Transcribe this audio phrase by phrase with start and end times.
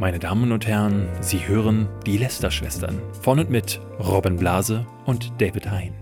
[0.00, 5.70] Meine Damen und Herren, Sie hören die Lester-Schwestern von und mit Robin Blase und David
[5.70, 5.92] Hein.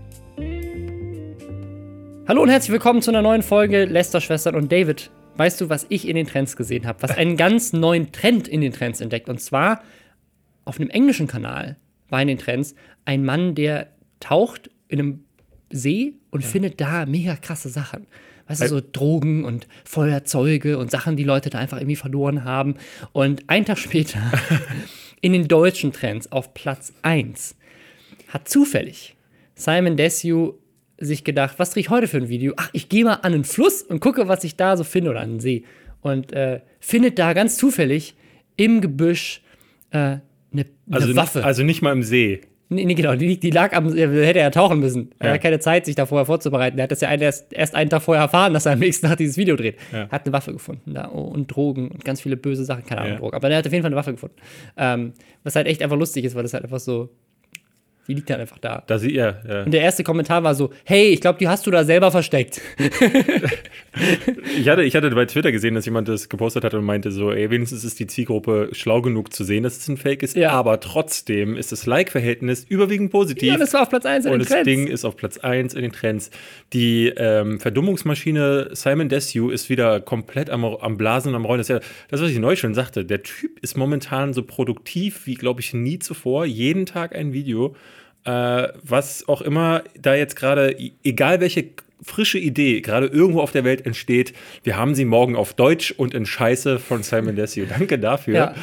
[2.25, 5.11] Hallo und herzlich willkommen zu einer neuen Folge Lester-Schwestern und David.
[5.35, 7.01] Weißt du, was ich in den Trends gesehen habe?
[7.01, 9.27] Was einen ganz neuen Trend in den Trends entdeckt.
[9.27, 9.83] Und zwar
[10.63, 11.75] auf einem englischen Kanal
[12.07, 13.87] war in den Trends ein Mann, der
[14.21, 15.25] taucht in einem
[15.71, 18.07] See und findet da mega krasse Sachen.
[18.49, 22.75] Weißt du, so Drogen und Feuerzeuge und Sachen, die Leute da einfach irgendwie verloren haben.
[23.13, 24.19] Und einen Tag später,
[25.21, 27.55] in den deutschen Trends auf Platz 1,
[28.29, 29.15] hat zufällig
[29.55, 30.55] Simon Desue
[30.97, 32.53] sich gedacht, was drehe ich heute für ein Video?
[32.57, 35.19] Ach, ich gehe mal an einen Fluss und gucke, was ich da so finde oder
[35.21, 35.63] an einen See.
[36.01, 38.15] Und äh, findet da ganz zufällig
[38.57, 39.41] im Gebüsch
[39.91, 40.21] äh, eine,
[40.51, 41.43] eine Also, Waffe.
[41.43, 42.41] also nicht mal im See.
[42.71, 45.09] Nee, nee, genau, die, die lag am, hätte er tauchen müssen.
[45.17, 45.33] Er Ja.
[45.33, 46.77] hat keine Zeit, sich da vorher vorzubereiten.
[46.77, 49.17] Er hat das ja erst, erst einen Tag vorher erfahren, dass er am nächsten Tag
[49.17, 49.75] dieses Video dreht.
[49.91, 50.07] Ja.
[50.09, 53.13] Hat eine Waffe gefunden da oh, und Drogen und ganz viele böse Sachen, keine Ahnung,
[53.13, 53.19] Ja.
[53.19, 53.35] Drogen.
[53.35, 54.35] Aber er hat auf jeden Fall eine Waffe gefunden.
[54.77, 57.09] Ähm, was halt echt einfach lustig ist, weil das halt einfach so,
[58.09, 58.83] die liegt halt einfach da.
[58.87, 59.63] Da sie, ja, ja.
[59.63, 62.59] Und der erste Kommentar war so, hey, ich glaube, die hast du da selber versteckt.
[64.59, 67.31] Ich hatte, ich hatte bei Twitter gesehen, dass jemand das gepostet hat und meinte so,
[67.31, 70.51] ey, wenigstens ist die Zielgruppe schlau genug zu sehen, dass es ein Fake ist, Ja.
[70.51, 73.49] aber trotzdem ist das Like-Verhältnis überwiegend positiv.
[73.49, 74.65] Ja, das war auf Platz 1 in und den das Trends.
[74.65, 76.29] Ding ist auf Platz 1 in den Trends.
[76.73, 81.59] Die ähm, Verdummungsmaschine Simon Desue ist wieder komplett am, am Blasen und am Rollen.
[81.59, 83.05] Das ist ja das, was ich neu schon sagte.
[83.05, 86.45] Der Typ ist momentan so produktiv wie, glaube ich, nie zuvor.
[86.45, 87.75] Jeden Tag ein Video.
[88.25, 91.65] Äh, was auch immer da jetzt gerade, e- egal welche
[92.01, 96.13] frische Idee gerade irgendwo auf der Welt entsteht, wir haben sie morgen auf Deutsch und
[96.13, 97.65] in Scheiße von Simon Desue.
[97.65, 98.33] Danke dafür.
[98.35, 98.55] Ja.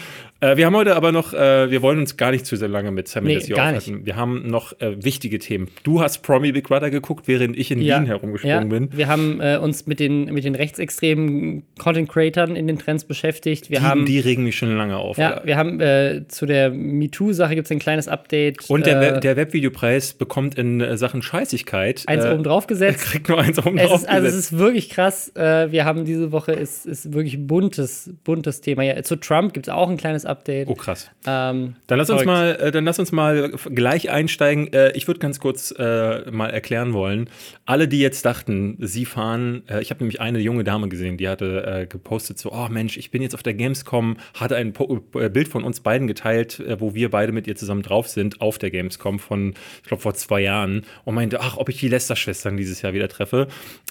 [0.47, 2.91] Äh, wir haben heute aber noch, äh, wir wollen uns gar nicht zu sehr lange
[2.91, 4.07] mit Simon Nee, Desue gar aufhalten.
[4.07, 5.69] Wir haben noch äh, wichtige Themen.
[5.83, 8.79] Du hast Promi Big Brother geguckt, während ich in Ja, Wien herumgesprungen ja.
[8.79, 8.89] bin.
[8.93, 13.71] Wir haben äh, uns mit den, mit den rechtsextremen Content-Creatern in den Trends beschäftigt.
[13.71, 15.19] Wir Die, haben, die regen mich schon lange auf.
[15.19, 18.69] ja, wir haben äh, zu der MeToo-Sache gibt es ein kleines Update.
[18.71, 22.67] Und der, äh, Web, der Webvideopreis bekommt in äh, Sachen Scheißigkeit eins äh, oben drauf
[22.69, 23.01] gesetzt.
[23.01, 25.35] kriegt nur eins oben Es drauf ist, also es ist wirklich krass.
[25.35, 28.83] Äh, wir haben diese Woche ist, ist wirklich ein buntes, buntes Thema.
[28.83, 30.36] Ja, zu Trump gibt es auch ein kleines Update.
[30.69, 31.11] Oh krass.
[31.27, 34.73] Ähm, Dann lass uns mal, äh, dann lass uns mal gleich einsteigen.
[34.73, 37.29] Äh, ich würde ganz kurz äh, mal erklären wollen.
[37.65, 41.29] Alle, die jetzt dachten, sie fahren, äh, ich habe nämlich eine junge Dame gesehen, die
[41.29, 45.03] hatte äh, gepostet so, oh Mensch, ich bin jetzt auf der Gamescom, hatte ein po
[45.15, 48.59] äh, Bild von uns beiden geteilt, wo wir beide mit ihr zusammen drauf sind auf
[48.59, 52.57] der Gamescom von, ich glaube vor zwei Jahren und meinte, ach, ob ich die Lester-Schwestern
[52.57, 53.49] dieses Jahr wieder treffe.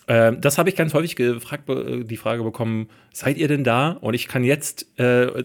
[0.08, 3.92] Äh, das habe ich ganz häufig gefragt, die Frage bekommen, seid ihr denn da?
[3.92, 4.88] Und ich kann jetzt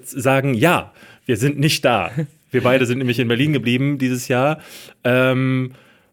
[0.03, 0.80] sagen, ja,
[1.27, 2.11] wir sind nicht da.
[2.51, 4.59] Wir beide sind nämlich in Berlin geblieben dieses Jahr.
[5.05, 5.73] Ähm,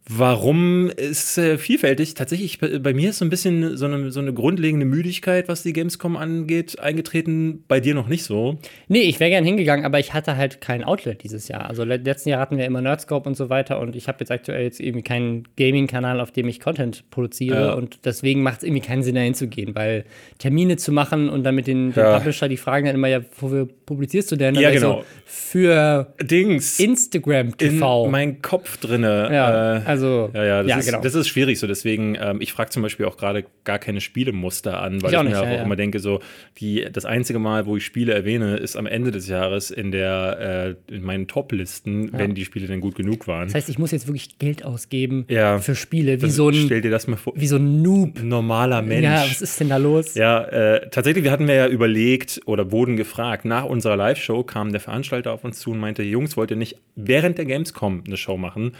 [0.09, 2.13] warum ist äh, vielfältig?
[2.13, 5.73] Tatsächlich, bei, mir ist so ein bisschen so eine, so eine grundlegende Müdigkeit, was die
[5.73, 7.63] Gamescom angeht, eingetreten.
[7.67, 8.57] Bei dir noch nicht so.
[8.87, 11.67] nee, ich wäre gern hingegangen, aber ich hatte halt kein Outlet dieses Jahr.
[11.69, 14.31] Also le letzten Jahr hatten wir immer Nerdscope und so weiter und ich habe jetzt
[14.31, 17.73] aktuell jetzt irgendwie keinen Gaming-Kanal, auf dem ich Content produziere Ja.
[17.73, 20.05] und deswegen macht es irgendwie keinen Sinn, da hinzugehen, weil
[20.37, 22.17] Termine zu machen und dann mit den, den Ja.
[22.17, 24.53] Publisher, die fragen dann immer, ja, wofür publizierst du denn?
[24.53, 24.99] Dann Ja, genau.
[24.99, 26.79] So, für Dings.
[26.79, 28.07] Instagram in TV.
[28.07, 29.29] mein Kopf drinne.
[29.31, 29.96] ja, äh, also,
[30.33, 31.01] Ja, ja, das, ja, ist, genau.
[31.01, 31.67] das ist schwierig so.
[31.67, 35.23] Deswegen, ähm, ich frage zum Beispiel auch gerade gar keine Spielemuster an, weil Ich ich,
[35.23, 36.19] mir nicht, auch, ja, immer denke, so,
[36.59, 40.75] die, das einzige Mal, wo ich Spiele erwähne, ist am Ende des Jahres in der
[40.89, 43.47] äh, in meinen Top-Listen, wenn die Spiele dann gut genug waren.
[43.47, 45.59] Das heißt, ich muss jetzt wirklich Geld ausgeben Ja.
[45.59, 47.33] für Spiele, wie Das- so ein, Stell dir das mal vor.
[47.35, 48.21] wie so ein Noob.
[48.21, 49.03] Normaler Mensch.
[49.03, 50.13] Ja, was ist denn da los?
[50.15, 54.81] Ja, äh, tatsächlich, wir hatten ja überlegt oder wurden gefragt, nach unserer Live-Show kam der
[54.81, 58.37] Veranstalter auf uns zu und meinte, Jungs, wollt ihr nicht während der Gamescom eine Show
[58.37, 58.73] machen?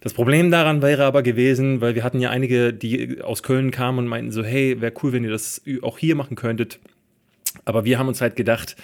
[0.00, 3.98] Das Problem daran wäre aber gewesen, weil wir hatten ja einige, die aus Köln kamen
[3.98, 6.80] und meinten so, hey, wäre cool, wenn ihr das auch hier machen könntet.
[7.64, 8.76] Aber wir haben uns halt gedacht,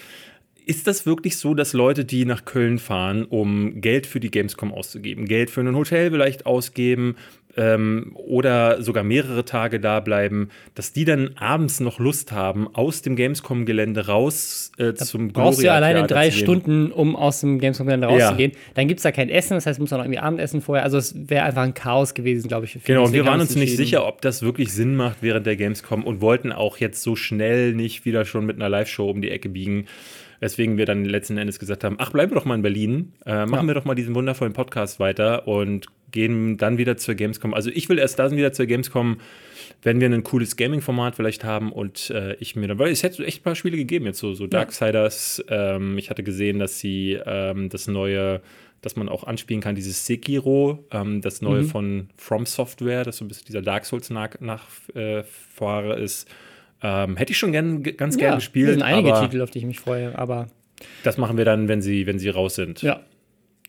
[0.67, 4.73] ist das wirklich so, dass Leute, die nach Köln fahren, um Geld für die Gamescom
[4.73, 7.17] auszugeben, Geld für ein Hotel vielleicht ausgeben
[7.57, 13.03] ähm, oder sogar mehrere Tage da bleiben, dass die dann abends noch Lust haben, aus
[13.03, 16.31] dem Gamescom-Gelände raus äh, zum Brauchst du ja alleine drei?
[16.31, 18.13] Stunden, um aus dem Gamescom-Gelände Ja.
[18.29, 18.53] rauszugehen.
[18.75, 20.85] Dann gibt es da kein Essen, das heißt, du musst auch noch irgendwie Abendessen vorher.
[20.85, 22.73] Also es wäre einfach ein Chaos gewesen, glaube ich.
[22.73, 22.97] für viele.
[22.99, 26.05] Genau, und wir waren uns nicht sicher, ob das wirklich Sinn macht während der Gamescom
[26.05, 29.49] und wollten auch jetzt so schnell nicht wieder schon mit einer Live-Show um die Ecke
[29.49, 29.87] biegen.
[30.41, 33.47] Weswegen wir dann letzten Endes gesagt haben, ach, bleiben wir doch mal in Berlin, äh,
[33.47, 33.67] machen Ja.
[33.69, 35.87] wir doch mal diesen wundervollen Podcast weiter und
[36.17, 37.53] gehen dann wieder zur Gamescom.
[37.53, 39.19] Also ich will erst dann wieder zur Gamescom,
[39.83, 43.23] wenn wir ein cooles Gaming-Format vielleicht haben und äh, ich mir dann, weil es hätte
[43.27, 45.45] echt ein paar Spiele gegeben jetzt, so, so Darksiders.
[45.51, 48.41] Ähm, ich hatte gesehen, dass sie ähm, das neue,
[48.81, 51.67] dass man auch anspielen kann, dieses Sekiro, ähm, das neue Mhm.
[51.69, 56.27] von From Software, das so ein bisschen dieser Dark Souls nach, Nachfahrer ist.
[56.83, 58.69] Ähm, hätte ich schon gern, ganz gern Ja, gespielt.
[58.69, 60.49] Das sind einige Titel, auf die ich mich freue, aber
[61.05, 62.81] Das machen wir dann, wenn sie, wenn sie raus sind.
[62.83, 63.01] Ja.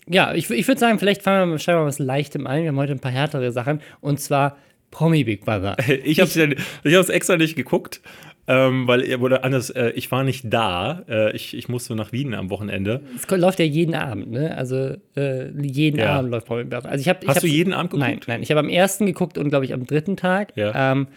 [0.10, 2.64] Ja, ich, ich würde sagen, vielleicht fangen wir, wir mal was Leichtem ein.
[2.64, 3.82] Wir haben heute ein paar härtere Sachen.
[4.02, 4.58] Und zwar
[4.92, 5.76] Promi Big Brother.
[6.04, 8.02] Ich habe es extra nicht geguckt,
[8.48, 11.04] ähm, weil oder anders, äh, ich war nicht da.
[11.10, 13.02] Äh, ich, ich musste nach Wien am Wochenende.
[13.16, 14.56] Es läuft ja jeden Abend, ne?
[14.58, 16.16] Also äh, jeden Ja.
[16.16, 16.90] Abend läuft Promi Big Brother.
[16.90, 18.08] Also ich hab, ich Hast du jeden Abend geguckt?
[18.10, 18.44] Nein, nein.
[18.44, 20.54] Ich habe am ersten geguckt und glaube ich am dritten Tag.
[20.56, 20.94] Ja.
[20.94, 21.08] Ähm,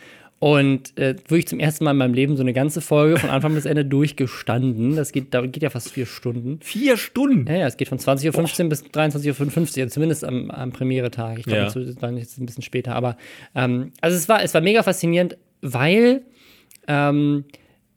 [0.41, 3.55] und äh, wirklich zum ersten Mal in meinem Leben so eine ganze Folge von Anfang
[3.55, 4.97] bis Ende durchgestanden.
[4.97, 6.59] Das geht, da geht ja fast vier Stunden.
[6.63, 7.47] Vier Stunden.
[7.47, 11.39] Ja, ja, es geht von 20.15 Uhr bis 23.55 Uhr, zumindest am, am Premiere-Tag.
[11.41, 11.65] Ich glaube, Ja.
[11.85, 12.95] das war jetzt ein bisschen später.
[12.95, 13.19] Aber
[13.55, 16.23] ähm, also es war, es war mega faszinierend, weil
[16.89, 17.45] ähm,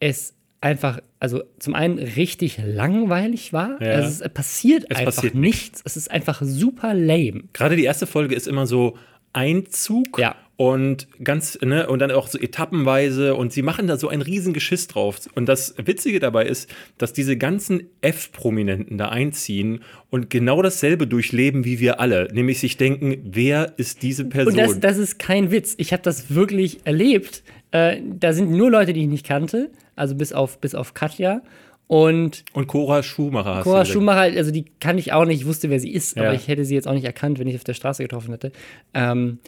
[0.01, 3.81] es einfach, also zum einen richtig langweilig war.
[3.81, 3.92] Ja.
[3.94, 5.81] Also es passiert Es einfach passiert nichts.
[5.86, 7.44] Es ist einfach super lame.
[7.54, 8.98] Gerade die erste Folge ist immer so
[9.33, 10.35] Einzug Ja.
[10.56, 14.53] und ganz, ne, und dann auch so etappenweise und sie machen da so ein riesen
[14.53, 15.19] Geschiss drauf.
[15.35, 21.65] Und das Witzige dabei ist, dass diese ganzen F-Prominenten da einziehen und genau dasselbe durchleben
[21.65, 22.30] wie wir alle.
[22.31, 24.53] Nämlich sich denken, wer ist diese Person?
[24.53, 25.74] Und das, das ist kein Witz.
[25.77, 27.44] Ich habe das wirklich erlebt.
[27.71, 31.41] Äh, da sind nur Leute, die ich nicht kannte, also bis auf, bis auf Katja.
[31.88, 33.85] Und Und Cora Schumacher hast Cora.
[33.85, 36.24] Schumacher, also die kann ich auch nicht, ich wusste, wer sie ist, Ja.
[36.24, 38.51] aber ich hätte sie jetzt auch nicht erkannt, wenn ich auf der Straße getroffen hätte.
[38.94, 39.39] Ähm,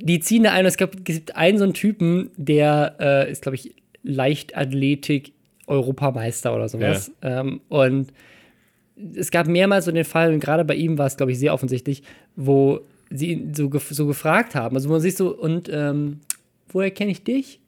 [0.00, 3.42] die ziehen da ein, es gab- es gibt einen so einen Typen, der äh, ist,
[3.42, 5.32] glaube ich, Leichtathletik
[5.66, 7.12] Europameister oder sowas.
[7.22, 8.12] Ähm, und
[9.14, 11.54] es gab mehrmals so den Fall, und gerade bei ihm war es, glaube ich, sehr
[11.54, 12.02] offensichtlich,
[12.36, 14.74] wo sie ihn so, gef so gefragt haben.
[14.76, 16.20] Also wo man sich so, und ähm,
[16.68, 17.60] woher kenne ich dich?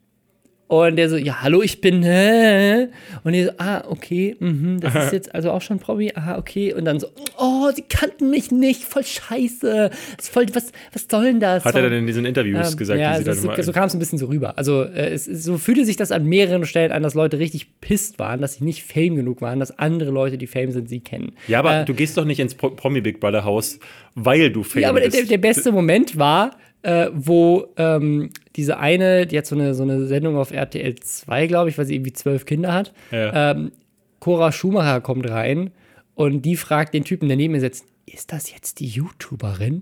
[0.67, 2.87] Und der so, ja, hallo, ich bin, hä?
[3.23, 6.73] Und die so, ah, okay, mhm, das ist jetzt also auch schon Promi, ah, okay.
[6.73, 7.07] Und dann so,
[7.37, 9.91] oh, sie kannten mich nicht, voll scheiße.
[10.17, 11.65] Das voll, was, was soll denn das?
[11.65, 13.85] Hat er dann in diesen Interviews Ähm, gesagt, ja, sie das, dann so, so kam
[13.85, 14.57] es ein bisschen so rüber.
[14.57, 18.17] Also äh, es, so fühlte sich das an mehreren Stellen an, dass Leute richtig pisst
[18.17, 21.33] waren, dass sie nicht Fame genug waren, dass andere Leute, die Fame sind, sie kennen.
[21.47, 23.77] Ja, aber Äh, du gehst doch nicht ins Pro Promi Big Brother Haus,
[24.15, 25.15] weil du Fan Ja, aber bist.
[25.15, 29.81] der, der beste Moment war, äh, wo ähm, diese eine, die hat so eine, so
[29.83, 32.93] eine Sendung auf RTL 2, glaube ich, weil sie irgendwie zwölf Kinder hat.
[33.11, 33.51] Ja.
[33.51, 33.71] Ähm,
[34.19, 35.71] Cora Schumacher kommt rein
[36.13, 39.81] und die fragt den Typen, der neben ihr sitzt, ist das jetzt die YouTuberin?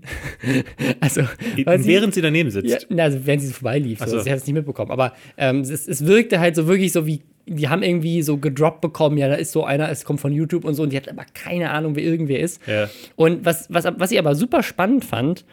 [1.00, 1.22] also,
[1.64, 2.70] weil sie- Während sie daneben sitzt.
[2.70, 3.98] ja, na, also während sie so vorbeilief.
[4.00, 4.06] So.
[4.06, 4.20] so.
[4.20, 4.90] Sie hat es nicht mitbekommen.
[4.90, 8.80] Aber ähm, es, es wirkte halt so wirklich so wie, die haben irgendwie so gedroppt
[8.80, 11.08] bekommen, ja, da ist so einer, es kommt von YouTube und so, und die hat
[11.08, 12.62] aber keine Ahnung, wer irgendwer ist.
[12.66, 12.88] Ja.
[13.16, 15.44] Und was, was, was ich aber super spannend fand,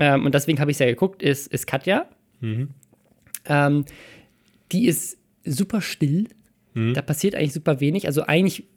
[0.00, 2.06] ähm, und deswegen habe ich es ja geguckt, ist, ist Katja.
[3.46, 3.84] Ähm,
[4.72, 6.28] die ist super still.
[6.94, 8.06] Da passiert eigentlich super wenig.
[8.06, 8.68] Also eigentlich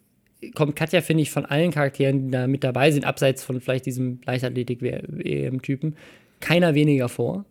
[0.54, 3.86] kommt Katja, finde ich, von allen Charakteren, die da mit dabei sind, abseits von vielleicht
[3.86, 5.96] diesem Leichtathletik-Typen,
[6.40, 7.44] keiner weniger vor.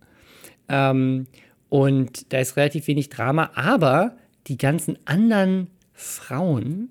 [0.68, 1.28] Ähm,
[1.70, 6.90] und da ist relativ wenig Drama, aber die ganzen anderen Frauen,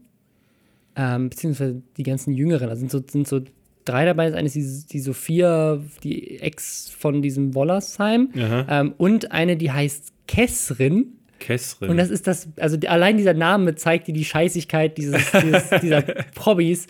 [0.96, 3.40] ähm, beziehungsweise die ganzen Jüngeren, da sind so, sind so
[3.90, 4.28] drei dabei.
[4.30, 8.30] Das eine ist die, die Sophia, die Ex von diesem Wollersheim,
[8.68, 11.12] ähm, und eine, die heißt Kessrin.
[11.38, 11.90] Kessrin.
[11.90, 16.02] Und das ist das, also allein dieser Name zeigt dir die Scheißigkeit dieses, dieses, dieser
[16.34, 16.86] Probbys.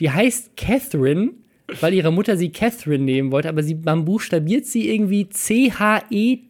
[0.00, 1.30] Die heißt Catherine,
[1.80, 5.28] weil ihre Mutter sie Catherine nehmen wollte, aber sie, man buchstabiert sie irgendwie E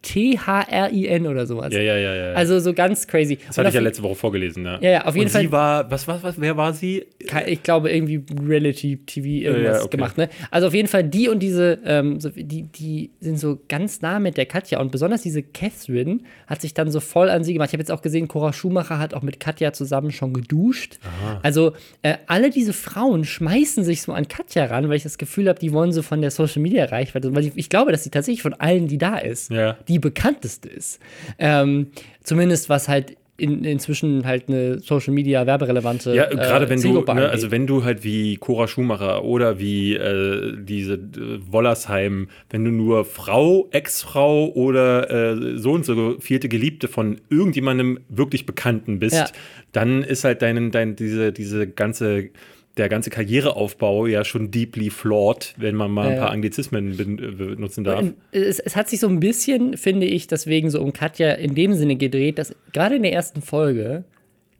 [0.02, 1.72] C-H-E-T-H-R-I-N oder sowas.
[1.72, 2.32] ja, ja, ja, ja.
[2.32, 3.38] Also so ganz crazy.
[3.46, 4.78] das hatte ich ja letzte Woche vorgelesen, ja.
[4.80, 7.04] Ja, ja, auf jeden Und Fall- sie war, was, was, was, wer war sie?
[7.46, 9.96] ich glaube, irgendwie Reality-TV irgendwas Ja, okay.
[9.96, 10.28] gemacht, ne?
[10.50, 14.18] Also auf jeden Fall die und diese, ähm, so, die, die sind so ganz nah
[14.18, 17.68] mit der Katja und besonders diese Catherine hat sich dann so voll an sie gemacht.
[17.70, 20.98] Ich habe jetzt auch gesehen, Cora Schumacher hat auch mit Katja zusammen schon geduscht.
[21.42, 25.48] Also äh, alle diese Frauen schmeißen sich so an Katja ran, weil ich das Gefühl
[25.48, 28.54] habe, die wollen so von der Social-Media-Reichweite, weil ich, ich glaube, dass sie tatsächlich von
[28.54, 29.76] allen, die da ist, Ja.
[29.88, 31.00] die bekannteste ist.
[31.38, 31.88] Ähm,
[32.22, 37.28] zumindest was halt in, inzwischen halt eine Social Media werberelevante Ja, gerade wenn du, ne,
[37.30, 42.70] also wenn du halt wie Cora Schumacher oder wie äh, diese äh, Wollersheim, wenn du
[42.70, 49.16] nur Frau, Ex-Frau oder äh, so und so vierte Geliebte von irgendjemandem wirklich Bekannten bist,
[49.16, 49.26] Ja.
[49.72, 52.28] dann ist halt dein, dein, diese, diese ganze,
[52.76, 56.30] der ganze Karriereaufbau ja schon deeply flawed, wenn man mal ein paar.
[56.30, 58.04] Anglizismen ben- benutzen darf.
[58.32, 61.74] es, es hat sich so ein bisschen, finde ich, deswegen so um Katja in dem
[61.74, 64.04] Sinne gedreht, dass gerade in der ersten Folge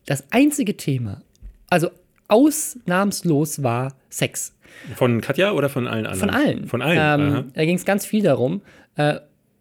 [0.06, 1.22] das einzige Thema,
[1.70, 1.90] also
[2.28, 4.54] ausnahmslos war Sex.
[4.96, 6.20] Von Katja oder von allen anderen?
[6.20, 6.68] Von allen.
[6.68, 7.20] Von allen.
[7.20, 8.60] Ähm, da ging es ganz viel darum.
[8.96, 9.16] Äh,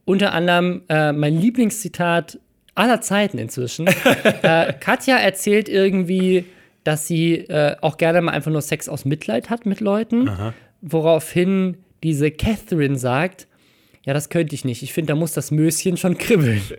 [0.05, 2.39] unter anderem äh, mein Lieblingszitat
[2.75, 3.87] aller Zeiten inzwischen.
[4.41, 6.45] äh, Katja erzählt irgendwie,
[6.83, 10.29] dass sie äh, auch gerne mal einfach nur Sex aus Mitleid hat mit Leuten,
[10.81, 13.47] woraufhin diese Catherine sagt,
[14.05, 14.83] ja, das könnte ich nicht.
[14.83, 16.61] Ich finde, da muss das Möschen schon kribbeln.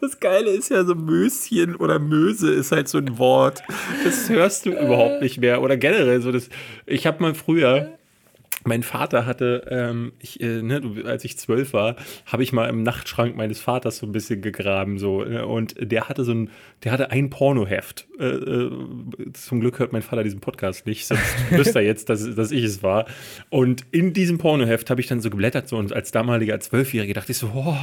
[0.00, 3.62] Das Geile ist ja so Möschen oder Möse ist halt so ein Wort.
[4.04, 5.62] Das hörst du überhaupt nicht mehr.
[5.62, 6.50] Oder generell so das.
[6.84, 7.96] Ich habe mal früher
[8.66, 11.96] mein Vater hatte, ähm, ich, äh, ne, als ich zwölf war,
[12.26, 16.08] habe ich mal im Nachtschrank meines Vaters so ein bisschen gegraben so ne, und der
[16.08, 16.50] hatte so ein,
[16.84, 18.06] der hatte ein Pornoheft.
[18.18, 18.70] Äh, äh,
[19.32, 22.64] zum Glück hört mein Vater diesen Podcast nicht, sonst wüsste er jetzt, dass, dass ich
[22.64, 23.06] es war.
[23.50, 27.32] Und in diesem Pornoheft habe ich dann so geblättert so und als damaliger Zwölfjähriger dachte
[27.32, 27.76] ich so, oh,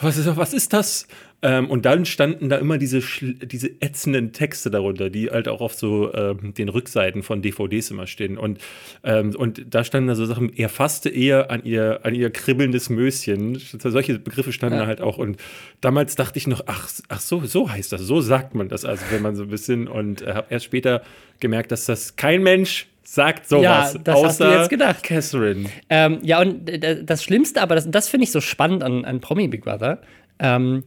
[0.00, 1.06] was ist, was ist das?
[1.42, 5.74] Ähm, und dann standen da immer diese, diese ätzenden Texte darunter, die halt auch auf
[5.74, 8.36] so ähm, den Rückseiten von DVDs immer stehen.
[8.36, 8.58] Und,
[9.04, 12.90] ähm, und da standen da so Sachen, er fasste eher an ihr, an ihr kribbelndes
[12.90, 13.58] Möschen.
[13.58, 14.82] Solche Begriffe standen ja.
[14.82, 15.16] da halt auch.
[15.16, 15.38] Und
[15.80, 19.04] damals dachte ich noch, ach, ach so, so heißt das, so sagt man das, also
[19.10, 19.88] wenn man so ein bisschen.
[19.88, 21.02] Und äh, habe erst später
[21.40, 23.94] gemerkt, dass das kein Mensch sagt sowas.
[23.94, 25.02] Ja, das außer hast du jetzt gedacht.
[25.02, 25.70] Catherine.
[25.88, 29.20] Ähm, ja, und äh, das Schlimmste, aber das, das finde ich so spannend an, an
[29.20, 30.02] Promi Big Brother.
[30.38, 30.84] Ähm,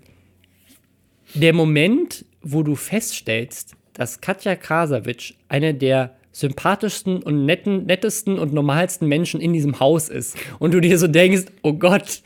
[1.33, 8.53] der Moment, wo du feststellst, dass Katja Krasavitsch eine der sympathischsten und netten, nettesten und
[8.53, 10.35] normalsten Menschen in diesem Haus ist.
[10.59, 12.23] Und du dir so denkst, oh Gott,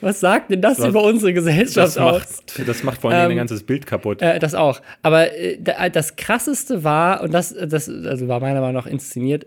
[0.00, 2.42] was sagt denn das was, über unsere Gesellschaft das aus?
[2.48, 4.22] Macht, das macht vor allem ähm, ein ganzes Bild kaputt.
[4.22, 4.80] Äh, das auch.
[5.02, 5.58] Aber äh,
[5.90, 9.46] das krasseste war, und das, das also war meiner Meinung nach inszeniert,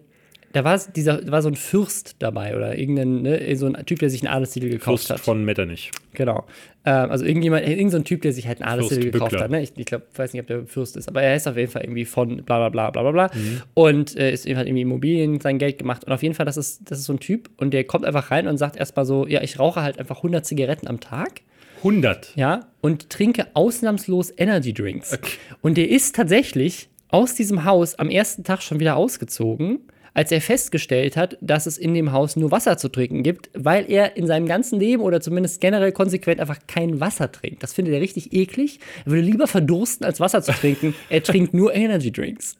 [0.53, 4.09] da war dieser, war so ein Fürst dabei oder irgendein, ne, so ein Typ, der
[4.09, 5.19] sich einen Adelstitel gekauft Fürst hat.
[5.19, 5.91] von Metternich.
[6.13, 6.45] Genau.
[6.83, 9.51] Ähm, also irgendjemand, irgendein so Typ, der sich halt einen Adelstitel gekauft hat.
[9.51, 9.61] Ne?
[9.61, 11.83] Ich, ich glaube, weiß nicht, ob der Fürst ist, aber er ist auf jeden Fall
[11.83, 13.61] irgendwie von bla bla bla bla bla mhm.
[13.73, 16.81] und äh, ist hat irgendwie Immobilien sein Geld gemacht und auf jeden Fall, das ist,
[16.89, 19.41] das ist so ein Typ und der kommt einfach rein und sagt erstmal so, ja,
[19.41, 21.41] ich rauche halt einfach 100 Zigaretten am Tag.
[21.77, 22.33] 100?
[22.35, 25.13] Ja, und trinke ausnahmslos Energy Drinks.
[25.13, 25.31] Okay.
[25.61, 29.79] Und der ist tatsächlich aus diesem Haus am ersten Tag schon wieder ausgezogen
[30.13, 33.89] als er festgestellt hat, dass es in dem Haus nur Wasser zu trinken gibt, weil
[33.89, 37.63] er in seinem ganzen Leben oder zumindest generell konsequent einfach kein Wasser trinkt.
[37.63, 38.79] Das findet er richtig eklig.
[39.05, 40.93] Er würde lieber verdursten, als Wasser zu trinken.
[41.09, 42.57] er trinkt nur Energy Drinks.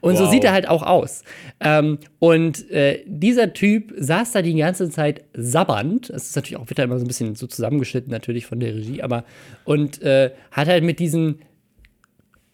[0.00, 0.20] Und wow.
[0.20, 1.22] so sieht er halt auch aus.
[1.60, 6.10] Ähm, und äh, dieser Typ saß da die ganze Zeit sabbernd.
[6.10, 9.02] Das ist natürlich auch wieder immer so ein bisschen so zusammengeschnitten, natürlich von der Regie,
[9.02, 9.24] aber
[9.64, 11.40] und äh, hat halt mit diesen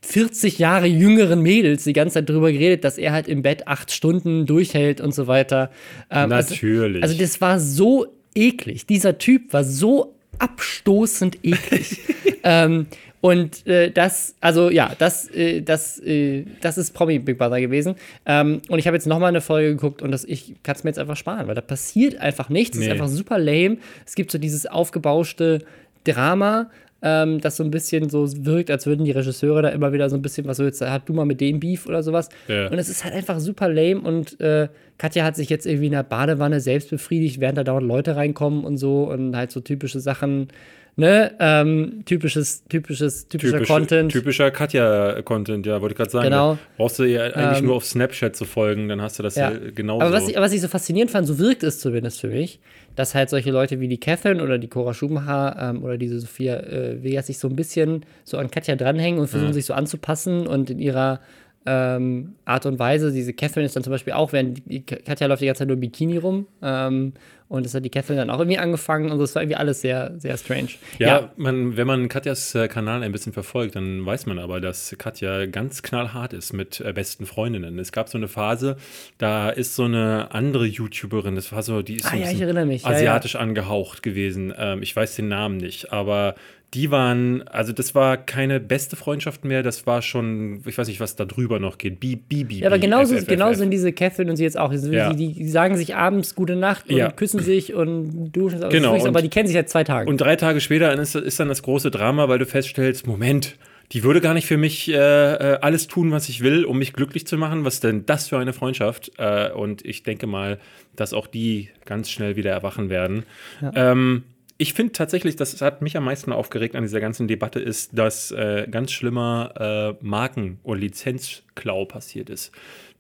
[0.07, 3.91] 40 Jahre jüngeren Mädels die ganze Zeit darüber geredet, dass er halt im Bett acht
[3.91, 5.71] Stunden durchhält und so weiter.
[6.11, 7.03] Ähm, also, Natürlich.
[7.03, 8.87] Also, also, das war so eklig.
[8.87, 11.99] Dieser Typ war so abstoßend eklig.
[12.45, 12.87] ähm,
[13.21, 17.97] und äh, das, also ja, das, äh, das, äh, das ist Promi Big Brother gewesen.
[18.27, 20.91] Ähm, und ich habe jetzt nochmal eine Folge geguckt und das, ich kann es mir
[20.91, 22.77] jetzt einfach sparen, weil da passiert einfach nichts.
[22.77, 22.87] Es nee.
[22.87, 23.79] ist einfach super lame.
[24.07, 25.65] Es gibt so dieses aufgebauschte
[26.05, 26.71] Drama,
[27.03, 30.17] ähm, das so ein bisschen so wirkt, als würden die Regisseure da immer wieder so
[30.17, 32.29] ein bisschen, was so jetzt, hast du mal mit dem Beef oder sowas.
[32.49, 32.69] Ja.
[32.69, 35.93] Und es ist halt einfach super lame und äh, Katja hat sich jetzt irgendwie in
[35.93, 40.01] der Badewanne selbst befriedigt, während da dauernd Leute reinkommen und so und halt so typische
[40.01, 40.49] Sachen
[40.97, 44.13] ne, ähm, typisches, typisches, typischer Typisch, Content.
[44.13, 46.25] Typischer Katja-Content, ja, wollte ich gerade sagen.
[46.25, 46.59] Genau.
[46.77, 49.53] brauchst du ihr eigentlich ähm, nur auf Snapchat zu folgen, dann hast du das ja,
[49.53, 50.05] ja genauso.
[50.05, 52.61] Aber was ich, was ich so faszinierend fand, so wirkt es zumindest für mich,
[52.97, 56.57] dass halt solche Leute wie die Catherine oder die Cora Schumacher ähm, oder diese Sophia
[56.57, 59.55] äh, Vegas sich so ein bisschen so an Katja dranhängen und versuchen, mhm.
[59.55, 61.21] sich so anzupassen und in ihrer
[61.67, 63.13] ähm, Art und Weise.
[63.13, 66.17] Diese Catherine ist dann zum Beispiel auch, während Katja läuft die ganze Zeit nur Bikini
[66.17, 66.47] rum.
[66.63, 67.13] Ähm,
[67.49, 70.15] und das hat die Catherine dann auch irgendwie angefangen und das war irgendwie alles sehr,
[70.19, 70.71] sehr strange.
[70.99, 71.31] Ja, ja.
[71.37, 75.47] Man, wenn man Katjas äh, Kanal ein bisschen verfolgt, dann weiß man aber, dass Katja
[75.47, 77.79] ganz knallhart ist mit äh, besten Freundinnen.
[77.79, 78.77] Es gab so eine Phase,
[79.19, 82.85] da ist so eine andere YouTuberin, das war so, die ist ah, so ja, mich.
[82.85, 84.53] asiatisch ja, angehaucht gewesen.
[84.57, 86.35] Ähm, ich weiß den Namen nicht, aber
[86.75, 91.01] die waren, also das war keine beste Freundschaft mehr, das war schon, ich weiß nicht,
[91.01, 92.01] was da drüber noch geht.
[92.01, 92.59] Bibi.
[92.59, 94.71] Ja, aber genauso, genau sind diese Catherine und sie jetzt auch.
[94.71, 95.13] Die, ja.
[95.13, 97.11] die, die, sagen sich abends gute Nacht und ja.
[97.11, 98.95] küssen sich und duschen, genau.
[98.95, 100.09] Frühs, aber die kennen sich seit zwei Tagen.
[100.09, 103.57] Und drei Tage später ist, ist dann das große Drama, weil du feststellst, Moment,
[103.93, 106.93] die würde gar nicht für mich äh, äh, alles tun, was ich will, um mich
[106.93, 107.65] glücklich zu machen.
[107.65, 109.13] Was denn das für eine Freundschaft?
[109.19, 110.59] Äh, und ich denke mal,
[110.97, 113.25] dass auch die ganz schnell wieder erwachen werden.
[113.63, 113.93] Ja.
[113.93, 114.25] Ähm,
[114.59, 118.31] ich finde tatsächlich, das hat mich am meisten aufgeregt an dieser ganzen Debatte, ist, dass
[118.31, 122.53] äh, ganz schlimmer äh, Marken- und Lizenzklau passiert ist.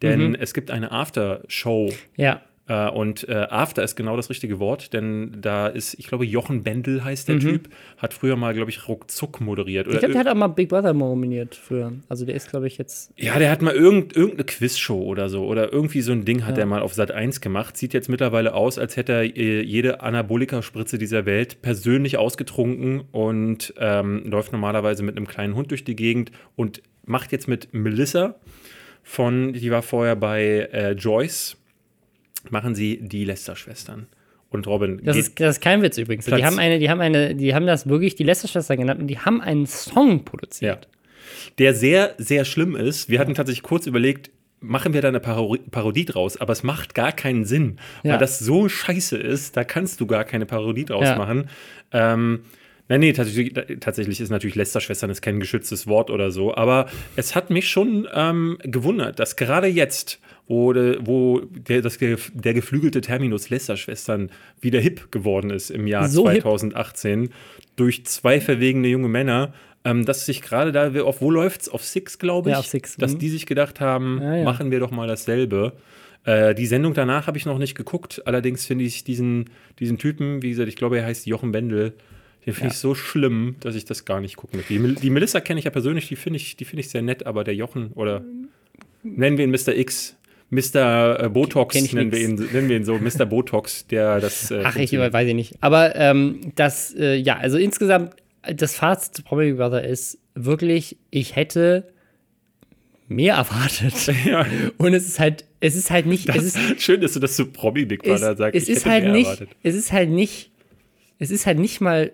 [0.02, 0.34] Denn mhm.
[0.34, 1.92] es gibt eine Aftershow.
[2.16, 2.42] Ja.
[2.68, 6.64] Äh, und äh, After ist genau das richtige Wort, denn da ist, ich glaube, Jochen
[6.64, 7.40] Bendel heißt der mhm.
[7.40, 9.86] Typ, hat früher mal, glaube ich, Ruckzuck moderiert.
[9.86, 11.92] Oder ich glaube, der hat auch mal Big Brother nominiert früher.
[12.08, 13.12] Also der ist, glaube ich, jetzt.
[13.16, 15.44] Ja, der hat mal irgend, irgendeine Quizshow oder so.
[15.46, 16.64] Oder irgendwie so ein Ding hat ja.
[16.64, 17.76] er mal auf Sat 1 gemacht.
[17.76, 23.74] Sieht jetzt mittlerweile aus, als hätte er äh, jede Anabolika-Spritze dieser Welt persönlich ausgetrunken und
[23.78, 28.34] ähm, läuft normalerweise mit einem kleinen Hund durch die Gegend und macht jetzt mit Melissa
[29.04, 31.56] von, die war vorher bei äh, Joyce
[32.52, 34.06] machen sie die Lester-Schwestern.
[34.48, 35.00] und Robin.
[35.02, 36.24] Das ist, das ist kein Witz übrigens.
[36.26, 39.08] Platz- Die haben eine, die haben eine, die haben das wirklich die Lester-Schwestern genannt und
[39.08, 40.88] die haben einen Song produziert.
[41.58, 43.10] der sehr, sehr schlimm ist.
[43.10, 46.94] Wir hatten tatsächlich kurz überlegt, machen wir da eine Paro Parodie draus, aber es macht
[46.94, 48.12] gar keinen Sinn, Ja.
[48.12, 51.16] weil das so scheiße ist, da kannst du gar keine Parodie draus Ja.
[51.18, 51.48] machen.
[51.92, 52.40] Ähm,
[52.88, 56.86] Nein, nee, tatsächlich, tatsächlich ist natürlich Lästerschwestern ist kein geschütztes Wort oder so, aber
[57.16, 62.54] es hat mich schon ähm, gewundert, dass gerade jetzt, wo, de, wo der, das, der
[62.54, 66.42] geflügelte Terminus Lästerschwestern wieder hip geworden ist im Jahr So hip.
[66.42, 67.30] 2018
[67.76, 69.52] durch zwei verwegene junge Männer,
[69.84, 71.68] ähm, dass sich gerade da, auf wo läuft's?
[71.68, 73.18] Auf Six, glaube ich, Ja, auf Six, dass mhm.
[73.18, 74.44] die sich gedacht haben, Ja, ja.
[74.44, 75.72] machen wir doch mal dasselbe.
[76.24, 80.42] Äh, die Sendung danach habe ich noch nicht geguckt, allerdings finde ich diesen, diesen Typen,
[80.42, 81.92] wie gesagt, ich glaube, er heißt Jochen Bendel,
[82.44, 82.72] den finde Ja.
[82.72, 84.72] ich so schlimm, dass ich das gar nicht gucken möchte.
[84.74, 87.26] Die, die Melissa kenne ich ja persönlich, die finde ich, die finde ich sehr nett,
[87.26, 88.24] aber der Jochen oder
[89.04, 89.76] nennen wir ihn Mr.
[89.76, 90.15] X,
[90.50, 91.24] Mr.
[91.24, 93.26] äh, Botox, nennen wir, ihn, nennen wir ihn so, Mr.
[93.26, 94.50] Botox, der das.
[94.50, 95.54] Äh, Ach, ich weiß ich nicht.
[95.60, 98.14] Aber ähm, das, äh, ja, also insgesamt,
[98.54, 101.88] das Fazit zu Promi Big Brother ist wirklich, ich hätte
[103.08, 103.94] mehr erwartet.
[104.24, 104.46] Ja.
[104.78, 107.46] Und es ist halt, es ist halt nicht, es ist, Schön, dass du das zu
[107.46, 108.60] Promi Big Brother sagst.
[108.60, 109.50] es ist halt nicht, erwartet.
[109.62, 110.52] es ist halt nicht,
[111.18, 112.12] es ist halt nicht mal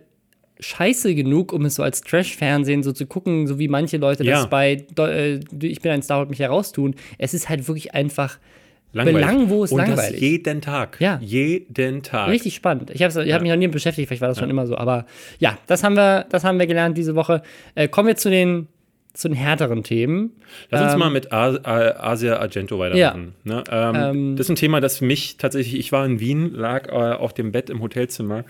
[0.62, 4.36] scheiße genug, um es so als Trash-Fernsehen so zu gucken, so wie manche Leute Ja.
[4.42, 6.94] das bei äh, Ich bin ein Star, holt mich heraustun.
[7.18, 8.38] Es ist halt wirklich einfach
[8.94, 9.20] Langweilig.
[9.26, 10.12] belanglos Und langweilig.
[10.12, 10.96] Das jeden Tag.
[11.00, 11.18] Ja.
[11.22, 12.28] Jeden Tag.
[12.28, 12.90] Richtig spannend.
[12.90, 14.76] Ich habe ich hab mich noch nie beschäftigt, vielleicht war das schon immer so.
[14.76, 15.06] Aber
[15.38, 17.42] ja, das haben wir, das haben wir gelernt diese Woche.
[17.74, 18.68] Äh, kommen wir zu den,
[19.14, 20.32] zu den härteren Themen.
[20.70, 23.34] Lass uns Ähm, mal mit A A Asia Argento weitermachen.
[23.44, 23.64] Ne?
[23.70, 26.92] Ähm, Ähm, das ist ein Thema, das mich tatsächlich, ich war in Wien, lag äh,
[27.14, 28.44] auf dem Bett im Hotelzimmer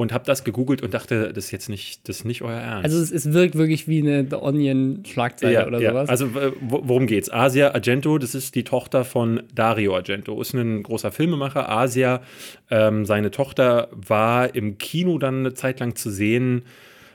[0.00, 2.84] und habe das gegoogelt und dachte, das ist jetzt nicht, das nicht euer Ernst.
[2.84, 6.08] Also es, es wirkt wirklich wie eine The Onion-Schlagzeile oder sowas.
[6.08, 7.30] Also äh, wo- worum geht's?
[7.32, 11.68] Asia Argento, das ist die Tochter von Dario Argento, ist ein großer Filmemacher.
[11.68, 12.22] Asia,
[12.70, 16.62] ähm, seine Tochter war im Kino dann eine Zeit lang zu sehen.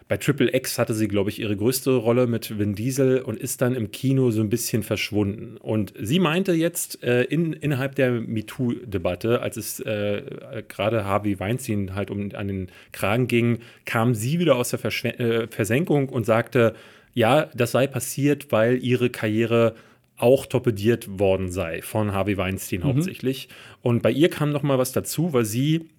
[0.08, 3.62] Bei Triple X hatte sie, glaube ich, ihre größte Rolle mit Vin Diesel und ist
[3.62, 5.58] dann im Kino so ein bisschen verschwunden.
[5.58, 11.96] Und sie meinte jetzt äh, in, innerhalb der MeToo-Debatte, als es äh, gerade Harvey Weinstein
[11.96, 16.28] halt um an den Kragen ging, kam sie wieder aus der Verschw äh, Versenkung und
[16.28, 16.76] sagte,
[17.16, 19.74] ja, das sei passiert, weil ihre Karriere
[20.18, 23.50] auch torpediert worden sei von Harvey Weinstein hauptsächlich.
[23.82, 25.90] Und bei ihr kam noch mal was dazu, weil sie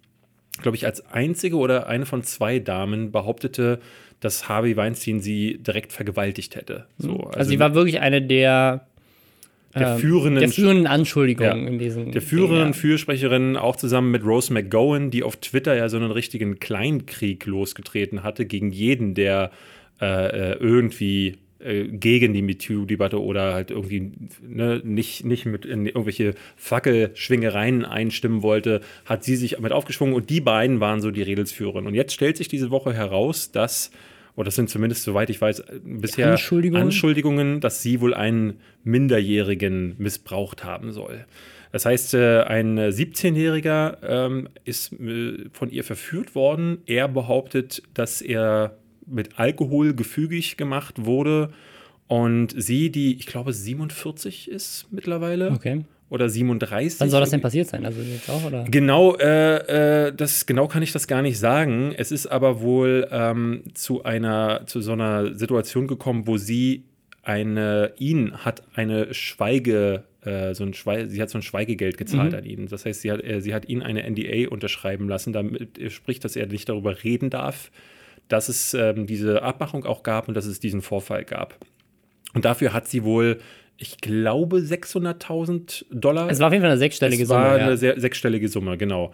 [0.57, 3.79] glaube ich, als einzige oder eine von zwei Damen behauptete,
[4.19, 6.85] dass Harvey Weinstein sie direkt vergewaltigt hätte.
[6.97, 8.87] So, also, sie war wirklich eine der,
[9.75, 11.67] der ähm, führenden, der führenden Anschuldigungen Ja.
[11.67, 12.11] in diesen.
[12.11, 16.59] der führenden Fürsprecherin, auch zusammen mit Rose McGowan, die auf Twitter ja so einen richtigen
[16.59, 19.51] Kleinkrieg losgetreten hatte gegen jeden, der
[20.01, 26.35] äh, äh, irgendwie gegen die MeToo-Debatte oder halt irgendwie ne, nicht, nicht mit in irgendwelche
[26.55, 31.87] Fackelschwingereien einstimmen wollte, hat sie sich mit aufgeschwungen und die beiden waren so die Redelsführerin.
[31.87, 33.91] Und jetzt stellt sich diese Woche heraus, dass,
[34.35, 36.83] oder das sind zumindest, soweit ich weiß, bisher Anschuldigungen?
[36.83, 41.25] Anschuldigungen, dass sie wohl einen Minderjährigen missbraucht haben soll.
[41.71, 46.79] Das heißt, äh, ein 17-Jähriger ähm, ist äh, von ihr verführt worden.
[46.85, 51.49] Er behauptet, dass er mit Alkohol gefügig gemacht wurde.
[52.07, 55.51] Und sie, die, ich glaube, 47 ist mittlerweile.
[55.51, 55.83] Okay.
[56.09, 57.01] Oder 37.
[57.01, 57.85] Wann soll das denn passiert sein?
[57.85, 58.63] Also jetzt auch, oder?
[58.63, 61.93] Genau, äh, äh, das genau kann ich das gar nicht sagen.
[61.97, 66.83] Es ist aber wohl ähm, zu einer zu so einer Situation gekommen, wo sie
[67.23, 72.31] eine ihn hat eine Schweige äh, so ein Schweige, sie hat so ein Schweigegeld gezahlt
[72.31, 72.37] Mhm.
[72.37, 72.67] an ihn.
[72.67, 76.23] Das heißt, sie hat, äh, sie hat ihn eine NDA unterschreiben lassen, damit äh, spricht,
[76.23, 77.69] dass er nicht darüber reden darf,
[78.27, 81.55] dass es ähm, diese Abmachung auch gab und dass es diesen Vorfall gab.
[82.33, 83.39] Und dafür hat sie wohl,
[83.77, 87.61] ich glaube, 600.000 Dollar Es war auf jeden Fall eine sechsstellige es war Summe.
[87.61, 87.77] eine Ja.
[87.77, 89.11] sehr, sechsstellige Summe, genau.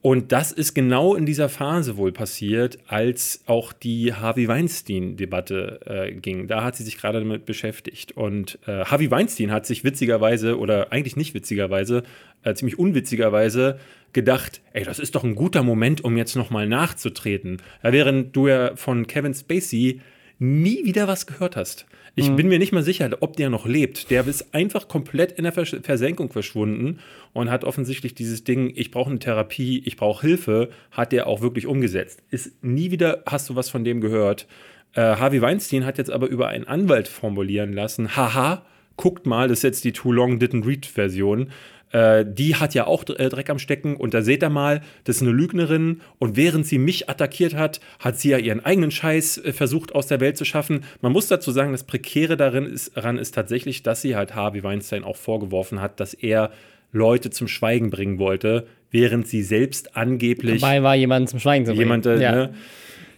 [0.00, 6.12] Und das ist genau in dieser Phase wohl passiert, als auch die Harvey Weinstein-Debatte äh,
[6.12, 6.48] ging.
[6.48, 8.10] Da hat sie sich gerade damit beschäftigt.
[8.16, 12.02] Und äh, Harvey Weinstein hat sich witzigerweise, oder eigentlich nicht witzigerweise,
[12.42, 13.78] äh, ziemlich unwitzigerweise
[14.12, 17.58] gedacht, ey, das ist doch ein guter Moment, um jetzt nochmal nachzutreten.
[17.82, 20.00] Während du ja von Kevin Spacey
[20.38, 21.86] nie wieder was gehört hast.
[22.14, 24.10] Ich bin mir nicht mal sicher, ob der noch lebt.
[24.10, 26.98] Der ist einfach komplett in der Vers Versenkung verschwunden
[27.32, 31.40] und hat offensichtlich dieses Ding, ich brauche eine Therapie, ich brauche Hilfe, hat der auch
[31.40, 32.22] wirklich umgesetzt.
[32.30, 34.46] Ist nie wieder hast du was von dem gehört.
[34.94, 39.60] Äh, Harvey Weinstein hat jetzt aber über einen Anwalt formulieren lassen, haha, guckt mal, das
[39.60, 41.50] ist jetzt die Too Long Didn't Read Version.
[41.92, 45.16] Äh, die hat ja auch äh, Dreck am Stecken und da seht ihr mal, das
[45.16, 49.38] ist eine Lügnerin und während sie mich attackiert hat, hat sie ja ihren eigenen Scheiß
[49.38, 50.84] äh, versucht aus der Welt zu schaffen.
[51.02, 54.62] Man muss dazu sagen, das Prekäre darin ist, daran ist tatsächlich, dass sie halt Harvey
[54.62, 56.50] Weinstein auch vorgeworfen hat, dass er
[56.92, 61.72] Leute zum Schweigen bringen wollte, während sie selbst angeblich Dabei war jemand zum Schweigen zu
[61.72, 61.80] bringen.
[61.82, 62.32] jemand, äh, ja.
[62.32, 62.54] ne?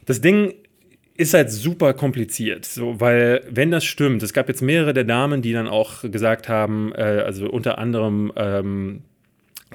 [0.05, 0.55] Das Ding
[1.17, 5.43] ist halt super kompliziert, so, weil wenn das stimmt, es gab jetzt mehrere der Damen,
[5.43, 9.03] die dann auch gesagt haben, äh, also unter anderem ähm,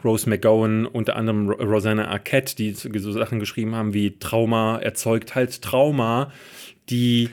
[0.04, 5.36] Rose McGowan, unter anderem Ro- Rosanna Arquette, die so Sachen geschrieben haben wie Trauma erzeugt
[5.36, 6.32] halt Trauma,
[6.90, 7.30] die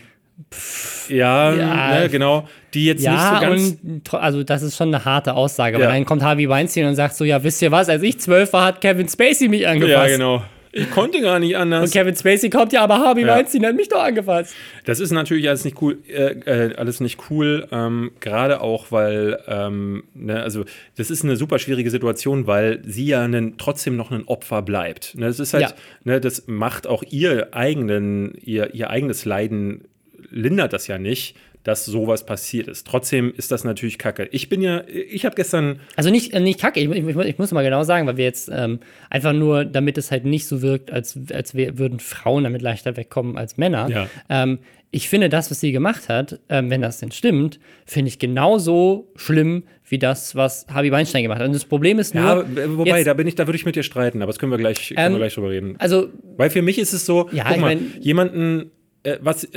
[1.09, 2.01] ja, Ja.
[2.01, 5.35] ne, genau, die jetzt Ja, nicht so ganz und also das ist schon eine harte
[5.35, 5.79] Aussage.
[5.79, 5.85] Ja.
[5.87, 8.53] Aber dann kommt Harvey Weinstein und sagt so, ja, wisst ihr was, als ich zwölf
[8.53, 9.93] war, hat Kevin Spacey mich angefasst.
[9.93, 10.45] ja, genau.
[10.79, 11.85] Ich konnte gar nicht anders.
[11.85, 13.29] Und Kevin Spacey kommt ja, aber Harvey Ja.
[13.35, 14.55] Weinstein hat mich doch angefasst.
[14.85, 16.33] Das ist natürlich alles nicht cool, äh,
[16.69, 20.65] äh, alles nicht cool, ähm, gerade auch, weil, ähm, ne, also
[20.97, 25.15] das ist eine super schwierige Situation, weil sie ja nen, trotzdem noch ein Opfer bleibt.
[25.17, 25.73] Ne, das ist halt, Ja.
[26.05, 29.85] ne, das macht auch ihr eigenen, ihr, ihr eigenes Leiden
[30.31, 32.87] lindert das ja nicht, dass sowas passiert ist.
[32.87, 34.29] Trotzdem ist das natürlich Kacke.
[34.31, 37.51] Ich bin ja, ich habe gestern, Also nicht, äh, nicht kacke, ich, ich, ich muss
[37.51, 38.79] mal genau sagen, weil wir jetzt ähm,
[39.11, 42.97] einfach nur, damit es halt nicht so wirkt, als, als wär, würden Frauen damit leichter
[42.97, 43.89] wegkommen als Männer.
[43.91, 44.09] Ja.
[44.29, 44.61] Ähm,
[44.93, 49.11] ich finde das, was sie gemacht hat, ähm, wenn das denn stimmt, finde ich genauso
[49.17, 51.47] schlimm wie das, was Harvey Weinstein gemacht hat.
[51.49, 53.67] Und das Problem ist nur, ja, äh, wobei, jetzt- da bin ich, da würde ich
[53.67, 55.75] mit dir streiten, aber das können wir gleich, können Ähm, wir gleich drüber reden.
[55.79, 58.71] also Weil für mich ist es so, Ja, guck ich mal, mein- jemanden,
[59.03, 59.49] äh, was,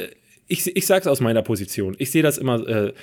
[0.49, 1.95] ich, ich sag's aus meiner Position.
[1.99, 2.93] Ich sehe das immer, äh,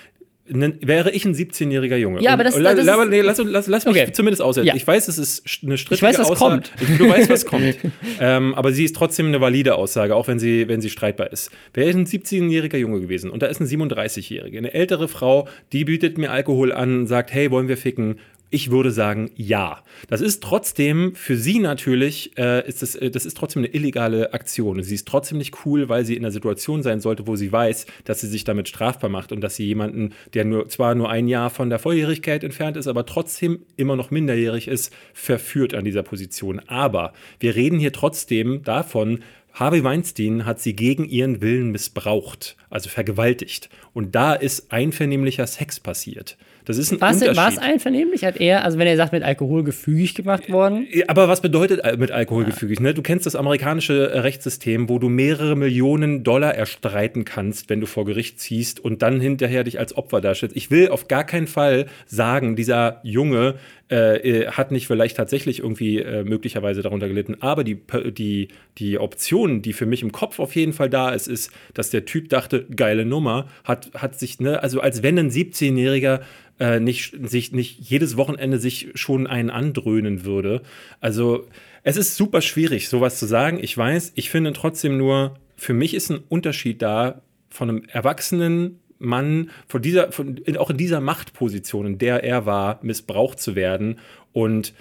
[0.48, 2.20] nen- wäre ich ein 17-jähriger Junge.
[2.22, 4.12] Ja, aber das- Und das la- ist- nee, lass, lass, lass mich Okay.
[4.12, 4.66] zumindest aussetzen.
[4.68, 4.74] Ja.
[4.76, 6.62] Ich weiß, es ist st- eine strittige weiß, was Aussage.
[6.62, 6.72] kommt.
[6.80, 7.76] Ich, du weißt, was kommt.
[8.20, 11.50] ähm, aber sie ist trotzdem eine valide Aussage, auch wenn sie, wenn sie streitbar ist.
[11.74, 15.84] Wäre ich ein 17-jähriger Junge gewesen und da ist eine 37-jährige, eine ältere Frau, die
[15.84, 18.18] bietet mir Alkohol an, sagt, hey, wollen wir ficken?
[18.48, 19.82] Ich würde sagen, ja.
[20.08, 24.32] Das ist trotzdem für sie natürlich, äh, ist das, äh, das ist trotzdem eine illegale
[24.34, 24.80] Aktion.
[24.84, 27.86] Sie ist trotzdem nicht cool, weil sie in einer Situation sein sollte, wo sie weiß,
[28.04, 31.26] dass sie sich damit strafbar macht und dass sie jemanden, der nur, zwar nur ein
[31.26, 36.04] Jahr von der Volljährigkeit entfernt ist, aber trotzdem immer noch minderjährig ist, verführt an dieser
[36.04, 36.60] Position.
[36.68, 39.20] Aber wir reden hier trotzdem davon,
[39.54, 43.70] Harvey Weinstein hat sie gegen ihren Willen missbraucht, also vergewaltigt.
[43.94, 46.36] Und da ist einvernehmlicher Sex passiert.
[46.66, 47.36] Das ist ein war es Unterschied.
[47.36, 48.24] war es einvernehmlich?
[48.24, 50.86] Hat er, also wenn er sagt, mit Alkohol gefügig gemacht worden?
[50.92, 52.80] Ja, Aber was bedeutet äh, mit Alkohol gefügig?
[52.80, 52.92] Ne?
[52.92, 57.86] Du kennst das amerikanische äh, Rechtssystem, wo du mehrere Millionen Dollar erstreiten kannst, wenn du
[57.86, 60.56] vor Gericht ziehst und dann hinterher dich als Opfer darstellst.
[60.56, 63.54] Ich will auf gar keinen Fall sagen, dieser Junge
[63.90, 67.78] äh, äh, hat nicht vielleicht tatsächlich irgendwie äh, möglicherweise darunter gelitten, aber die,
[68.10, 71.90] die, die Option, die für mich im Kopf auf jeden Fall da ist, ist, dass
[71.90, 76.20] der Typ dachte, geile Nummer, hat, hat sich, ne, also als wenn ein 17-Jähriger
[76.58, 80.62] äh, nicht, sich nicht jedes Wochenende sich schon einen andröhnen würde.
[81.00, 81.46] Also
[81.82, 83.58] es ist super schwierig, sowas zu sagen.
[83.62, 88.80] Ich weiß, ich finde trotzdem nur, für mich ist ein Unterschied da von einem erwachsenen
[88.98, 93.98] Mann, von dieser, von, auch in dieser Machtposition, in der er war, missbraucht zu werden
[94.32, 94.72] und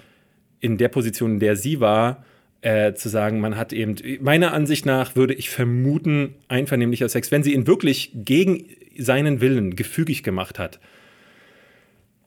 [0.60, 2.24] in der Position, in der sie war,
[2.62, 7.42] äh, zu sagen, man hat eben, meiner Ansicht nach würde ich vermuten, einvernehmlicher Sex, wenn
[7.42, 8.64] sie ihn wirklich gegen
[8.98, 10.80] seinen Willen gefügig gemacht hat.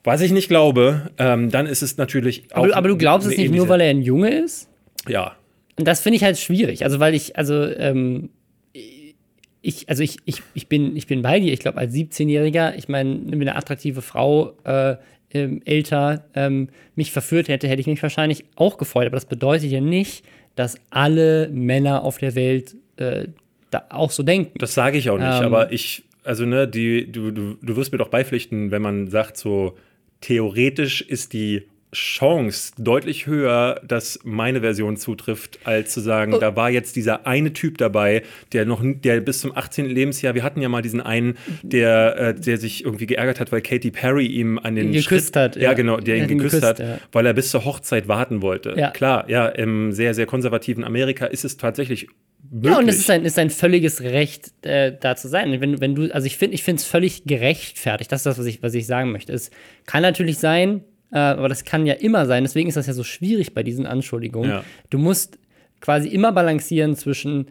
[0.03, 2.63] Was ich nicht glaube, ähm, dann ist es natürlich auch.
[2.63, 4.69] Aber, aber du glaubst es nicht nur, weil er ein Junge ist?
[5.07, 5.35] Ja.
[5.77, 6.83] Und das finde ich halt schwierig.
[6.83, 8.29] Also, weil ich, also, ähm,
[9.61, 11.51] ich, also ich, ich, ich, bin, ich bin bei dir.
[11.51, 14.95] Ich glaube, als 17-Jähriger, ich meine, wenn eine attraktive Frau äh,
[15.31, 19.07] ähm, älter ähm, mich verführt hätte, hätte ich mich wahrscheinlich auch gefreut.
[19.07, 20.23] Aber das bedeutet ja nicht,
[20.55, 23.27] dass alle Männer auf der Welt äh,
[23.69, 24.57] da auch so denken.
[24.59, 25.45] Das sage ich auch nicht, Ähm.
[25.45, 29.37] aber ich, also ne, die, du, du, du wirst mir doch beipflichten, wenn man sagt,
[29.37, 29.77] so
[30.21, 36.37] theoretisch ist die Chance deutlich höher, dass meine Version zutrifft, als zu sagen, Oh.
[36.37, 38.21] da war jetzt dieser eine Typ dabei,
[38.53, 39.85] der noch, der bis zum 18.
[39.87, 43.61] Lebensjahr, wir hatten ja mal diesen einen, der, äh, der sich irgendwie geärgert hat, weil
[43.61, 45.73] Katy Perry ihm an den Geküsst Schritt, hat, Ja, ja.
[45.73, 46.99] genau, der ihn geküsst, geküsst, hat, ja.
[47.11, 48.75] weil er bis zur Hochzeit warten wollte.
[48.77, 48.91] Ja.
[48.91, 52.07] Klar, ja, im sehr, sehr konservativen Amerika ist es tatsächlich
[52.51, 52.71] möglich.
[52.71, 55.59] Ja, und es ist ein, ist ein völliges Recht, äh, da zu sein.
[55.59, 58.11] Wenn, wenn du, also ich finde, ich finde es völlig gerechtfertigt.
[58.11, 59.33] Das ist das, was ich, was ich sagen möchte.
[59.33, 59.49] Es
[59.87, 60.83] kann natürlich sein,
[61.17, 62.43] aber das kann ja immer sein.
[62.43, 64.49] Deswegen ist das ja so schwierig bei diesen Anschuldigungen.
[64.49, 64.63] Ja.
[64.89, 65.39] Du musst
[65.81, 67.47] quasi immer balancieren zwischen,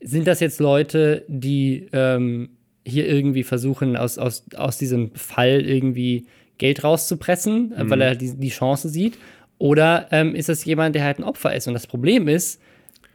[0.00, 2.50] sind das jetzt Leute, die ähm,
[2.84, 6.26] hier irgendwie versuchen, aus, aus, aus diesem Fall irgendwie
[6.58, 9.18] Geld rauszupressen, äh, weil er die, die Chance sieht?
[9.58, 11.66] Oder ähm, ist es jemand, der halt ein Opfer ist?
[11.66, 12.60] Und das Problem ist,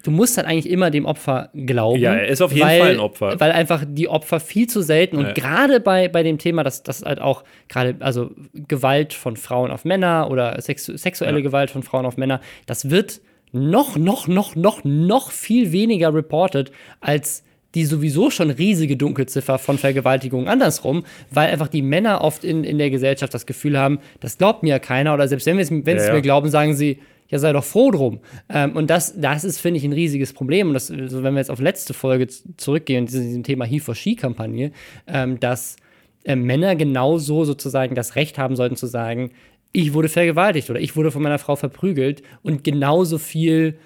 [0.01, 1.99] du musst halt eigentlich immer dem Opfer glauben.
[2.01, 3.39] Ja, er ist auf jeden weil, Fall ein Opfer.
[3.39, 5.33] Weil einfach die Opfer viel zu selten und Ja.
[5.33, 9.85] gerade bei, bei dem Thema, dass das halt auch gerade, also Gewalt von Frauen auf
[9.85, 11.43] Männer oder sexu sexuelle Ja.
[11.43, 16.71] Gewalt von Frauen auf Männer, das wird noch, noch, noch, noch, noch viel weniger reported
[17.01, 22.65] als die sowieso schon riesige Dunkelziffer von Vergewaltigungen andersrum, weil einfach die Männer oft in,
[22.65, 25.63] in der Gesellschaft das Gefühl haben, das glaubt mir ja keiner oder selbst wenn wir
[25.63, 26.13] es wenn sie Ja, es ja.
[26.13, 26.99] mir glauben, sagen sie,
[27.31, 28.19] ja, sei doch froh drum.
[28.49, 30.67] Ähm, und das, das ist, finde ich, ein riesiges Problem.
[30.67, 33.95] Und das, also wenn wir jetzt auf letzte Folge zurückgehen, diesem, diesem Thema He for
[33.95, 34.71] She-Kampagne,
[35.07, 35.77] ähm, dass
[36.25, 39.31] äh, Männer genauso sozusagen das Recht haben sollten zu sagen,
[39.71, 43.77] ich wurde vergewaltigt oder ich wurde von meiner Frau verprügelt und genauso viel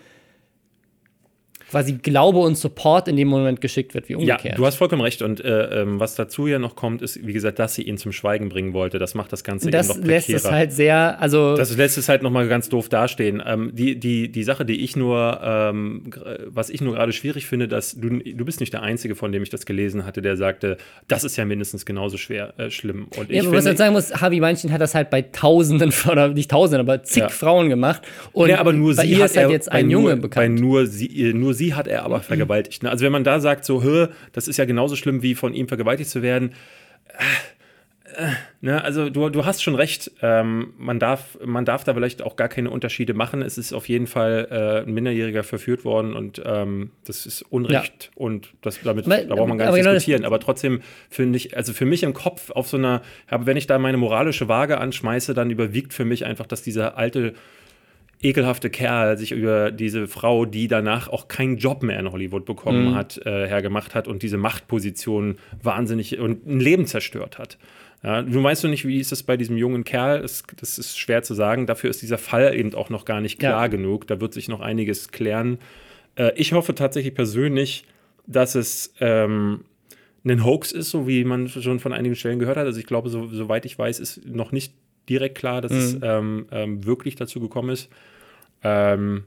[1.69, 4.43] quasi Glaube und Support in dem Moment geschickt wird, wie umgekehrt.
[4.45, 5.21] Ja, du hast vollkommen recht.
[5.21, 8.11] Und äh, ähm, was dazu ja noch kommt, ist, wie gesagt, dass sie ihn zum
[8.11, 8.99] Schweigen bringen wollte.
[8.99, 12.07] Das macht das Ganze das eben noch lässt es halt sehr, also Das lässt es
[12.09, 13.41] halt nochmal ganz doof dastehen.
[13.45, 16.03] Ähm, die, die, die Sache, die ich nur, ähm,
[16.47, 19.43] was ich nur gerade schwierig finde, dass du, du bist nicht der Einzige, von dem
[19.43, 23.07] ich das gelesen hatte, der sagte, das ist ja mindestens genauso schwer, äh, schlimm.
[23.17, 25.91] Und ja, ich aber was man sagen muss, Harvey Weinstein hat das halt bei Tausenden,
[26.11, 27.29] oder nicht Tausenden, aber zig Ja.
[27.29, 28.03] Frauen gemacht.
[28.33, 30.15] Und ja, aber nur bei sie ihr hat ist halt jetzt bei ein nur, Junge
[30.17, 30.59] Bei bekannt.
[30.59, 32.83] nur sie, äh, nur sie hat er aber vergewaltigt.
[32.83, 32.89] Ne?
[32.91, 35.67] Also wenn man da sagt, so, hö, das ist ja genauso schlimm, wie von ihm
[35.67, 36.51] vergewaltigt zu werden.
[37.07, 37.23] Äh,
[38.17, 38.27] äh,
[38.61, 38.83] ne?
[38.83, 40.11] Also du, du hast schon recht.
[40.21, 43.41] Ähm, man, darf, man darf da vielleicht auch gar keine Unterschiede machen.
[43.41, 48.11] Es ist auf jeden Fall äh, ein Minderjähriger verführt worden und ähm, das ist Unrecht
[48.15, 50.25] und das, damit Weil- da braucht man gar aber nicht genau das- diskutieren.
[50.25, 53.67] aber trotzdem finde ich, also für mich im Kopf auf so einer, aber wenn ich
[53.67, 57.33] da meine moralische Waage anschmeiße, dann überwiegt für mich einfach, dass dieser alte
[58.25, 62.85] ekelhafte Kerl sich über diese Frau, die danach auch keinen Job mehr in Hollywood bekommen
[62.91, 62.95] Mhm.
[62.95, 67.57] hat, äh, hergemacht hat und diese Machtposition wahnsinnig und ein Leben zerstört hat.
[68.03, 70.21] Ja, du weißt du nicht, wie ist es bei diesem jungen Kerl?
[70.21, 71.65] Das, das ist schwer zu sagen.
[71.65, 73.67] Dafür ist dieser Fall eben auch noch gar nicht klar Ja.
[73.67, 74.05] genug.
[74.07, 75.57] Da wird sich noch einiges klären.
[76.15, 77.85] Äh, ich hoffe tatsächlich persönlich,
[78.27, 79.61] dass es ähm,
[80.23, 82.65] ein Hoax ist, so wie man schon von einigen Stellen gehört hat.
[82.65, 84.73] Also ich glaube, so, soweit ich weiß, ist noch nicht
[85.09, 87.89] direkt klar, dass es ähm, ähm, wirklich dazu gekommen ist.
[88.65, 89.23] Ähm,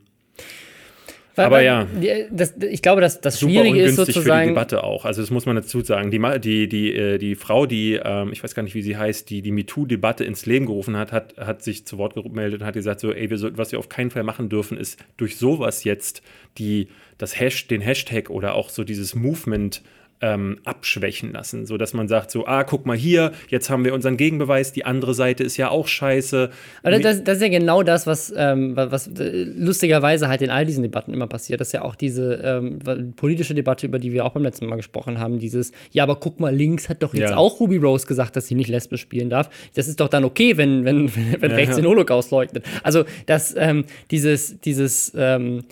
[1.36, 1.86] aber ja.
[2.30, 4.48] Das, ich glaube, dass das super Schwierige ist ungünstig für die sozusagen.
[4.48, 5.04] Debatte auch.
[5.04, 6.10] Also das muss man dazu sagen.
[6.10, 9.30] Die, die, die, äh, die Frau, die, ähm, ich weiß gar nicht, wie sie heißt,
[9.30, 12.74] die die MeToo-Debatte ins Leben gerufen hat, hat, hat sich zu Wort gemeldet und hat
[12.74, 16.22] gesagt, so, ey, wir was wir auf keinen Fall machen dürfen, ist durch sowas jetzt
[16.58, 19.82] die, das Hash, den Hashtag oder auch so dieses Movement
[20.20, 23.94] ähm, abschwächen lassen, so dass man sagt so, ah, guck mal hier, jetzt haben wir
[23.94, 26.50] unseren Gegenbeweis, die andere Seite ist ja auch scheiße.
[26.82, 30.66] Aber das, das ist ja genau das, was, ähm, was äh, lustigerweise halt in all
[30.66, 31.60] diesen Debatten immer passiert.
[31.60, 34.76] Das ist ja auch diese ähm, politische Debatte, über die wir auch beim letzten Mal
[34.76, 35.38] gesprochen haben.
[35.38, 37.36] Dieses, ja, aber guck mal, links hat doch jetzt Ja.
[37.36, 39.48] auch Ruby Rose gesagt, dass sie nicht lesbisch spielen darf.
[39.74, 41.82] Das ist doch dann okay, wenn, wenn, wenn rechts ja.
[41.82, 42.64] den Holocaust leugnet.
[42.82, 45.62] Also, dass ähm, dieses, dieses ähm,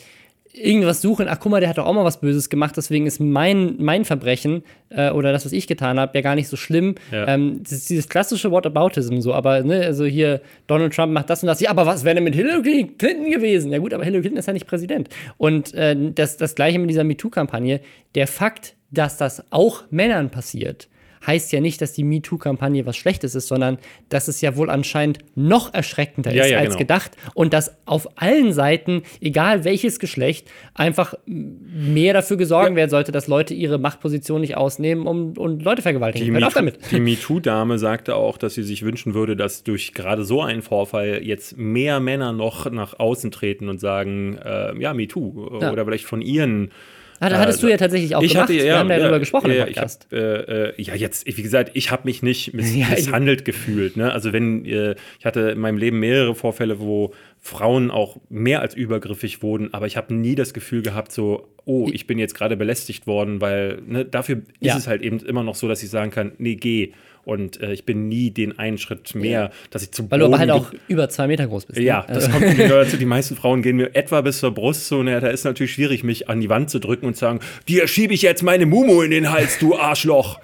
[0.57, 3.21] irgendwas suchen, ach guck mal, der hat doch auch mal was Böses gemacht, deswegen ist
[3.21, 6.95] mein, mein Verbrechen äh, oder das, was ich getan habe, ja gar nicht so schlimm.
[7.13, 7.29] Ja.
[7.29, 11.43] Ähm, das ist dieses klassische Whataboutism so, aber ne, also hier Donald Trump macht das
[11.43, 13.71] und das, ja, aber was wäre denn mit Hillary Clinton gewesen?
[13.71, 15.09] Ja gut, aber Hillary Clinton ist ja nicht Präsident.
[15.37, 17.81] Und äh, das, das gleiche mit dieser MeToo-Kampagne.
[18.15, 20.89] Der Fakt, dass das auch Männern passiert,
[21.27, 25.19] heißt ja nicht, dass die MeToo-Kampagne was Schlechtes ist, sondern dass es ja wohl anscheinend
[25.35, 26.79] noch erschreckender Ja, ist ja, als genau.
[26.79, 33.13] gedacht und dass auf allen Seiten, egal welches Geschlecht, einfach mehr dafür gesorgt werden sollte,
[33.13, 36.27] dass Leute ihre Machtposition nicht ausnehmen um, und Leute vergewaltigen.
[36.27, 36.79] Die Hört MeToo- damit.
[36.91, 41.21] die MeToo-Dame sagte auch, dass sie sich wünschen würde, dass durch gerade so einen Vorfall
[41.23, 45.59] jetzt mehr Männer noch nach außen treten und sagen, äh, ja, MeToo.
[45.61, 45.73] Ja.
[45.73, 46.71] Oder vielleicht von ihren.
[47.21, 48.49] Hat, hattest du ja tatsächlich auch ich gemacht.
[48.49, 50.13] hatte, ja, Wir haben ja darüber gesprochen ja, im ich hab, Podcast.
[50.13, 53.97] äh, äh, ja, jetzt, wie gesagt, ich habe mich nicht miss misshandelt gefühlt.
[53.97, 54.13] Ne?
[54.13, 58.75] Also wenn, äh, ich hatte in meinem Leben mehrere Vorfälle, wo Frauen auch mehr als
[58.75, 62.57] übergriffig wurden, aber ich habe nie das Gefühl gehabt, so, oh, ich bin jetzt gerade
[62.57, 66.11] belästigt worden, weil ne, dafür ist es halt eben immer noch so, dass ich sagen
[66.11, 66.93] kann, nee, geh.
[67.27, 70.39] Und äh, ich bin nie den einen Schritt mehr, dass ich zu Weil du aber
[70.39, 71.77] halt auch über zwei Meter groß bist.
[71.77, 71.85] ne?
[71.85, 72.97] ja, das kommt nämlich nur dazu.
[72.97, 75.03] Die meisten Frauen gehen mir etwa bis zur Brust so.
[75.03, 77.89] Na, da ist natürlich schwierig, mich an die Wand zu drücken und zu sagen, dir
[77.89, 80.39] schiebe ich jetzt meine Mumu in den Hals, du Arschloch.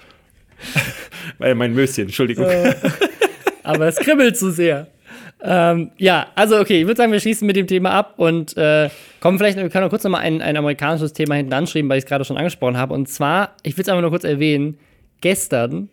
[1.38, 2.49] Weil mein Möschen, Entschuldigung.
[3.62, 4.88] aber es kribbelt zu sehr.
[5.40, 8.90] Ähm, ja, also okay, ich würde sagen, wir schließen mit dem Thema ab und äh,
[9.21, 11.99] kommen vielleicht, wir können noch kurz noch mal ein, ein amerikanisches Thema hinten anschreiben, weil
[11.99, 12.92] ich es gerade schon angesprochen habe.
[12.92, 14.79] Und zwar, ich will es einfach nur kurz erwähnen,
[15.21, 15.88] gestern,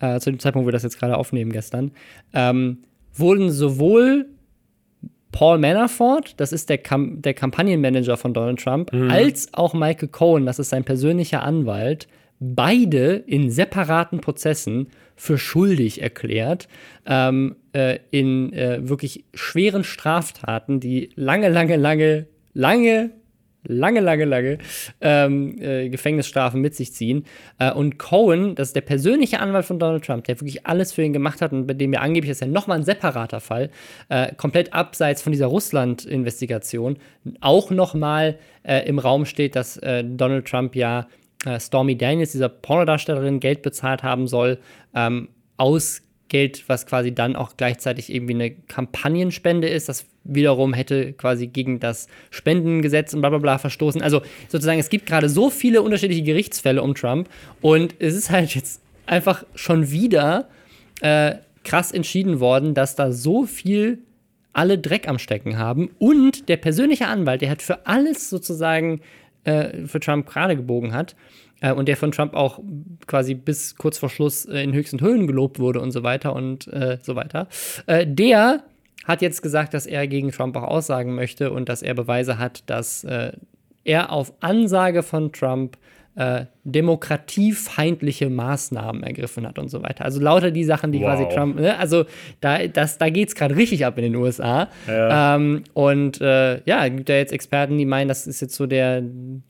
[0.00, 1.92] äh, zu dem Zeitpunkt, wo wir das jetzt gerade aufnehmen, gestern,
[2.34, 2.78] ähm,
[3.14, 4.26] wurden sowohl
[5.32, 10.46] Paul Manafort, das ist der, Kam der Kampagnenmanager von Donald Trump, als auch Michael Cohen,
[10.46, 12.08] das ist sein persönlicher Anwalt,
[12.40, 16.68] beide in separaten Prozessen für schuldig erklärt
[17.06, 23.10] ähm, äh, in äh, wirklich schweren Straftaten, die lange, lange, lange, lange,
[23.68, 24.58] lange, lange, lange
[25.00, 27.24] ähm, äh, Gefängnisstrafen mit sich ziehen.
[27.58, 31.02] Äh, und Cohen, das ist der persönliche Anwalt von Donald Trump, der wirklich alles für
[31.02, 33.70] ihn gemacht hat und bei dem ja angeblich ist ja nochmal ein separater Fall,
[34.08, 36.98] äh, komplett abseits von dieser Russland-Investigation,
[37.40, 41.06] auch nochmal äh, im Raum steht, dass äh, Donald Trump ja
[41.44, 44.58] äh, Stormy Daniels, dieser Pornodarstellerin, Geld bezahlt haben soll,
[44.94, 49.88] ähm, aus Geld, was quasi dann auch gleichzeitig irgendwie eine Kampagnenspende ist.
[49.88, 54.02] Das wiederum hätte quasi gegen das Spendengesetz und bla bla bla verstoßen.
[54.02, 57.28] Also sozusagen, es gibt gerade so viele unterschiedliche Gerichtsfälle um Trump
[57.60, 60.48] und es ist halt jetzt einfach schon wieder
[61.00, 63.98] äh, krass entschieden worden, dass da so viel
[64.52, 69.00] alle Dreck am Stecken haben und der persönliche Anwalt, der hat für alles sozusagen
[69.44, 71.14] äh, für Trump gerade gebogen hat,
[71.60, 72.60] äh, und der von Trump auch
[73.06, 76.66] quasi bis kurz vor Schluss äh, in höchsten Höhen gelobt wurde und so weiter und
[76.68, 77.48] äh, so weiter,
[77.86, 78.64] äh, der
[79.04, 82.68] hat jetzt gesagt, dass er gegen Trump auch aussagen möchte und dass er Beweise hat,
[82.68, 83.32] dass äh,
[83.84, 85.78] er auf Ansage von Trump
[86.16, 90.04] äh, demokratiefeindliche Maßnahmen ergriffen hat und so weiter.
[90.04, 91.08] Also lauter die Sachen, die wow.
[91.08, 91.78] quasi Trump, ne?
[91.78, 92.06] also
[92.40, 94.68] da, da geht es gerade richtig ab in den USA.
[94.88, 95.36] Ja.
[95.36, 99.02] Ähm, und äh, ja, gibt ja jetzt Experten, die meinen, das ist jetzt so der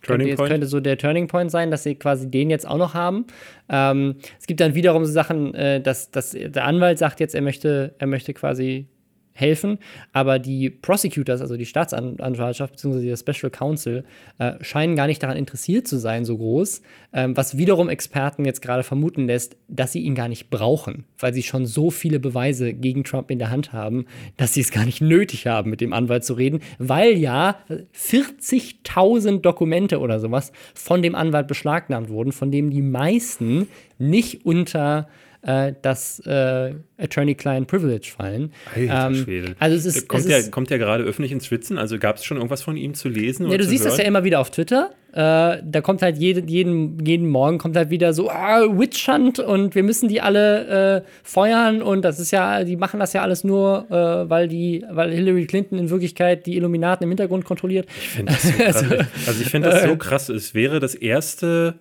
[0.02, 2.94] könnte, jetzt, könnte, so der Turning Point sein, dass sie quasi den jetzt auch noch
[2.94, 3.26] haben.
[3.68, 7.42] Ähm, es gibt dann wiederum so Sachen, äh, dass, dass der Anwalt sagt jetzt, er
[7.42, 8.88] möchte, er möchte quasi
[9.37, 9.79] helfen,
[10.12, 13.07] aber die Prosecutors, also die Staatsanwaltschaft bzw.
[13.07, 14.05] der Special Counsel,
[14.38, 18.62] äh, scheinen gar nicht daran interessiert zu sein, so groß, ähm, was wiederum Experten jetzt
[18.62, 22.72] gerade vermuten lässt, dass sie ihn gar nicht brauchen, weil sie schon so viele Beweise
[22.72, 25.92] gegen Trump in der Hand haben, dass sie es gar nicht nötig haben, mit dem
[25.92, 27.59] Anwalt zu reden, weil ja
[27.94, 33.68] 40.000 Dokumente oder sowas von dem Anwalt beschlagnahmt wurden, von denen die meisten
[33.99, 35.09] nicht unter
[35.46, 38.52] äh, das äh, Attorney-Client Privilege fallen.
[38.74, 41.78] Alter, ähm, also es ist, kommt, es ist, kommt der gerade öffentlich ins Schwitzen?
[41.78, 43.48] Also gab es schon irgendwas von ihm zu lesen?
[43.48, 43.90] Ja, du siehst hören?
[43.92, 44.90] das ja immer wieder auf Twitter.
[45.12, 49.38] Äh, da kommt halt jeden, jeden, jeden Morgen kommt halt wieder so, ah, Witch Hunt
[49.38, 53.22] und wir müssen die alle äh, feuern und das ist ja, die machen das ja
[53.22, 57.88] alles nur, äh, weil die, weil Hillary Clinton in Wirklichkeit die Illuminaten im Hintergrund kontrolliert.
[57.96, 58.76] Ich finde das so krass.
[58.76, 58.96] also,
[59.28, 60.28] also ich finde das so krass.
[60.28, 61.76] Es wäre das erste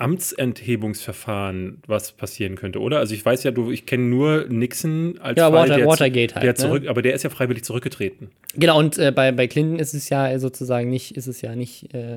[0.00, 2.98] Amtsenthebungsverfahren, was passieren könnte, oder?
[2.98, 6.34] Also ich weiß ja, du, ich kenne nur Nixon als ja, Fall, Water, der, Watergate
[6.34, 6.90] halt, der zurück, ne?
[6.90, 8.30] aber der ist ja freiwillig zurückgetreten.
[8.54, 11.92] Genau und äh, bei, bei Clinton ist es ja sozusagen nicht, ist es ja nicht,
[11.92, 12.16] äh,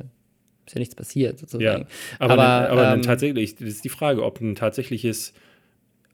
[0.65, 1.83] ist ja nichts passiert sozusagen.
[1.83, 1.87] Ja,
[2.19, 5.33] aber, aber, aber ähm, tatsächlich, das ist die Frage, ob ein tatsächliches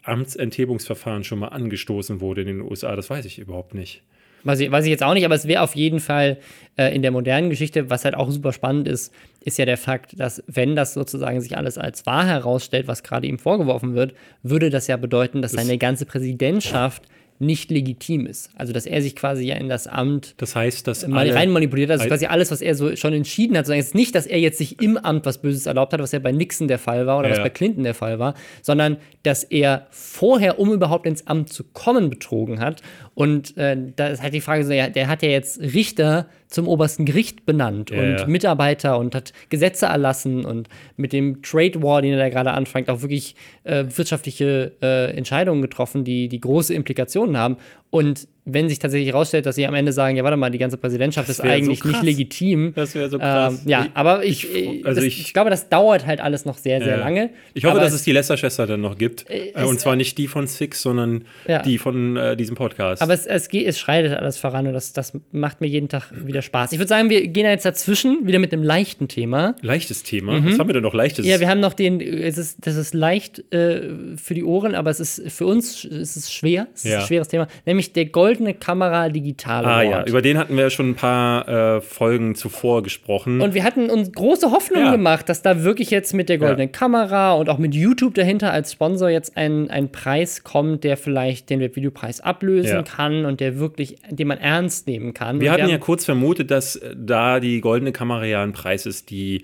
[0.02, 4.02] Amtsenthebungsverfahren schon mal angestoßen wurde in den USA, das weiß ich überhaupt nicht.
[4.44, 6.38] Weiß ich, weiß ich jetzt auch nicht, aber es wäre auf jeden Fall
[6.78, 10.20] äh, in der modernen Geschichte, was halt auch super spannend ist, ist ja der Fakt,
[10.20, 14.70] dass wenn das sozusagen sich alles als wahr herausstellt, was gerade ihm vorgeworfen wird, würde
[14.70, 17.04] das ja bedeuten, dass das seine ganze Präsidentschaft
[17.40, 18.50] nicht legitim ist.
[18.56, 21.90] Also, dass er sich quasi ja in das Amt das heißt, dass mal rein manipuliert
[21.90, 22.00] hat.
[22.00, 23.66] Also quasi alles, was er so schon entschieden hat.
[23.66, 26.20] Sondern jetzt nicht, dass er jetzt sich im Amt was Böses erlaubt hat, was ja
[26.20, 27.36] bei Nixon der Fall war oder ja.
[27.36, 31.64] was bei Clinton der Fall war, sondern dass er vorher, um überhaupt ins Amt zu
[31.64, 32.82] kommen, betrogen hat.
[33.16, 36.68] Und äh, da ist halt die Frage so, ja, der hat ja jetzt Richter zum
[36.68, 38.26] obersten Gericht benannt ja, und ja.
[38.26, 42.90] Mitarbeiter und hat Gesetze erlassen und mit dem Trade War, den er da gerade anfängt,
[42.90, 47.58] auch wirklich äh, wirtschaftliche äh, Entscheidungen getroffen, die, die große Implikationen haben.
[47.90, 50.78] Und wenn sich tatsächlich herausstellt, dass sie am Ende sagen, ja, warte mal, die ganze
[50.78, 52.74] Präsidentschaft ist eigentlich so nicht legitim.
[52.76, 53.62] Das wäre so krass.
[53.64, 56.58] Ähm, ja, aber ich, ich, also das, ich, ich, glaube, das dauert halt alles noch
[56.58, 57.00] sehr, sehr ja.
[57.00, 57.30] lange.
[57.54, 59.26] Ich hoffe, dass es die Lester-Schwester dann noch gibt.
[59.30, 61.62] Äh, und zwar nicht die von Six, sondern ja.
[61.62, 63.02] die von äh, diesem Podcast.
[63.02, 66.12] Aber es, es, geht, es schreitet alles voran und das, das macht mir jeden Tag
[66.26, 66.72] wieder Spaß.
[66.72, 69.56] Ich würde sagen, wir gehen jetzt dazwischen wieder mit einem leichten Thema.
[69.62, 70.40] Leichtes Thema?
[70.40, 70.52] Mhm.
[70.52, 71.26] Was haben wir denn noch leichtes?
[71.26, 73.82] Ja, wir haben noch den, es ist, das ist leicht äh,
[74.18, 76.68] für die Ohren, aber es ist für uns es ist schwer.
[76.74, 77.00] Es ist ja.
[77.00, 77.48] ein schweres Thema.
[77.66, 79.86] Nämlich der goldene Kamera digitale ah, Ort.
[79.86, 83.42] ja, über den hatten wir schon ein paar äh, Folgen zuvor gesprochen.
[83.42, 84.92] Und wir hatten uns große Hoffnung ja.
[84.92, 86.78] gemacht, dass da wirklich jetzt mit der goldenen ja.
[86.78, 91.50] Kamera und auch mit YouTube dahinter als Sponsor jetzt ein, ein Preis kommt, der vielleicht
[91.50, 92.84] den Webvideopreis ablösen ja.
[92.84, 95.40] kann und der wirklich, den man ernst nehmen kann.
[95.40, 98.86] Wir und hatten ja kurz vermutet, dass äh, da die goldene Kamera ja ein Preis
[98.86, 99.44] ist, die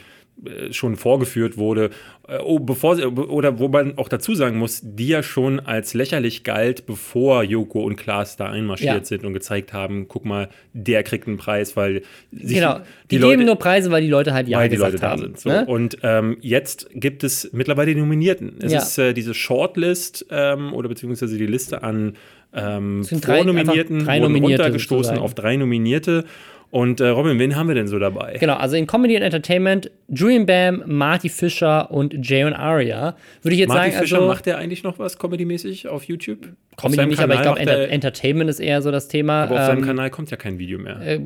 [0.72, 1.92] schon vorgeführt wurde,
[2.28, 6.44] äh, oh, bevor oder wo man auch dazu sagen muss, die ja schon als lächerlich
[6.44, 9.06] galt, bevor Joko und Klaas da einmarschiert ja.
[9.06, 13.38] sind und gezeigt haben, guck mal, der kriegt einen Preis, weil genau, die, die Leute,
[13.38, 15.40] geben nur Preise, weil die Leute halt ja weil die Leute haben, da sind.
[15.40, 15.50] So.
[15.50, 15.66] Ne?
[15.66, 18.56] Und ähm, jetzt gibt es mittlerweile die Nominierten.
[18.62, 18.80] Es ja.
[18.80, 22.16] ist äh, diese Shortlist ähm, oder beziehungsweise die Liste an
[22.54, 25.20] ähm, Vornominierten drei, drei wurden runtergestoßen sozusagen.
[25.20, 26.26] auf drei Nominierte.
[26.72, 28.38] Und äh, Robin, wen haben wir denn so dabei?
[28.40, 33.16] Genau, also in Comedy and Entertainment Julian Bam, Marty Fischer und Jayon Aria.
[33.42, 36.50] Würde ich jetzt Marty sagen, Fischer also, macht der eigentlich noch was Comedy-mäßig auf YouTube?
[36.78, 39.44] Comedy nicht, aber ich glaube, Enter Entertainment ist eher so das Thema.
[39.44, 41.00] Aber auf ähm, seinem Kanal kommt ja kein Video mehr.
[41.00, 41.22] Äh,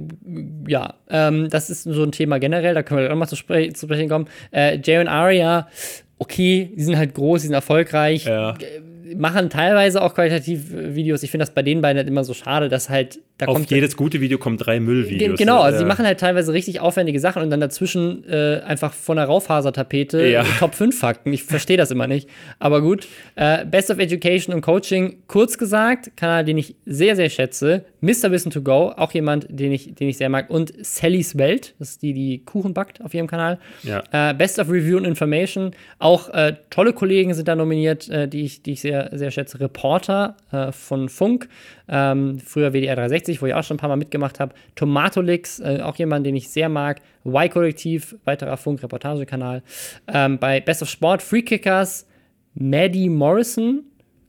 [0.68, 3.74] ja, ähm, das ist so ein Thema generell, da können wir auch mal zu, spre
[3.74, 4.28] zu sprechen kommen.
[4.52, 5.68] Äh, Jayon Aria,
[6.20, 8.26] okay, die sind halt groß, die sind erfolgreich.
[8.26, 8.56] Ja
[9.18, 11.24] machen teilweise auch qualitativ Videos.
[11.24, 13.72] Ich finde das bei den beiden halt immer so schade, dass halt da Auf kommt
[13.72, 15.40] jedes gute Video kommen drei Müllvideos.
[15.40, 15.84] Genau, also Ja.
[15.84, 20.28] die machen halt teilweise richtig aufwendige Sachen und dann dazwischen äh, einfach von der Raufasertapete
[20.28, 20.44] Ja.
[20.60, 21.32] Top 5 Fakten.
[21.34, 22.30] Ich verstehe das immer nicht.
[22.60, 23.08] Aber gut.
[23.36, 27.86] Äh, Best of Education und Coaching, kurz gesagt, Kanal, den ich sehr, sehr schätze.
[28.02, 28.30] Mr.
[28.32, 30.50] Wissen to Go, auch jemand, den ich, den ich sehr mag.
[30.50, 33.58] Und Sallys Welt, das ist die, die Kuchen backt auf ihrem Kanal.
[33.84, 34.04] Ja.
[34.12, 38.44] Äh, Best of Review and Information, auch äh, tolle Kollegen sind da nominiert, äh, die,
[38.44, 39.60] ich, die ich sehr, sehr schätze.
[39.62, 41.48] Reporter äh, von Funk,
[41.90, 44.54] ähm, früher WDR 360, wo ich auch schon ein paar Mal mitgemacht habe.
[44.76, 47.02] Tomatolix, äh, auch jemand, den ich sehr mag.
[47.26, 49.64] Y-Kollektiv, weiterer Funk-Reportagekanal.
[50.08, 52.08] Ähm, bei Best of Sport, Free Kickers,
[52.54, 53.84] Maddie Morrison,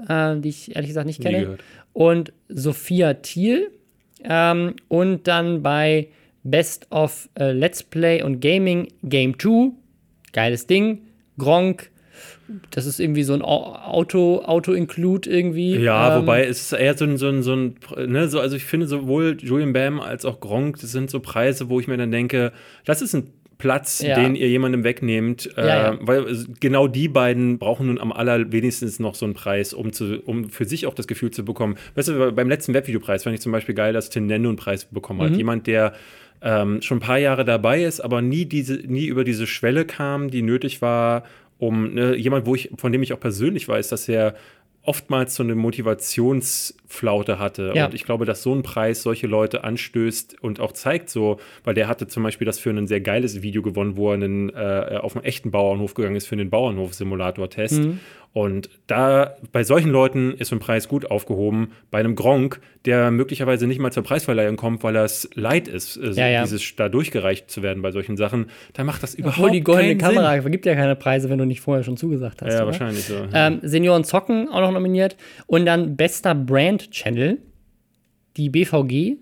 [0.09, 1.59] äh, die ich ehrlich gesagt nicht kenne.
[1.93, 3.71] Und Sophia Thiel.
[4.25, 6.09] Ähm, und dann bei
[6.43, 9.73] Best of äh, Let's Play und Gaming Game 2.
[10.33, 11.03] Geiles Ding.
[11.37, 11.91] Gronk.
[12.70, 15.76] Das ist irgendwie so ein Au- Auto, Auto-Include irgendwie.
[15.76, 17.74] Ja, Ähm, wobei es ist eher so ein, so ein, so ein
[18.07, 21.68] ne, so, also ich finde sowohl Julian Bam als auch Gronk, das sind so Preise,
[21.68, 22.53] wo ich mir dann denke,
[22.84, 23.28] das ist ein
[23.59, 24.14] Platz, Ja.
[24.18, 25.98] den ihr jemandem wegnehmt, äh, Ja, ja.
[26.01, 30.18] weil es- genau die beiden brauchen nun am allerwenigstens noch so einen Preis, um, zu,
[30.24, 31.76] um für sich auch das Gefühl zu bekommen.
[31.94, 34.86] Weißt du, beim letzten Webvideopreis fand ich zum Beispiel geil, dass Tim Nendo einen Preis
[34.86, 35.24] bekommen Mhm.
[35.24, 35.36] hat.
[35.36, 35.92] Jemand, der
[36.42, 40.30] ähm, schon ein paar Jahre dabei ist, aber nie, diese, nie über diese Schwelle kam,
[40.30, 41.24] die nötig war,
[41.61, 44.35] um ne, jemand, wo ich, von dem ich auch persönlich weiß, dass er
[44.83, 47.73] oftmals so eine Motivationsflaute hatte.
[47.75, 47.85] Ja.
[47.85, 51.75] Und ich glaube, dass so ein Preis solche Leute anstößt und auch zeigt so, weil
[51.75, 54.99] der hatte zum Beispiel das für ein sehr geiles Video gewonnen, wo er einen, äh,
[55.01, 57.79] auf einen echten Bauernhof gegangen ist für den Bauernhof-Simulator-Test.
[57.79, 58.01] Mhm.
[58.33, 61.72] Und da, bei solchen Leuten ist so ein Preis gut aufgehoben.
[61.91, 65.97] Bei einem Gronk, der möglicherweise nicht mal zur Preisverleihung kommt, weil er es leid ist,
[65.97, 66.43] äh, Ja, ja.
[66.43, 69.97] dieses da durchgereicht zu werden bei solchen Sachen, da macht das überhaupt Obwohl die goldene
[69.99, 70.43] Kamera Sinn.
[70.43, 72.53] vergibt ja keine Preise, wenn du nicht vorher schon zugesagt hast.
[72.53, 72.66] Ja, oder?
[72.66, 73.16] wahrscheinlich so.
[73.35, 75.16] Ähm, Senioren Zocken auch noch nominiert.
[75.49, 77.39] Und dann bester Brand Channel,
[78.37, 79.16] die BVG,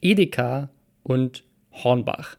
[0.00, 0.70] Edeka
[1.02, 2.36] und Hornbach.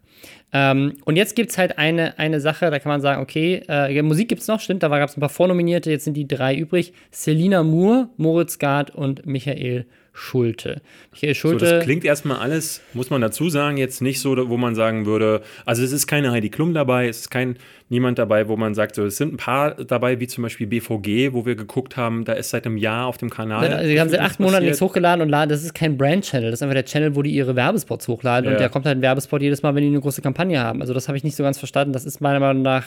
[0.54, 4.02] Ähm, und jetzt gibt es halt eine, eine Sache, da kann man sagen, okay, äh,
[4.02, 6.56] Musik gibt es noch, stimmt, da gab es ein paar Vornominierte, jetzt sind die drei
[6.56, 6.94] übrig.
[7.10, 10.82] Selina Moore, Moritz Gard und Michael Schulte.
[11.14, 11.66] Michael So, Schulte.
[11.66, 15.42] das klingt erstmal alles, muss man dazu sagen, jetzt nicht so, wo man sagen würde,
[15.66, 17.56] also es ist keine Heidi Klum dabei, es ist kein
[17.88, 21.32] niemand dabei, wo man sagt, so, es sind ein paar dabei, wie zum Beispiel BVG,
[21.34, 23.68] wo wir geguckt haben, da ist seit einem Jahr auf dem Kanal.
[23.74, 26.60] Also, die haben seit acht Monaten nichts hochgeladen und laden, das ist kein Brand-Channel, das
[26.60, 28.56] ist einfach der Channel, wo die ihre Werbespots hochladen Ja.
[28.58, 30.82] und da kommt halt ein Werbespot jedes Mal, wenn die eine große Kampagne haben.
[30.82, 31.94] Also das habe ich nicht so ganz verstanden.
[31.94, 32.86] Das ist meiner Meinung nach,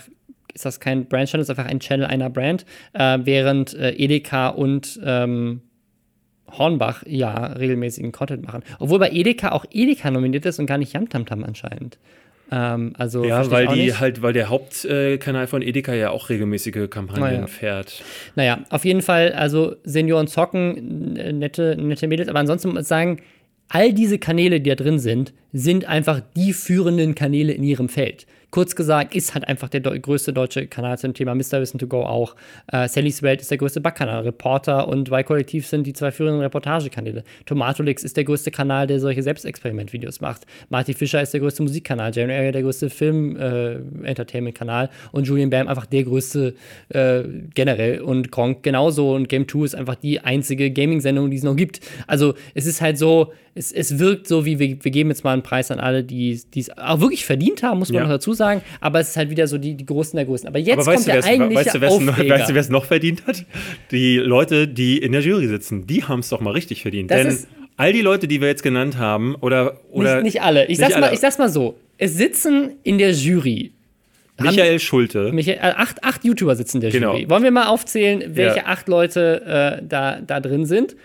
[0.52, 5.00] ist das kein Brand-Channel, ist einfach ein Channel einer Brand, äh, während äh, Edeka und
[5.04, 5.62] ähm,
[6.50, 8.62] Hornbach ja regelmäßigen Content machen.
[8.78, 11.98] Obwohl bei Edeka auch Edeka nominiert ist und gar nicht Yamtamtam anscheinend.
[12.52, 14.00] Ähm, also Ja, weil die nicht.
[14.00, 17.46] halt, weil der Hauptkanal von Edeka ja auch regelmäßige Kampagnen Naja.
[17.46, 18.02] fährt.
[18.36, 23.20] Naja, auf jeden Fall, also Senioren zocken, nette, nette Mädels, aber ansonsten muss ich sagen,
[23.74, 28.24] all diese Kanäle, die da drin sind, sind einfach die führenden Kanäle in ihrem Feld.
[28.54, 31.60] Kurz gesagt, ist halt einfach der größte deutsche Kanal zum Thema Mr.
[31.60, 32.36] Wissen to Go auch.
[32.70, 34.22] Äh, Sallys Welt ist der größte Backkanal.
[34.22, 37.24] Reporter und Y-Kollektiv sind die zwei führenden Reportagekanäle.
[37.46, 40.42] Tomatolix ist der größte Kanal, der solche Selbstexperimentvideos macht.
[40.68, 42.12] Marty Fischer ist der größte Musikkanal.
[42.14, 44.88] Jane Area der größte Film-Entertainment-Kanal.
[45.10, 46.54] und Julian Bam einfach der größte
[46.90, 47.24] äh,
[47.54, 48.02] generell.
[48.02, 49.14] Und Gronk genauso.
[49.16, 51.80] Und Game 2 ist einfach die einzige Gaming-Sendung, die es noch gibt.
[52.06, 55.32] Also es ist halt so, es, es wirkt so, wie wir, wir geben jetzt mal
[55.32, 58.02] einen Preis an alle, die die es auch wirklich verdient haben, muss man Ja.
[58.04, 58.43] noch dazu sagen.
[58.80, 60.48] Aber es ist halt wieder so die, die Großen der Größten.
[60.48, 63.26] Aber jetzt Aber kommt du, der eigentliche weißt du, weißt du, wer es noch verdient
[63.26, 63.44] hat?
[63.90, 67.10] Die Leute, die in der Jury sitzen, die haben es doch mal richtig verdient.
[67.10, 69.80] Das Denn ist- all die Leute, die wir jetzt genannt haben, oder.
[69.90, 70.62] oder nicht, nicht alle.
[70.64, 71.14] Ich nicht sag's, Mal, alle.
[71.14, 71.76] ich sag's mal so.
[71.98, 73.72] Es sitzen in der Jury
[74.40, 75.30] Michael Schulte.
[75.32, 77.12] Michael, äh, acht, acht YouTuber sitzen in der Genau.
[77.12, 77.30] Jury.
[77.30, 78.66] Wollen wir mal aufzählen, welche Ja.
[78.66, 80.96] acht Leute äh, da, da drin sind?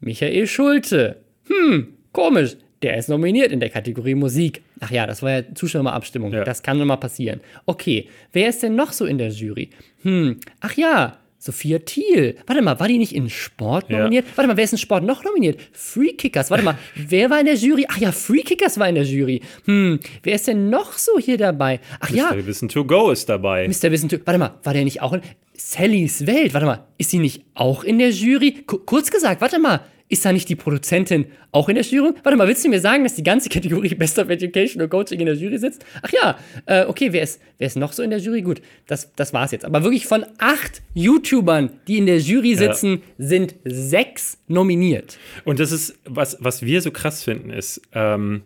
[0.00, 1.16] Michael Schulte.
[1.48, 2.56] Hm, komisch.
[2.86, 4.62] Der ist nominiert in der Kategorie Musik.
[4.78, 6.32] Ach ja, das war ja Zuschauerabstimmung.
[6.32, 6.44] Ja.
[6.44, 7.40] Das kann nur mal passieren.
[7.64, 9.70] Okay, wer ist denn noch so in der Jury?
[10.02, 12.36] Hm, ach ja, Sophia Thiel.
[12.46, 13.98] Warte mal, war die nicht in Sport Ja.
[13.98, 14.26] nominiert?
[14.36, 15.58] Warte mal, wer ist in Sport noch nominiert?
[15.72, 16.48] Free Kickers.
[16.52, 17.86] Warte mal, wer war in der Jury?
[17.88, 19.40] Ach ja, Free Kickers war in der Jury.
[19.64, 21.80] Hm, wer ist denn noch so hier dabei?
[21.98, 22.46] Ach ja, Mr.
[22.46, 23.66] Wissen to Go ist dabei.
[23.66, 23.90] Mr.
[23.90, 25.22] Wissen, warte mal, war der nicht auch in
[25.54, 26.54] Sallys Welt?
[26.54, 28.62] Warte mal, ist sie nicht auch in der Jury?
[28.64, 32.12] Ku- kurz gesagt, warte mal, ist da nicht die Produzentin auch in der Jury?
[32.22, 35.20] Warte mal, willst du mir sagen, dass die ganze Kategorie Best of Education und Coaching
[35.20, 35.84] in der Jury sitzt?
[36.02, 38.42] Ach ja, äh, okay, wer ist, wer ist noch so in der Jury?
[38.42, 39.64] Gut, das, das war's jetzt.
[39.64, 45.18] Aber wirklich von acht YouTubern, die in der Jury sitzen, sind sechs nominiert.
[45.44, 48.42] Und das ist, was, was wir so krass finden, ist, ähm,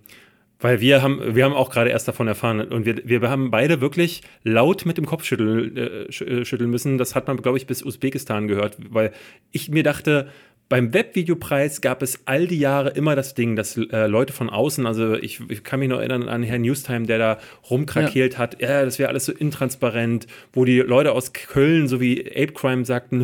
[0.61, 3.81] weil wir haben, wir haben auch gerade erst davon erfahren und wir, wir haben beide
[3.81, 6.99] wirklich laut mit dem Kopf schütteln, äh, äh, schütteln müssen.
[6.99, 9.13] Das hat man, glaube ich, bis Usbekistan gehört, weil
[9.53, 10.29] ich mir dachte,
[10.71, 14.87] Beim Webvideopreis gab es all die Jahre immer das Ding, dass äh, Leute von außen,
[14.87, 18.39] also ich, ich, kann mich noch erinnern an Herrn Newstime, der da rumkrakeelt ja.
[18.39, 22.53] hat, ja, das wäre alles so intransparent, wo die Leute aus Köln, so wie Ape
[22.53, 23.23] Crime, sagten,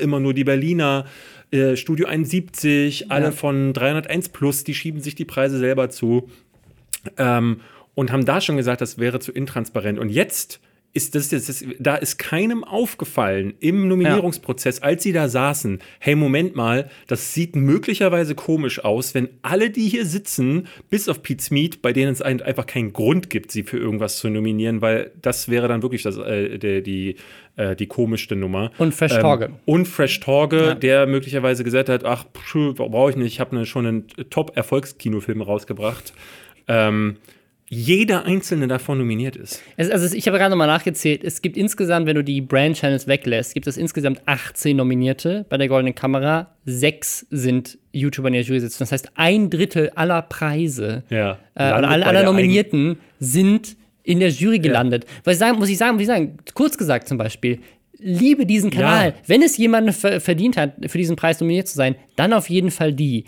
[0.00, 1.06] immer nur die Berliner.
[1.50, 6.30] Äh, Studio 71, alle von 301 Plus, die schieben sich die Preise selber zu.
[7.18, 7.60] Ähm,
[7.96, 9.98] und haben da schon gesagt, das wäre zu intransparent.
[9.98, 10.60] Und jetzt
[10.94, 14.84] ist das, das, das, da ist keinem aufgefallen im Nominierungsprozess, ja.
[14.84, 19.88] als sie da saßen, hey, Moment mal, das sieht möglicherweise komisch aus, wenn alle, die
[19.88, 23.76] hier sitzen, bis auf Pete Smith, bei denen es einfach keinen Grund gibt, sie für
[23.76, 27.16] irgendwas zu nominieren, weil das wäre dann wirklich das, äh, die, die,
[27.56, 28.70] äh, die komischste Nummer.
[28.78, 29.46] Und Fresh Torge.
[29.46, 30.74] Ähm, und Fresh Torge, ja.
[30.76, 36.12] der möglicherweise gesagt hat, ach, brauche ich nicht, ich habe ne, schon einen Top-Erfolgskinofilm rausgebracht.
[36.68, 37.16] Ähm,
[37.74, 39.62] jeder einzelne davon nominiert ist.
[39.76, 41.24] Es, also ich habe gerade nochmal nachgezählt.
[41.24, 45.58] Es gibt insgesamt, wenn du die Brand Channels weglässt, gibt es insgesamt 18 Nominierte bei
[45.58, 46.54] der Goldenen Kamera.
[46.64, 48.78] Sechs sind YouTuber in der Jury sitzen.
[48.80, 54.58] Das heißt, ein Drittel aller Preise ja, äh, aller, aller Nominierten sind in der Jury
[54.60, 55.04] gelandet.
[55.04, 55.10] Ja.
[55.24, 57.58] Was ich sagen, muss ich sagen, muss ich sagen, kurz gesagt zum Beispiel,
[57.98, 59.08] liebe diesen Kanal.
[59.08, 59.14] Ja.
[59.26, 62.92] Wenn es jemanden verdient hat, für diesen Preis nominiert zu sein, dann auf jeden Fall
[62.92, 63.24] die.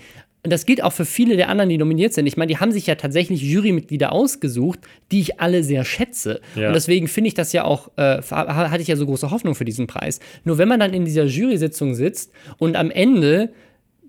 [0.46, 2.24] Und das gilt auch für viele der anderen, die nominiert sind.
[2.28, 4.78] Ich meine, die haben sich ja tatsächlich Jurymitglieder ausgesucht,
[5.10, 6.40] die ich alle sehr schätze.
[6.54, 6.68] Ja.
[6.68, 9.64] Und deswegen finde ich das ja auch, äh, hatte ich ja so große Hoffnung für
[9.64, 10.20] diesen Preis.
[10.44, 13.50] Nur wenn man dann in dieser Jury-Sitzung sitzt und am Ende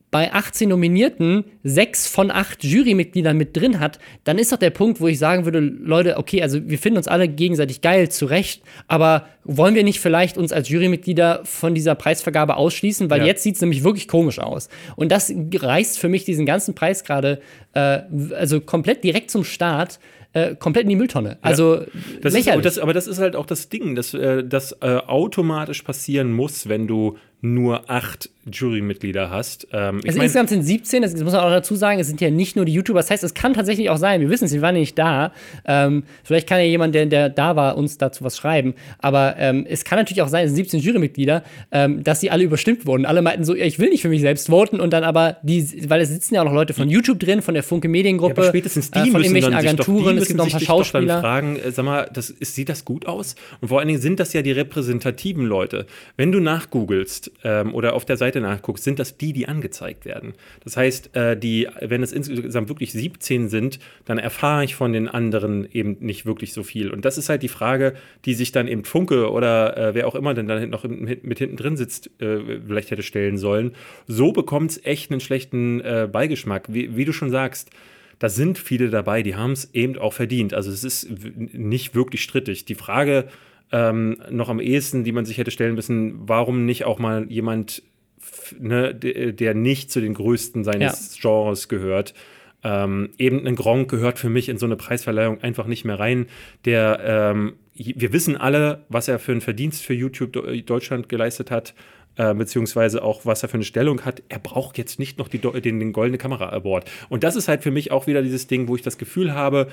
[0.09, 5.01] bei 18 Nominierten sechs von acht Jurymitgliedern mit drin hat, dann ist doch der Punkt,
[5.01, 8.63] wo ich sagen würde, Leute, okay, also wir finden uns alle gegenseitig geil, zu Recht,
[8.87, 13.09] aber wollen wir nicht vielleicht uns als Jurymitglieder von dieser Preisvergabe ausschließen?
[13.09, 13.27] Weil ja.
[13.27, 14.69] jetzt sieht es nämlich wirklich komisch aus.
[14.95, 17.41] Und das reißt für mich diesen ganzen Preis gerade,
[17.73, 17.99] äh,
[18.33, 19.99] also komplett direkt zum Start,
[20.33, 21.37] äh, komplett in die Mülltonne.
[21.41, 21.83] Also
[22.21, 25.81] das ist, das, aber das ist halt auch das Ding, dass äh, das äh, automatisch
[25.81, 29.67] passieren muss, wenn du nur acht Jurymitglieder hast.
[29.71, 32.55] Ähm, also insgesamt sind 17, das muss man auch dazu sagen, es sind ja nicht
[32.55, 32.99] nur die YouTuber.
[32.99, 35.33] Das heißt, es kann tatsächlich auch sein, wir wissen es, wir waren ja nicht da.
[35.65, 38.73] Ähm, vielleicht kann ja jemand, der, der da war, uns dazu was schreiben.
[38.99, 42.43] Aber ähm, es kann natürlich auch sein, es sind 17 Jurymitglieder, ähm, dass sie alle
[42.43, 43.05] überstimmt wurden.
[43.05, 46.01] Alle meinten so, ich will nicht für mich selbst voten und dann aber die, weil
[46.01, 48.91] es sitzen ja auch noch Leute von YouTube drin, von der Funke Mediengruppe, ja, spätestens
[48.91, 51.19] die äh, von irgendwelchen Agenturen, doch, es gibt noch ein paar Schauspieler.
[51.19, 53.35] Fragen, äh, sag mal, das, ist, sieht das gut aus?
[53.61, 55.85] Und vor allen Dingen sind das ja die repräsentativen Leute.
[56.15, 60.33] Wenn du nachgoogelst ähm, oder auf der Seite nachguckst, sind das die, die angezeigt werden.
[60.63, 65.07] Das heißt, äh, die, wenn es insgesamt wirklich 17 sind, dann erfahre ich von den
[65.07, 66.91] anderen eben nicht wirklich so viel.
[66.91, 67.93] Und das ist halt die Frage,
[68.25, 71.39] die sich dann eben Funke oder äh, wer auch immer denn da noch mit, mit
[71.39, 73.73] hinten drin sitzt, äh, vielleicht hätte stellen sollen.
[74.07, 76.73] So bekommt es echt einen schlechten äh, Beigeschmack.
[76.73, 77.69] Wie, wie du schon sagst,
[78.19, 80.53] da sind viele dabei, die haben es eben auch verdient.
[80.53, 82.65] Also es ist nicht wirklich strittig.
[82.65, 83.25] Die Frage
[83.71, 87.83] ähm, noch am ehesten, die man sich hätte stellen müssen, warum nicht auch mal jemand
[88.59, 91.21] ne, der nicht zu den größten seines ja.
[91.21, 92.13] Genres gehört.
[92.63, 96.27] Ähm, eben ein Gronk gehört für mich in so eine Preisverleihung einfach nicht mehr rein.
[96.65, 101.75] Der, ähm, wir wissen alle, was er für einen Verdienst für YouTube Deutschland geleistet hat,
[102.15, 104.23] äh, beziehungsweise auch, was er für eine Stellung hat.
[104.27, 106.89] Er braucht jetzt nicht noch die, den, den Goldene Kamera Award.
[107.09, 109.67] Und das ist halt für mich auch wieder dieses Ding, wo ich das Gefühl habe,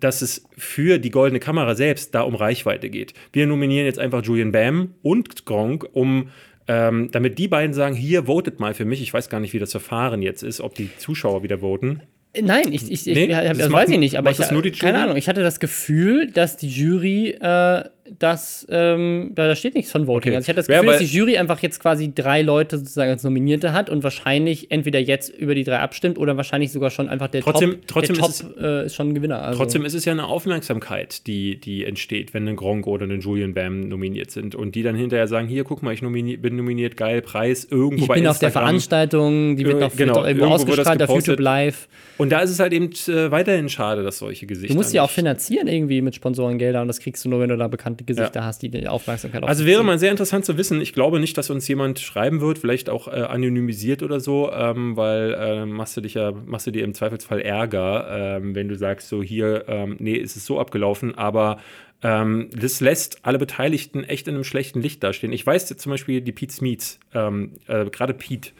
[0.00, 3.14] dass es für die Goldene Kamera selbst da um Reichweite geht.
[3.32, 6.28] Wir nominieren jetzt einfach Julian Bam und Gronk, um
[6.66, 9.02] ähm, damit die beiden sagen, hier votet mal für mich.
[9.02, 12.02] Ich weiß gar nicht, wie das Verfahren jetzt ist, ob die Zuschauer wieder voten.
[12.40, 15.28] Nein, ich, ich, nee, ich das, das weiß ich nicht, aber ich, keine Ahnung, ich
[15.28, 17.84] hatte das Gefühl, dass die Jury äh,
[18.18, 20.32] dass ähm, da steht nichts von Voting.
[20.32, 20.36] Okay.
[20.36, 23.10] Also ich hatte das Gefühl, ja, dass die Jury einfach jetzt quasi drei Leute sozusagen
[23.10, 27.08] als Nominierte hat und wahrscheinlich entweder jetzt über die drei abstimmt oder wahrscheinlich sogar schon
[27.08, 29.42] einfach der trotzdem, Top, trotzdem der Top ist, es, äh, ist schon ein Gewinner.
[29.42, 29.58] Also.
[29.58, 33.54] Trotzdem ist es ja eine Aufmerksamkeit, die, die entsteht, wenn ein Gronk oder ein Julian
[33.54, 36.96] Bam nominiert sind und die dann hinterher sagen, hier, guck mal, ich nominiert, bin nominiert,
[36.96, 38.30] geil, Preis, irgendwo ich bei bin Instagram.
[38.30, 41.88] auf der Veranstaltung, die wird noch genau, irgendwo ausgestrahlt auf YouTube Live.
[42.18, 45.02] Und da ist es halt eben äh, weiterhin schade, dass solche Gesichter Du musst ja
[45.02, 48.40] auch finanzieren irgendwie mit Sponsorengeldern und das kriegst du nur, wenn du da bekannte Gesichter
[48.40, 48.46] ja.
[48.46, 50.80] hast, die Aufmerksamkeit auf Also wäre mal sehr interessant zu wissen.
[50.80, 54.96] Ich glaube nicht, dass uns jemand schreiben wird, vielleicht auch äh, anonymisiert oder so, ähm,
[54.96, 58.76] weil äh, machst du dich ja, machst du dir im Zweifelsfall Ärger, ähm, wenn du
[58.76, 61.58] sagst, so hier, ähm, nee, ist es so abgelaufen, aber
[62.02, 65.32] ähm, das lässt alle Beteiligten echt in einem schlechten Licht dastehen.
[65.32, 68.50] Ich weiß jetzt zum Beispiel, die Pete Smeets, ähm, äh, gerade Pete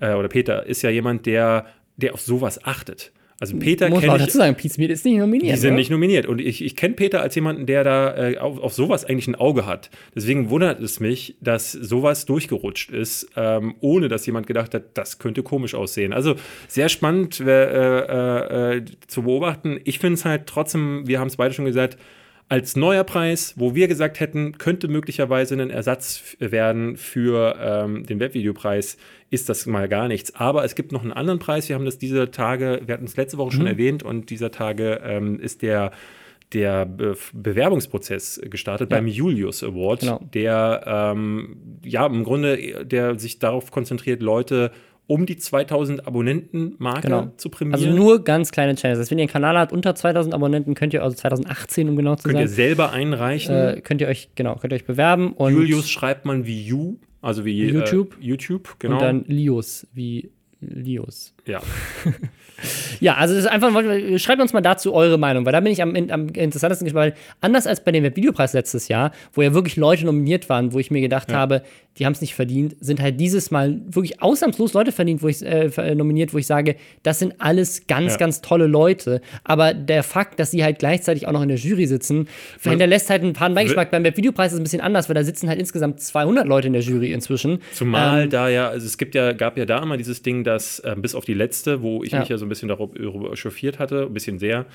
[0.00, 1.66] äh, oder Peter, ist ja jemand, der,
[1.96, 3.12] der auf sowas achtet.
[3.38, 5.56] Also Peter Muss man dazu sagen, Pete Smith ist nicht nominiert.
[5.56, 5.76] Die sind oder?
[5.76, 6.26] nicht nominiert.
[6.26, 9.34] Und ich, ich kenne Peter als jemanden, der da äh, auf, auf, sowas eigentlich ein
[9.34, 9.90] Auge hat.
[10.14, 15.18] Deswegen wundert es mich, dass sowas durchgerutscht ist, ähm, ohne dass jemand gedacht hat, das
[15.18, 16.14] könnte komisch aussehen.
[16.14, 19.80] Also sehr spannend äh, äh, äh zu beobachten.
[19.84, 21.98] Ich finde es halt trotzdem, wir haben es beide schon gesagt,
[22.48, 28.20] als neuer Preis, wo wir gesagt hätten, könnte möglicherweise ein Ersatz werden für ähm, den
[28.20, 28.96] Webvideopreis,
[29.30, 30.34] ist das mal gar nichts.
[30.34, 31.68] Aber es gibt noch einen anderen Preis.
[31.68, 33.66] Wir haben das diese Tage, wir hatten es letzte Woche schon Mhm.
[33.68, 35.90] erwähnt und dieser Tage ähm, ist der
[36.52, 38.98] der Be Bewerbungsprozess gestartet Ja.
[38.98, 40.20] beim Julius Award, Genau.
[40.32, 44.70] der ähm, ja im Grunde der sich darauf konzentriert, Leute
[45.08, 47.32] um die 2000 Abonnenten-Marke Genau.
[47.36, 47.80] zu prämieren.
[47.80, 48.98] Also nur ganz kleine Channels.
[48.98, 51.96] Das heißt, wenn ihr einen Kanal habt unter 2000 Abonnenten, könnt ihr, also 2018, um
[51.96, 53.54] genau zu Könnt ihr sein, selber einreichen.
[53.54, 56.96] äh, könnt ihr euch, genau, könnt ihr euch bewerben und, Julius schreibt man wie You,
[57.26, 58.16] also wie YouTube.
[58.20, 58.94] Äh, YouTube, genau.
[58.94, 60.30] und dann Lios, wie
[60.60, 61.34] Lios.
[61.46, 61.60] ja.
[63.00, 63.70] Ja, also das ist einfach,
[64.18, 67.12] schreibt uns mal dazu eure Meinung, weil da bin ich am, am interessantesten gespannt.
[67.42, 70.90] Anders als bei dem Webvideopreis letztes Jahr, wo ja wirklich Leute nominiert waren, wo ich
[70.90, 71.60] mir gedacht habe,
[71.98, 75.44] die haben es nicht verdient, sind halt dieses Mal wirklich ausnahmslos Leute verdient, wo ich,
[75.44, 78.18] äh, ver- nominiert, wo ich sage, das sind alles ganz, Ja.
[78.18, 79.20] ganz tolle Leute.
[79.44, 82.26] Aber der Fakt, dass sie halt gleichzeitig auch noch in der Jury sitzen,
[82.62, 83.90] hinterlässt halt einen paar Beigeschmack.
[83.90, 86.72] Beim Webvideopreis ist es ein bisschen anders, weil da sitzen halt insgesamt 200 Leute in
[86.72, 87.58] der Jury inzwischen.
[87.74, 90.78] Zumal Ähm, da ja, also es gibt ja, gab ja da immer dieses Ding, dass
[90.80, 92.20] äh, bis auf die letzte, wo ich Ja.
[92.20, 94.66] mich ja so ein bisschen darüber darüber chauffiert hatte, ein bisschen sehr,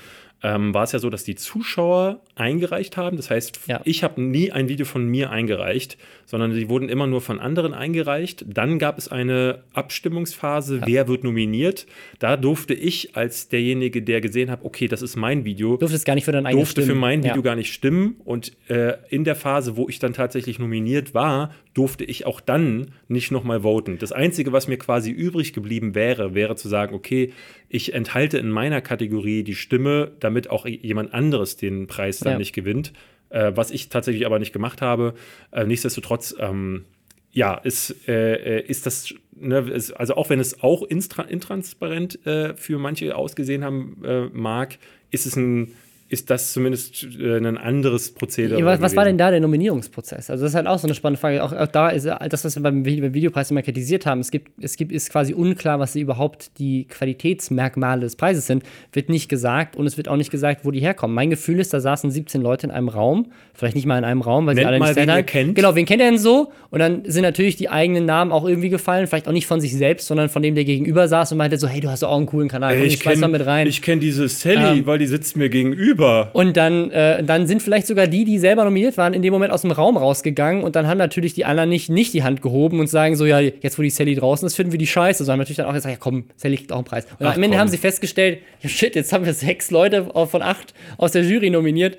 [0.42, 3.16] ähm, war es ja so, dass die Zuschauer eingereicht haben.
[3.16, 3.80] Das heißt, Ja.
[3.84, 5.96] ich habe nie ein Video von mir eingereicht,
[6.26, 8.44] sondern die wurden immer nur von anderen eingereicht.
[8.48, 11.86] Dann gab es eine Abstimmungsphase, wer wird nominiert.
[12.18, 16.04] Da durfte ich als derjenige, der gesehen hat, okay, das ist mein Video, durfte es
[16.04, 17.42] gar nicht für dein eigenes durfte für mein Video ja.
[17.42, 18.16] gar nicht stimmen.
[18.24, 22.88] Und äh, in der Phase, wo ich dann tatsächlich nominiert war, durfte ich auch dann
[23.08, 23.98] nicht nochmal voten.
[23.98, 27.32] Das Einzige, was mir quasi übrig geblieben wäre, wäre zu sagen, okay,
[27.68, 32.38] ich enthalte in meiner Kategorie die Stimme, damit auch jemand anderes den Preis dann Ja.
[32.38, 32.92] nicht gewinnt.
[33.30, 35.14] Äh, was ich tatsächlich aber nicht gemacht habe.
[35.52, 36.84] Äh, nichtsdestotrotz, ähm,
[37.32, 42.54] ja, ist, äh, äh, ist das, ne, ist, also auch wenn es auch intransparent äh,
[42.54, 44.76] für manche ausgesehen haben äh, mag,
[45.10, 45.72] ist es ein,
[46.12, 48.62] ist das zumindest äh, ein anderes Prozedere.
[48.64, 50.30] Was, was war denn da der Nominierungsprozess?
[50.30, 51.42] Also das ist halt auch so eine spannende Frage.
[51.42, 54.20] Auch, auch da ist ja das, was wir beim, Vi- beim Videopreis immer kritisiert haben.
[54.20, 58.62] Es gibt, es gibt, ist quasi unklar, was überhaupt die Qualitätsmerkmale des Preises sind.
[58.92, 61.14] Wird nicht gesagt und es wird auch nicht gesagt, wo die herkommen.
[61.14, 64.20] Mein Gefühl ist, da saßen 17 Leute in einem Raum, vielleicht nicht mal in einem
[64.20, 65.54] Raum, weil sie alle mal, nicht wen ihr kennt.
[65.54, 66.52] Genau, wen kennt er denn so?
[66.70, 69.06] Und dann sind natürlich die eigenen Namen auch irgendwie gefallen.
[69.06, 71.68] Vielleicht auch nicht von sich selbst, sondern von dem, der gegenüber saß und meinte so,
[71.68, 72.76] hey, du hast auch einen coolen Kanal.
[72.76, 73.66] Komm, ich schmeiß mal mit rein.
[73.66, 76.01] Ich kenne diese Sally, Ähm, weil die sitzt mir gegenüber.
[76.32, 79.52] Und dann, äh, dann sind vielleicht sogar die, die selber nominiert waren, in dem Moment
[79.52, 82.80] aus dem Raum rausgegangen und dann haben natürlich die anderen nicht, nicht die Hand gehoben
[82.80, 85.24] und sagen so, ja, jetzt wo die Sally draußen ist, finden wir die scheiße.
[85.24, 87.06] Sondern natürlich dann auch gesagt, ja komm, Sally kriegt auch einen Preis.
[87.18, 87.60] Und Ach, am Ende komm.
[87.60, 91.50] haben sie festgestellt, ja shit, jetzt haben wir sechs Leute von acht aus der Jury
[91.50, 91.98] nominiert,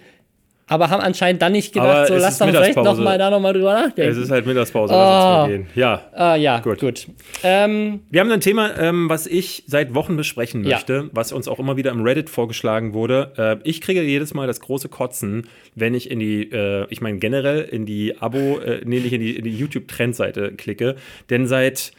[0.74, 3.00] aber haben anscheinend dann nicht gedacht, Aber so lass doch vielleicht Mittagspause.
[3.02, 4.12] noch mal da noch mal drüber nachdenken.
[4.12, 4.98] Es ist halt Mittagspause, Oh.
[4.98, 5.68] lass uns mal gehen.
[5.76, 6.02] Ja.
[6.14, 6.80] ah, ja, gut.
[6.80, 7.08] Gut.
[7.44, 10.76] Ähm, Wir haben ein Thema, ähm, was ich seit Wochen besprechen Ja.
[10.78, 13.32] möchte, was uns auch immer wieder im Reddit vorgeschlagen wurde.
[13.64, 17.18] Äh, ich kriege jedes Mal das große Kotzen, wenn ich in die, äh, ich meine
[17.20, 20.96] generell in die Abo, äh, nee, nicht in die, in die YouTube-Trendseite klicke.
[21.30, 21.92] Denn seit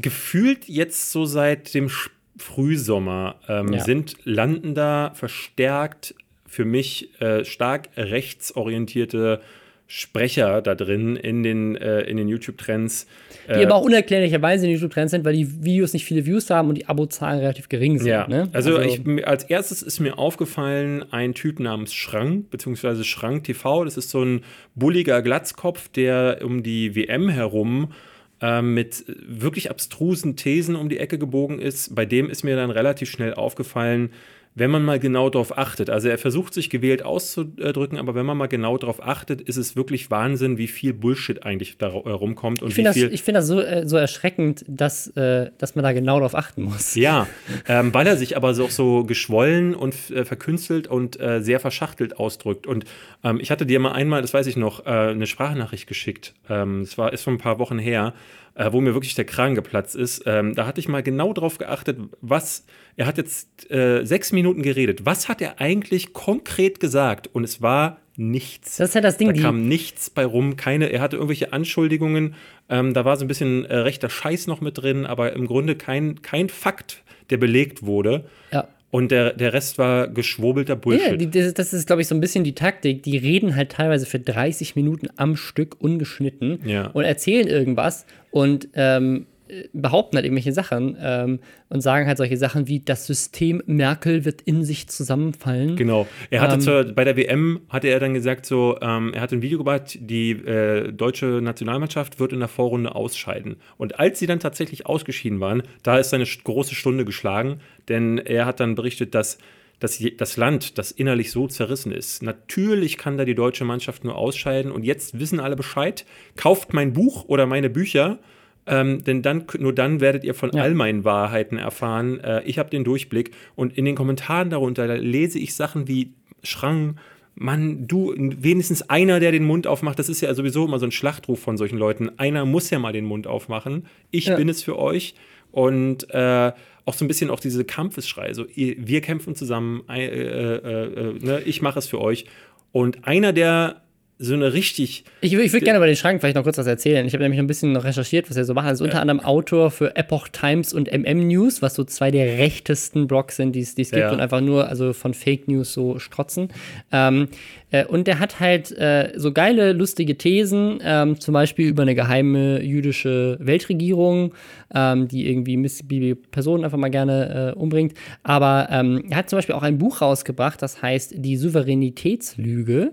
[0.00, 1.90] gefühlt jetzt so seit dem
[2.38, 3.80] Frühsommer ähm, Ja.
[3.82, 6.14] sind landen da verstärkt
[6.56, 9.42] für mich äh, stark rechtsorientierte
[9.88, 13.06] Sprecher da drin in den, äh, in den YouTube-Trends.
[13.46, 16.76] die aber auch unerklärlicherweise in YouTube-Trends sind, weil die Videos nicht viele Views haben und
[16.76, 18.08] die Abozahlen relativ gering sind.
[18.08, 18.48] Ja, ne?
[18.54, 23.84] also, ich, als erstes ist mir aufgefallen ein Typ namens Schrank, beziehungsweise Schrank TV.
[23.84, 24.40] Das ist so ein
[24.74, 27.92] bulliger Glatzkopf, der um die WM herum
[28.40, 31.94] äh, mit wirklich abstrusen Thesen um die Ecke gebogen ist.
[31.94, 34.10] Bei dem ist mir dann relativ schnell aufgefallen,
[34.56, 35.90] wenn man mal genau darauf achtet.
[35.90, 39.76] Also er versucht sich gewählt auszudrücken, aber wenn man mal genau darauf achtet, ist es
[39.76, 43.36] wirklich Wahnsinn, wie viel Bullshit eigentlich da äh, rumkommt und Ich finde das, ich find
[43.36, 46.94] das so, äh, so erschreckend, dass, äh, dass man da genau drauf achten muss.
[46.94, 47.28] Ja,
[47.68, 52.66] ähm, weil er sich aber so, so geschwollen und äh, verkünstelt und sehr verschachtelt ausdrückt.
[52.66, 52.84] Und
[53.22, 56.34] ähm, ich hatte dir mal einmal, das weiß ich noch, eine Sprachnachricht geschickt.
[56.48, 58.14] Ähm, das war ist schon ein paar Wochen her,
[58.56, 60.22] äh, wo mir wirklich der Kragen geplatzt ist.
[60.26, 62.64] Ähm, da hatte ich mal genau drauf geachtet, was
[62.96, 65.04] er hat jetzt äh, sechs Minuten geredet.
[65.04, 67.28] Was hat er eigentlich konkret gesagt?
[67.32, 68.78] Und es war nichts.
[68.78, 72.34] Das ist halt das Ding, Da kam nichts bei rum, keine, er hatte irgendwelche Anschuldigungen,
[72.70, 75.76] ähm, da war so ein bisschen äh, rechter Scheiß noch mit drin, aber im Grunde
[75.76, 78.24] kein, kein Fakt, der belegt wurde.
[78.52, 78.66] ja.
[78.96, 81.20] Und der, der Rest war geschwurbelter Bullshit.
[81.20, 83.02] Ja, das, das ist, glaube ich, so ein bisschen die Taktik.
[83.02, 86.86] Die reden halt teilweise für 30 Minuten am Stück ungeschnitten Ja.
[86.86, 89.35] und erzählen irgendwas und ähm, äh,
[89.72, 94.42] behaupten halt irgendwelche Sachen ähm, und sagen halt solche Sachen wie, das System Merkel wird
[94.42, 95.76] in sich zusammenfallen.
[95.76, 96.06] Genau.
[96.30, 99.32] Er hatte Ähm, zur, bei der WM hatte er dann gesagt, so, ähm, er hat
[99.32, 103.56] ein Video gebracht, die äh, deutsche Nationalmannschaft wird in der Vorrunde ausscheiden.
[103.76, 108.46] Und als sie dann tatsächlich ausgeschieden waren, da ist seine große Stunde geschlagen, denn er
[108.46, 109.38] hat dann berichtet, dass
[109.78, 112.22] das, das Land, das innerlich so zerrissen ist.
[112.22, 116.06] Natürlich kann da die deutsche Mannschaft nur ausscheiden und jetzt wissen alle Bescheid.
[116.36, 118.18] Kauft mein Buch oder meine Bücher,
[118.66, 120.62] ähm, denn dann, nur dann werdet ihr von Ja.
[120.62, 122.20] all meinen Wahrheiten erfahren.
[122.20, 126.12] Äh, ich habe den Durchblick und in den Kommentaren darunter da lese ich Sachen wie
[126.42, 126.96] Schrang.
[127.38, 130.90] Mann, du, wenigstens einer, der den Mund aufmacht, das ist ja sowieso immer so ein
[130.92, 132.10] Schlachtruf von solchen Leuten.
[132.18, 133.84] Einer muss ja mal den Mund aufmachen.
[134.10, 134.36] Ich Ja.
[134.36, 135.14] bin es für euch.
[135.52, 136.52] Und äh,
[136.86, 138.32] auch so ein bisschen auch diese Kampfesschrei.
[138.32, 142.24] So, ihr, wir kämpfen zusammen, äh, äh, äh, ne, ich mache es für euch.
[142.72, 143.82] Und einer, der
[144.18, 147.06] so eine richtig Ich, ich würde gerne über den Schrank vielleicht noch kurz was erzählen.
[147.06, 148.66] Ich habe nämlich ein bisschen noch recherchiert, was er so macht.
[148.66, 152.38] Er ist unter anderem Autor für Epoch Times und MM News, was so zwei der
[152.38, 154.10] rechtesten Blogs sind, die es gibt Ja.
[154.10, 156.48] und einfach nur also von Fake News so strotzen.
[156.92, 157.28] Ähm,
[157.70, 161.94] äh, und der hat halt äh, so geile, lustige Thesen, ähm, zum Beispiel über eine
[161.94, 164.32] geheime jüdische Weltregierung,
[164.74, 167.92] ähm, die irgendwie missliebige Personen einfach mal gerne äh, umbringt.
[168.22, 172.92] Aber ähm, er hat zum Beispiel auch ein Buch rausgebracht, das heißt Die Souveränitätslüge.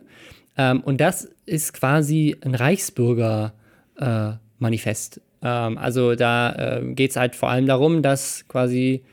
[0.57, 5.21] Ähm, und das ist quasi ein Reichsbürger-Manifest.
[5.41, 9.03] ähm, also da äh, geht es halt vor allem darum, dass quasi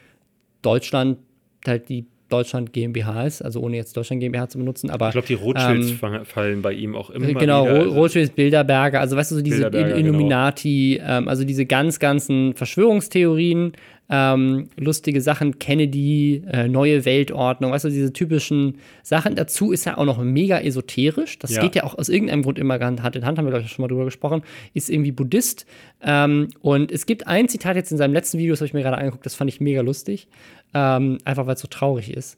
[0.63, 1.19] Deutschland
[1.67, 5.27] halt die Deutschland GmbH ist, also ohne jetzt Deutschland GmbH zu benutzen, aber Ich glaube,
[5.27, 7.75] die Rothschilds Ähm, fa- fallen bei ihm auch immer genau, wieder.
[7.81, 9.97] Also, Rothschilds, Bilderberger, also weißt du, so diese genau.
[9.97, 13.73] Illuminati, ähm, also diese ganz, ganzen Verschwörungstheorien,
[14.11, 19.37] ähm, lustige Sachen, Kennedy, äh, neue Weltordnung, weißt du, diese typischen Sachen.
[19.37, 21.39] Dazu ist er auch noch mega esoterisch.
[21.39, 21.63] Das Ja.
[21.63, 23.83] geht ja auch aus irgendeinem Grund immer Hand in Hand, haben wir, glaube ich, schon
[23.83, 24.43] mal drüber gesprochen.
[24.75, 25.65] Ist irgendwie Buddhist.
[26.03, 28.83] Ähm, und es gibt ein Zitat jetzt in seinem letzten Video, das habe ich mir
[28.83, 30.27] gerade angeguckt, das fand ich mega lustig.
[30.75, 32.37] Ähm, einfach weil es so traurig ist.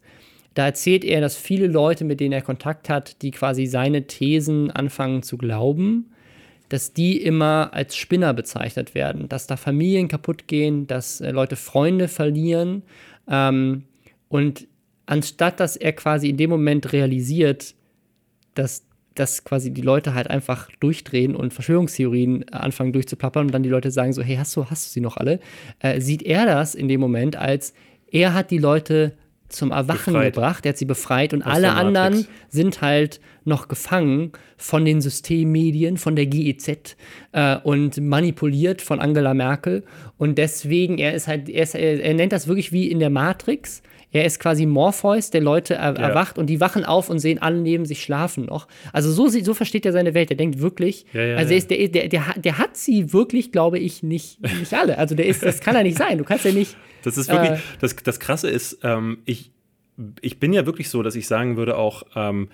[0.55, 4.71] Da erzählt er, dass viele Leute, mit denen er Kontakt hat, die quasi seine Thesen
[4.71, 6.12] anfangen zu glauben,
[6.73, 11.57] dass die immer als Spinner bezeichnet werden, dass da Familien kaputt gehen, dass äh, Leute
[11.57, 12.83] Freunde verlieren.
[13.29, 13.85] Ähm,
[14.31, 14.67] und
[15.05, 17.75] anstatt dass er quasi in dem Moment realisiert,
[18.55, 23.63] dass, dass quasi die Leute halt einfach durchdrehen und Verschwörungstheorien äh, anfangen durchzuplappern und dann
[23.63, 25.41] die Leute sagen so, hey, hast du, hast du sie noch alle?
[25.81, 27.75] Äh, sieht er das in dem Moment als,
[28.11, 29.13] er hat die Leute
[29.53, 30.35] zum Erwachen Befreit.
[30.35, 35.01] gebracht, er hat sie befreit und Aus alle anderen sind halt noch gefangen von den
[35.01, 36.97] Systemmedien, von der GEZ
[37.33, 39.85] äh, und manipuliert von Angela Merkel.
[40.19, 43.11] Und deswegen, er ist halt, er, ist, er, er nennt das wirklich wie in der
[43.11, 43.83] Matrix.
[44.13, 46.09] Er ist quasi Morpheus, der Leute er, Ja.
[46.09, 48.69] erwacht und die wachen auf und sehen alle neben sich schlafen noch.
[48.93, 50.31] Also so, so versteht er seine Welt.
[50.31, 53.13] Er denkt wirklich, Ja, ja, also er ist, der, der, der, hat- der hat sie
[53.13, 54.99] wirklich, glaube ich, nicht, nicht alle.
[54.99, 56.19] Also der ist, das kann er nicht sein.
[56.19, 56.77] Du kannst ja nicht.
[57.03, 57.59] Das ist wirklich, Äh.
[57.81, 59.51] das, das Krasse ist, ähm, ich,
[60.21, 62.49] ich bin ja wirklich so, dass ich sagen würde auch, ähm,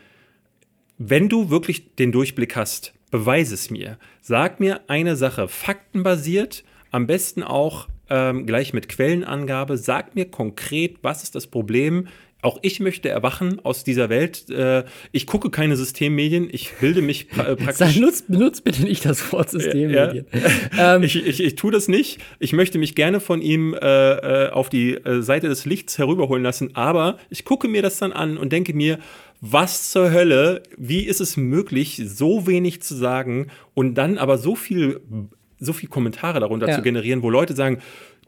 [0.98, 3.98] wenn du wirklich den Durchblick hast, beweise es mir.
[4.20, 9.76] Sag mir eine Sache, faktenbasiert, am besten auch ähm, gleich mit Quellenangabe.
[9.76, 12.08] Sag mir konkret, was ist das Problem?
[12.40, 14.48] Auch ich möchte erwachen aus dieser Welt.
[14.48, 17.96] Äh, ich gucke keine Systemmedien, ich bilde mich pra äh, Sag, praktisch.
[17.96, 20.26] nutzt, benutzt bitte nicht das Wort Systemmedien.
[20.78, 22.20] Ähm, ich, ich, ich tue das nicht.
[22.38, 26.42] Ich möchte mich gerne von ihm äh, äh, auf die äh, Seite des Lichts herüberholen
[26.42, 28.98] lassen, aber ich gucke mir das dann an und denke mir,
[29.40, 34.54] was zur Hölle, wie ist es möglich, so wenig zu sagen und dann aber so
[34.54, 35.00] viel,
[35.60, 36.74] so viel Kommentare darunter Ja.
[36.76, 37.78] zu generieren, wo Leute sagen,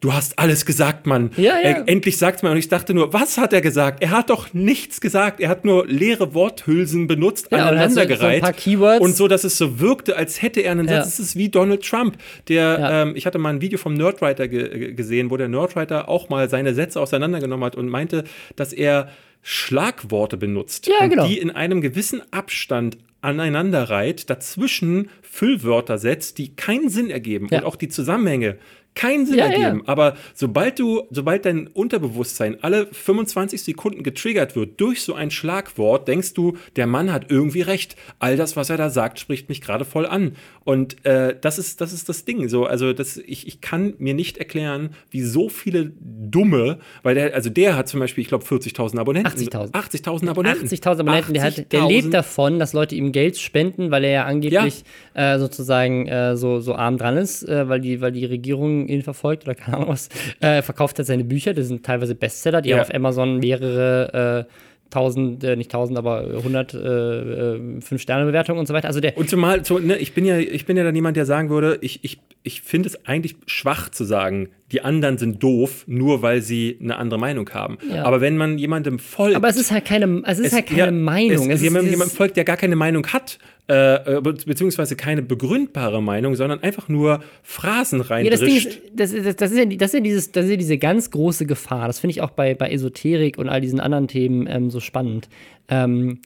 [0.02, 1.30] Du hast alles gesagt, Mann.
[1.36, 1.60] Ja, ja.
[1.60, 2.52] Er, endlich sagt man.
[2.52, 4.02] Und ich dachte nur, was hat er gesagt?
[4.02, 5.40] Er hat doch nichts gesagt.
[5.40, 8.40] Er hat nur leere Worthülsen benutzt, Ja, und hat so- so ein aneinandergereiht.
[8.42, 9.04] paar Keywords.
[9.04, 11.02] Und so, dass es so wirkte, als hätte er einen Ja.
[11.04, 11.18] Satz.
[11.18, 12.16] Es ist wie Donald Trump.
[12.48, 16.30] Der, ähm, ich hatte mal ein Video vom Nerdwriter ge gesehen, wo der Nerdwriter auch
[16.30, 18.24] mal seine Sätze auseinandergenommen hat und meinte,
[18.56, 19.10] dass er
[19.42, 20.86] Schlagworte benutzt.
[20.86, 21.26] Ja, genau.
[21.26, 27.58] die in einem gewissen Abstand aneinanderreiht, dazwischen Füllwörter setzt, die keinen Sinn ergeben Ja.
[27.60, 28.58] und auch die Zusammenhänge
[28.96, 29.52] keinen Sinn Ja, ja.
[29.52, 29.82] ergeben.
[29.86, 36.08] Aber sobald du, sobald dein Unterbewusstsein alle 25 Sekunden getriggert wird durch so ein Schlagwort,
[36.08, 37.94] denkst du, der Mann hat irgendwie recht.
[38.18, 40.34] All das, was er da sagt, spricht mich gerade voll an.
[40.64, 42.48] Und äh, das ist, das ist das Ding.
[42.48, 47.34] So, also das, ich, ich kann mir nicht erklären, wie so viele dumme, weil der,
[47.34, 49.32] also der hat zum Beispiel, ich glaube, 40.000 Abonnenten.
[49.32, 49.72] 80.000.
[49.72, 50.66] 80.000 Abonnenten.
[50.68, 51.88] 80.000 Abonnenten, der, hat, der 80.000.
[51.88, 54.84] lebt davon, dass Leute ihm Geld spenden, weil er ja angeblich
[55.14, 59.02] äh, sozusagen äh, so, so arm dran ist, äh, weil, die, weil die Regierung ihn
[59.02, 60.08] verfolgt oder keine Ahnung was.
[60.40, 62.82] Äh, verkauft hat seine Bücher, das sind teilweise Bestseller, die Ja.
[62.82, 64.52] auf Amazon mehrere äh,
[64.90, 68.88] tausend, äh, nicht tausend, aber 100 äh, äh, Fünf-Sterne-Bewertungen und so weiter.
[68.88, 71.26] Also der, Und zumal, zu, ne, ich bin ja, ich bin ja dann jemand, der
[71.26, 75.84] sagen würde, ich, ich, ich finde es eigentlich schwach zu sagen, die anderen sind doof,
[75.86, 77.76] nur weil sie eine andere Meinung haben.
[77.92, 78.04] Ja.
[78.04, 79.36] Aber wenn man jemandem folgt.
[79.36, 81.50] Aber es ist halt keine, es ist halt keine ja, Meinung.
[81.50, 83.38] Es, Es jemand, dieses- jemand folgt, der gar keine Meinung hat,
[83.68, 89.12] äh, äh, be- beziehungsweise keine begründbare Meinung, sondern einfach nur Phrasen Ja, das ist, das,
[89.12, 91.88] ist- das, ist ja, das, ist ja dieses, das ist ja diese ganz große Gefahr.
[91.88, 95.28] Das finde ich auch bei, bei Esoterik und all diesen anderen Themen ähm, so spannend.
[95.68, 96.20] Ähm,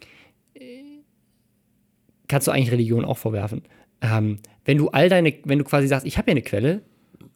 [0.54, 0.60] äh,
[2.28, 3.62] kannst du eigentlich Religion auch vorwerfen.
[4.04, 6.82] Ähm, wenn du all deine, wenn du quasi sagst, ich habe ja eine Quelle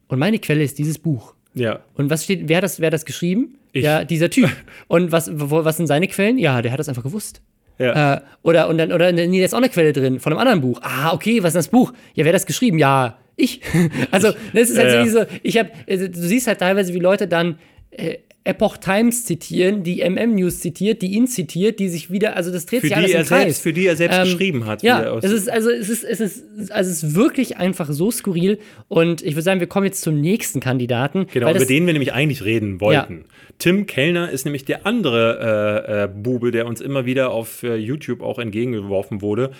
[0.09, 1.35] und meine Quelle ist dieses Buch.
[1.55, 1.81] ja.
[1.95, 3.55] Und was steht, wer hat das, wer hat das geschrieben?
[3.73, 3.85] Ich.
[3.85, 4.49] Ja, dieser Typ.
[4.89, 6.39] Und was, was sind seine Quellen?
[6.39, 7.43] Ja, der hat das einfach gewusst.
[7.79, 8.15] Ja.
[8.15, 10.61] Äh, oder, und dann, oder, nee, da ist auch eine Quelle drin von einem anderen
[10.63, 10.81] Buch.
[10.83, 11.93] Ah, okay, was ist das Buch?
[12.15, 12.79] Ja, wer hat das geschrieben?
[12.79, 13.61] Ja, ich.
[14.11, 15.25] also, das ist halt Ja, so ja.
[15.27, 17.59] diese, ich habe, also, du siehst halt teilweise, wie Leute dann
[17.91, 18.17] äh,
[18.49, 22.65] Epoch Times zitieren, die MM News zitiert, die ihn zitiert, die sich wieder, also das
[22.65, 23.43] dreht Für sich die, alles er im Kreis.
[23.43, 24.83] selbst, für die er selbst Ähm, geschrieben hat.
[24.83, 28.59] Ja, es ist, also, es ist, es ist, also es ist wirklich einfach so skurril.
[28.89, 31.27] Und ich würde sagen, wir kommen jetzt zum nächsten Kandidaten.
[31.33, 33.27] Genau, über den wir nämlich eigentlich reden wollten.
[33.59, 37.75] Tim Kellner ist nämlich der andere äh, äh, Bube, der uns immer wieder auf äh,
[37.75, 39.51] YouTube auch entgegengeworfen wurde,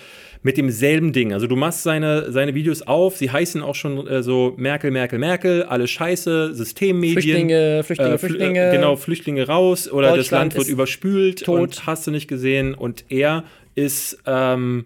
[0.41, 1.33] mit demselben Ding.
[1.33, 5.19] Also du machst seine, seine Videos auf, sie heißen auch schon äh, so Merkel, Merkel,
[5.19, 7.13] Merkel, alles scheiße, Systemmedien.
[7.21, 8.69] Flüchtlinge, Flüchtlinge, äh, Flü- Flüchtlinge.
[8.69, 11.59] äh, Genau, Flüchtlinge raus oder das Land wird überspült tot.
[11.59, 12.73] und hast du nicht gesehen.
[12.73, 13.43] Und er
[13.75, 14.85] ist ähm,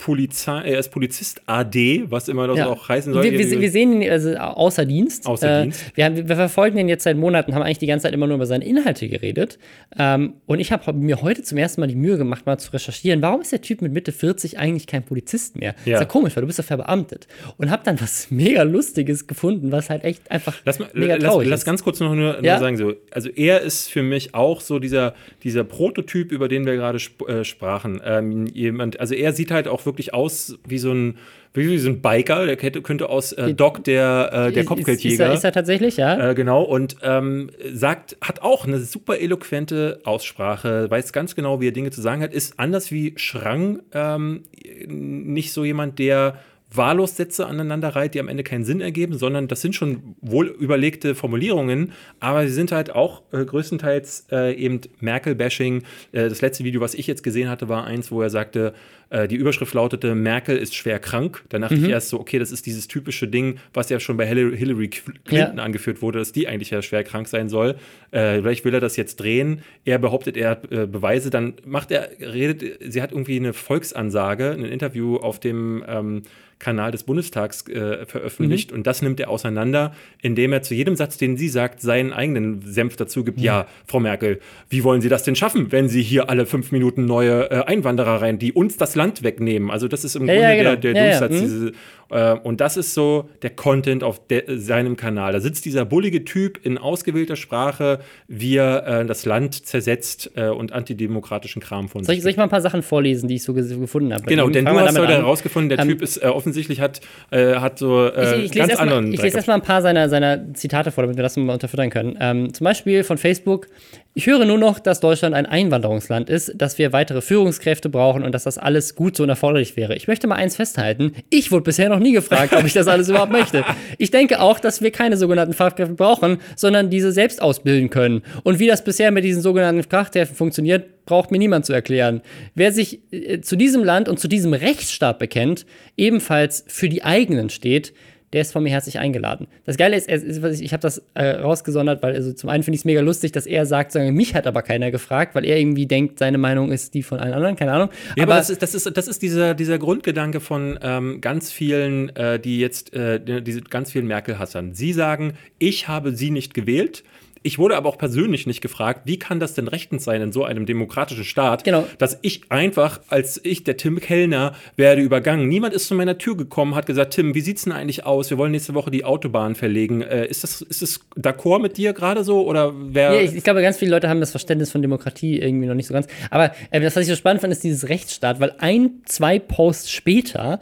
[0.00, 2.68] Polizei, er ist Polizist AD, was immer das Ja.
[2.68, 3.22] auch heißen soll.
[3.22, 5.26] Wir, wir, wir sehen ihn also außer Dienst.
[5.26, 5.84] Außer Äh, Dienst.
[5.94, 8.36] Wir, haben, wir verfolgen ihn jetzt seit Monaten, haben eigentlich die ganze Zeit immer nur
[8.36, 9.58] über seine Inhalte geredet.
[9.98, 13.20] Ähm, und ich habe mir heute zum ersten Mal die Mühe gemacht, mal zu recherchieren,
[13.20, 15.74] warum ist der Typ mit Mitte 40 eigentlich kein Polizist mehr?
[15.84, 15.94] Ja.
[15.96, 17.28] Ist ja komisch, weil du bist ja verbeamtet.
[17.58, 21.24] Und habe dann was mega Lustiges gefunden, was halt echt einfach Lass, mal, mega lass,
[21.24, 21.66] traurig lass ist.
[21.66, 22.58] ganz kurz noch nur, nur Ja.
[22.58, 26.76] sagen, so, also er ist für mich auch so dieser, dieser Prototyp, über den wir
[26.76, 28.00] gerade sp äh, sprachen.
[28.02, 31.18] Ähm, jemand, also er sieht halt auch wirklich aus wie so ein,
[31.54, 35.26] wie so ein Biker, der könnte, aus äh, Doc der, äh, der Ist- Ist, Kopfgeldjäger.
[35.26, 36.30] er, ist er tatsächlich, ja?
[36.30, 41.68] Äh, genau, und ähm, sagt, hat auch eine super eloquente Aussprache, weiß ganz genau, wie
[41.68, 44.44] er Dinge zu sagen hat, ist anders wie Schrang ähm,
[44.86, 46.38] nicht so jemand, der
[46.72, 50.46] wahllos Sätze aneinander reiht, die am Ende keinen Sinn ergeben, sondern das sind schon wohl
[50.46, 55.78] überlegte Formulierungen, aber sie sind halt auch äh, größtenteils äh, eben Merkel-Bashing.
[56.12, 58.72] Äh, das letzte Video, was ich jetzt gesehen hatte, war eins, wo er sagte,
[59.10, 61.42] äh, die Überschrift lautete, Merkel ist schwer krank.
[61.50, 64.26] Dann dachte ich erst so, okay, das ist dieses typische Ding, was ja schon bei
[64.26, 65.62] Hillary, Clinton Ja.
[65.62, 67.76] angeführt wurde, dass die eigentlich ja schwer krank sein soll.
[68.12, 69.60] Äh, vielleicht will er das jetzt drehen.
[69.84, 71.30] Er behauptet, er hat äh, Beweise.
[71.30, 76.22] Dann macht er, redet, sie hat irgendwie eine Volksansage, ein Interview auf dem ähm,
[76.58, 81.16] Kanal des Bundestags äh, veröffentlicht und das nimmt er auseinander, indem er zu jedem Satz,
[81.16, 83.40] den sie sagt, seinen eigenen Senf dazu gibt.
[83.40, 87.06] Ja, Frau Merkel, wie wollen Sie das denn schaffen, wenn Sie hier alle fünf Minuten
[87.06, 89.70] neue äh, Einwanderer rein, die uns das Land wegnehmen?
[89.70, 90.76] Also das ist im Ja, Grunde ja, genau.
[90.76, 91.40] der, der Ja, Durchsatz mhm.
[91.40, 91.72] diese,
[92.10, 95.32] äh, und das ist so der Content auf de seinem Kanal.
[95.32, 100.48] Da sitzt dieser bullige Typ in ausgewählter Sprache, wie er äh, das Land zersetzt äh,
[100.48, 102.22] und antidemokratischen Kram von Soll ich, sich.
[102.24, 104.24] soll ich mal ein paar Sachen vorlesen, die ich so gefunden habe?
[104.24, 107.78] Genau, denn du hast heute herausgefunden, der Ähm, Typ ist äh, offensichtlich hat, äh, hat
[107.78, 110.90] so äh, ich, ich ganz anderen ich Dreck lese erstmal ein paar seiner, seiner Zitate
[110.90, 112.16] vor, damit wir das mal unterfüttern können.
[112.20, 113.68] Ähm, zum Beispiel von Facebook.
[114.12, 118.32] Ich höre nur noch, dass Deutschland ein Einwanderungsland ist, dass wir weitere Führungskräfte brauchen und
[118.32, 119.94] dass das alles gut so und erforderlich wäre.
[119.94, 121.12] Ich möchte mal eins festhalten.
[121.30, 123.64] Ich wurde bisher noch nie gefragt, ob ich das alles überhaupt möchte.
[123.98, 128.22] Ich denke auch, dass wir keine sogenannten Fachkräfte brauchen, sondern diese selbst ausbilden können.
[128.42, 132.20] Und wie das bisher mit diesen sogenannten Fachkräften funktioniert, braucht mir niemand zu erklären.
[132.56, 137.48] Wer sich äh, zu diesem Land und zu diesem Rechtsstaat bekennt, ebenfalls für die eigenen
[137.48, 137.92] steht,
[138.32, 139.48] der ist von mir herzlich eingeladen.
[139.64, 142.82] Das Geile ist, ist ich habe das äh, rausgesondert, weil also zum einen finde ich
[142.82, 145.86] es mega lustig, dass er sagt, sagen, mich hat aber keiner gefragt, weil er irgendwie
[145.86, 147.90] denkt, seine Meinung ist die von allen anderen, keine Ahnung.
[148.16, 152.14] Ja, aber, das ist, das ist, das ist dieser, dieser Grundgedanke von ähm, ganz vielen,
[152.16, 154.74] äh, die jetzt, äh, diese ganz vielen Merkel-Hassern.
[154.74, 157.02] Sie sagen, ich habe sie nicht gewählt.
[157.42, 160.44] Ich wurde aber auch persönlich nicht gefragt, wie kann das denn rechtens sein in so
[160.44, 161.86] einem demokratischen Staat, Genau.
[161.96, 165.48] dass ich einfach, als ich, der Tim Kellner, werde übergangen.
[165.48, 168.28] Niemand ist zu meiner Tür gekommen, hat gesagt, Tim, wie sieht's denn eigentlich aus?
[168.28, 170.02] Wir wollen nächste Woche die Autobahn verlegen.
[170.02, 172.46] Äh, ist das, ist das d'accord mit dir gerade so?
[172.46, 173.14] Oder wer.
[173.14, 175.86] Ja, ich, ich glaube, ganz viele Leute haben das Verständnis von Demokratie irgendwie noch nicht
[175.86, 176.08] so ganz.
[176.30, 179.90] Aber äh, das, was ich so spannend fand, ist dieses Rechtsstaat, weil ein, zwei Posts
[179.90, 180.60] später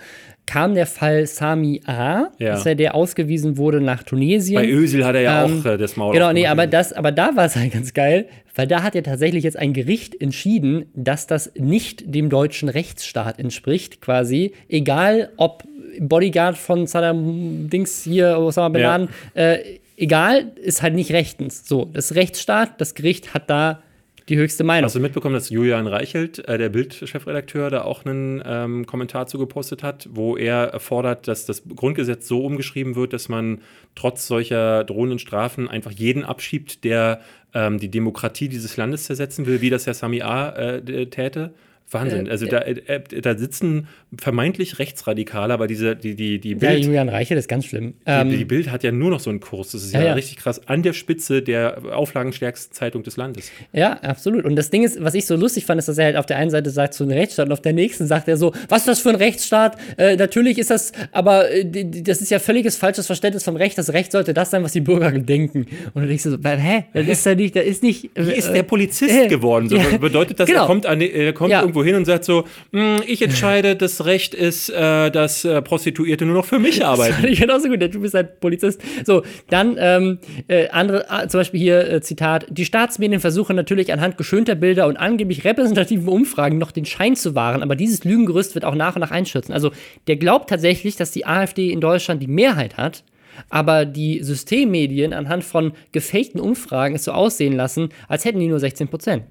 [0.48, 2.52] kam der Fall Sami A, Ja.
[2.52, 4.56] dass er der ausgewiesen wurde nach Tunesien.
[4.60, 7.12] bei Ösil hat er ja Ähm, auch äh, das Maul Genau, nee, aber das, aber
[7.12, 8.26] da war es halt ganz geil,
[8.56, 13.38] weil da hat ja tatsächlich jetzt ein Gericht entschieden, dass das nicht dem deutschen Rechtsstaat
[13.38, 14.52] entspricht, quasi.
[14.68, 15.62] Egal ob
[16.00, 18.88] Bodyguard von Saddam Dings hier, Osama Bin Ja.
[18.96, 19.58] Laden, äh,
[19.96, 21.68] egal, ist halt nicht rechtens.
[21.68, 23.82] So, das Rechtsstaat, das Gericht hat da
[24.28, 24.84] die höchste Meinung.
[24.84, 29.38] Hast du mitbekommen, dass Julian Reichelt, äh, der Bild-Chefredakteur, da auch einen ähm, Kommentar zu
[29.38, 33.60] gepostet hat, wo er fordert, dass das Grundgesetz so umgeschrieben wird, dass man
[33.94, 37.20] trotz solcher drohenden Strafen einfach jeden abschiebt, der
[37.54, 40.50] ähm, die Demokratie dieses Landes zersetzen will, wie das Herr Sami A.
[40.50, 41.54] Äh, täte?
[41.90, 42.26] Wahnsinn.
[42.26, 46.56] Äh, also äh, da, äh, da sitzen vermeintlich Rechtsradikale, aber diese, die, die, die ja,
[46.56, 47.94] Bild, Julian Reichelt ist ganz schlimm.
[48.06, 49.72] die, Ähm, die Bild hat ja nur noch so einen Kurs.
[49.72, 50.12] Das ist ja, Ja, ja.
[50.14, 50.60] richtig krass.
[50.66, 53.50] An der Spitze der auflagenstärksten Zeitung des Landes.
[53.72, 54.44] Ja, absolut.
[54.44, 56.36] Und das Ding ist, was ich so lustig fand, ist, dass er halt auf der
[56.38, 58.88] einen Seite sagt, so ein Rechtsstaat, und auf der nächsten sagt er so, was ist
[58.88, 59.76] das für ein Rechtsstaat?
[59.96, 61.64] Äh, natürlich ist das, aber äh,
[62.02, 63.78] das ist ja völliges falsches Verständnis vom Recht.
[63.78, 65.66] Das Recht sollte das sein, was die Bürger denken.
[65.94, 66.84] Und dann denkst du so, hä?
[66.92, 68.10] Das ist ja nicht, das ist nicht.
[68.14, 69.68] Wie ist der Polizist äh, geworden?
[69.68, 70.62] So, ja, bedeutet das, genau.
[70.62, 71.60] er kommt, an, er kommt Ja.
[71.60, 76.24] irgendwo hin und sagt so, "Hm, ich entscheide, das Recht ist, äh, dass äh, Prostituierte
[76.24, 77.14] nur noch für mich arbeiten.
[77.14, 78.80] Fand ich genauso gut, du bist halt Polizist.
[79.04, 80.18] So, dann ähm,
[80.48, 84.86] äh, andere, ah, zum Beispiel hier äh, Zitat: Die Staatsmedien versuchen natürlich anhand geschönter Bilder
[84.86, 88.96] und angeblich repräsentativen Umfragen noch den Schein zu wahren, aber dieses Lügengerüst wird auch nach
[88.96, 89.54] und nach einstürzen.
[89.54, 89.70] Also,
[90.06, 93.04] der glaubt tatsächlich, dass die AfD in Deutschland die Mehrheit hat.
[93.50, 98.58] Aber die Systemmedien anhand von gefakten Umfragen es so aussehen lassen, als hätten die nur
[98.58, 99.24] 16 Prozent.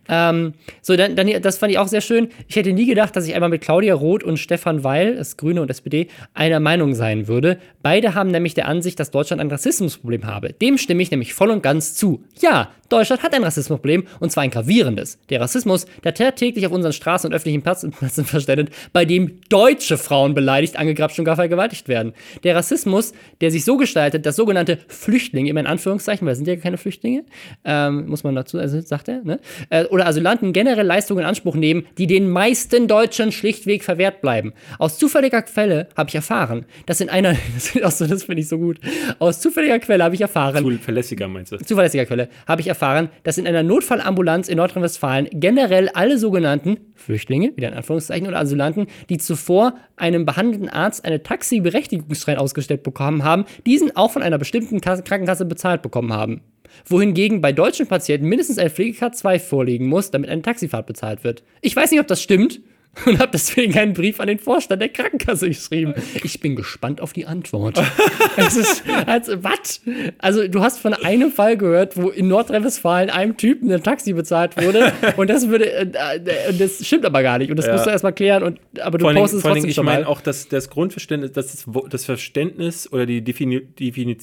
[0.08, 2.28] Ähm, so, dann, dann, das fand ich auch sehr schön.
[2.48, 5.62] Ich hätte nie gedacht, dass ich einmal mit Claudia Roth und Stefan Weil, das Grüne
[5.62, 7.58] und SPD, einer Meinung sein würde.
[7.82, 10.52] Beide haben nämlich der Ansicht, dass Deutschland ein Rassismusproblem habe.
[10.52, 12.24] Dem stimme ich nämlich voll und ganz zu.
[12.40, 15.18] Ja, Deutschland hat ein Rassismusproblem und zwar ein gravierendes.
[15.30, 17.62] Der Rassismus, der täglich auf unseren Straßen und öffentlichen
[17.92, 17.92] Plätzen
[18.24, 22.12] verständet, bei dem deutsche Frauen beleidigt, angegrapscht und gar vergewaltigt werden.
[22.44, 26.48] Der Rassismus, der sich so gestaltet, dass sogenannte Flüchtlinge, immer in Anführungszeichen, weil das sind
[26.48, 27.24] ja keine Flüchtlinge,
[27.64, 29.40] ähm, muss man dazu, also sagt er, ne?
[29.70, 34.52] äh, oder Asylanten generell Leistungen in Anspruch nehmen, die den meisten Deutschen schlichtweg verwehrt bleiben.
[34.78, 37.36] Aus zufälliger Quelle habe ich erfahren, dass in einer,
[37.80, 38.78] das, das finde ich so gut,
[39.18, 41.56] aus zufälliger Quelle habe ich erfahren, Zu verlässiger meinst du?
[41.58, 47.52] zuverlässiger Quelle, habe ich erfahren, dass in einer Notfallambulanz in Nordrhein-Westfalen generell alle sogenannten Flüchtlinge,
[47.56, 53.44] wieder in Anführungszeichen, oder Asylanten, die zuvor einem behandelnden Arzt eine Taxiberechtigungsschein ausgestellt bekommen haben,
[53.66, 56.40] diesen auch von einer bestimmten Kasse, Krankenkasse bezahlt bekommen haben.
[56.84, 61.42] Wohingegen bei deutschen Patienten mindestens ein Pflegekart 2 vorliegen muss, damit eine Taxifahrt bezahlt wird.
[61.60, 62.60] Ich weiß nicht, ob das stimmt
[63.06, 65.94] und habe deswegen einen Brief an den Vorstand der Krankenkasse geschrieben.
[66.22, 67.78] Ich bin gespannt auf die Antwort.
[68.36, 69.82] es ist, also, was?
[70.18, 74.56] Also, du hast von einem Fall gehört, wo in Nordrhein-Westfalen einem Typen ein Taxi bezahlt
[74.56, 77.72] wurde und das würde, äh, äh, das stimmt aber gar nicht und das Ja.
[77.72, 79.94] musst du erstmal klären und, aber du Vor Dingen, postest vor allen trotzdem Dingen ich
[79.94, 84.16] meine auch, dass das Grundverständnis, dass das, Verständnis oder die Defini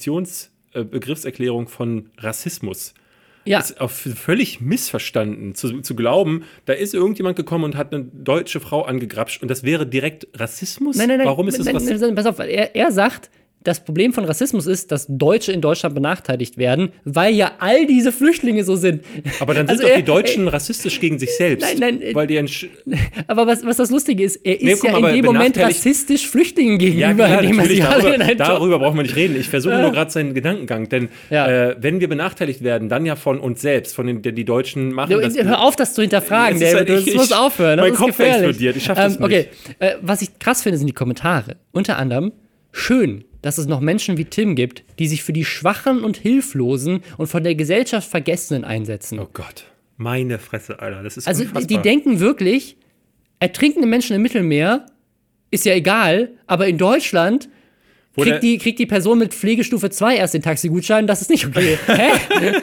[0.73, 2.93] Definitionsbegriffserklärung von Rassismus
[3.45, 8.05] ja, ist auch völlig missverstanden, zu, zu glauben, da ist irgendjemand gekommen und hat eine
[8.05, 10.95] deutsche Frau angegrapscht und das wäre direkt Rassismus?
[10.95, 11.27] Nein, nein, nein.
[11.27, 12.15] Warum ist das nein, Rassismus?
[12.15, 13.29] Pass auf, er, er sagt,
[13.63, 18.11] das Problem von Rassismus ist, dass Deutsche in Deutschland benachteiligt werden, weil ja all diese
[18.11, 19.03] Flüchtlinge so sind.
[19.39, 21.63] Aber dann sind Also doch er- die Deutschen rassistisch gegen sich selbst.
[21.65, 22.33] Nein, nein, äh, weil die
[23.27, 25.57] Aber was, was das Lustige ist, er ist Nee, guck ja mal, in dem Moment
[25.57, 29.35] rassistisch Flüchtlingen Ja, gegenüber, klar, er alle in darüber, darüber brauchen wir nicht reden.
[29.39, 31.47] Ich versuche nur gerade seinen Gedankengang, denn Ja.
[31.69, 34.91] äh, wenn wir benachteiligt werden, dann ja von uns selbst, von den, die, die Deutschen
[34.91, 35.35] machen Du, das.
[35.37, 36.77] hör auf, das zu hinterfragen, ist David.
[36.77, 37.77] halt- Das ich- muss aufhören.
[37.77, 38.47] Das mein ist Kopf gefährlich.
[38.49, 38.75] explodiert.
[38.77, 39.25] Ich schaff das nicht.
[39.25, 39.47] Okay,
[39.79, 41.55] äh, was ich krass finde, sind die Kommentare.
[41.71, 42.31] Unter anderem,
[42.71, 47.03] schön, dass es noch Menschen wie Tim gibt, die sich für die Schwachen und Hilflosen
[47.17, 49.19] und von der Gesellschaft Vergessenen einsetzen.
[49.19, 49.65] Oh Gott,
[49.97, 51.77] meine Fresse, Alter, das ist Also die, unfassbar.
[51.77, 52.77] die denken wirklich,
[53.39, 54.87] ertrinkende Menschen im Mittelmeer
[55.51, 57.49] ist ja egal, aber in Deutschland
[58.15, 61.77] kriegt die, kriegt die Person mit Pflegestufe 2 erst den Taxigutschein, das ist nicht okay.
[61.87, 62.61] Hä?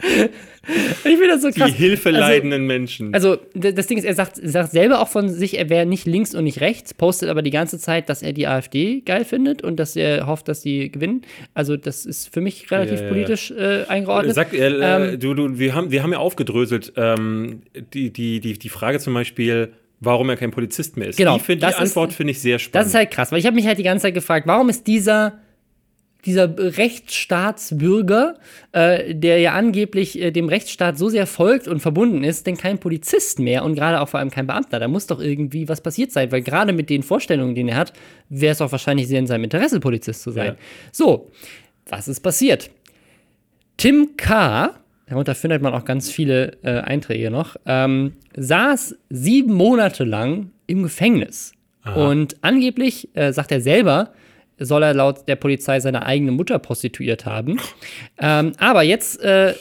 [0.68, 1.72] ich finde das so die krass.
[1.72, 3.14] hilfeleidenden Menschen.
[3.14, 6.34] Also, das Ding ist, er sagt, sagt selber auch von sich, er wäre nicht links
[6.34, 9.76] und nicht rechts, postet aber die ganze Zeit, dass er die AfD geil findet und
[9.76, 11.22] dass er hofft, dass sie gewinnen.
[11.54, 13.08] Also, das ist für mich relativ Ja, ja.
[13.12, 14.34] politisch äh, eingeordnet.
[14.34, 17.62] Sag, äh, äh, Ähm, du, du, wir, haben, wir haben ja aufgedröselt, ähm,
[17.94, 21.16] die, die, die, die Frage zum Beispiel, warum er kein Polizist mehr ist.
[21.16, 22.82] Genau, die, die Antwort finde ich sehr spannend.
[22.84, 24.86] Das ist halt krass, weil ich habe mich halt die ganze Zeit gefragt, warum ist
[24.86, 25.40] dieser,
[26.26, 28.34] dieser Rechtsstaatsbürger,
[28.72, 32.78] äh, der ja angeblich äh, dem Rechtsstaat so sehr folgt und verbunden ist, denn kein
[32.78, 34.78] Polizist mehr und gerade auch vor allem kein Beamter?
[34.78, 37.92] Da muss doch irgendwie was passiert sein, weil gerade mit den Vorstellungen, die er hat,
[38.28, 40.46] wäre es auch wahrscheinlich sehr in seinem Interesse, Polizist zu sein.
[40.46, 40.56] Ja.
[40.92, 41.30] So,
[41.88, 42.70] was ist passiert?
[43.76, 44.74] Tim K.,
[45.06, 50.82] darunter findet man auch ganz viele äh, Einträge noch, ähm, saß sieben Monate lang im
[50.82, 51.52] Gefängnis.
[51.94, 54.10] Und angeblich, äh, sagt er selber,
[54.58, 57.58] soll er laut der Polizei seine eigene Mutter prostituiert haben.
[58.18, 59.54] ähm, aber jetzt äh,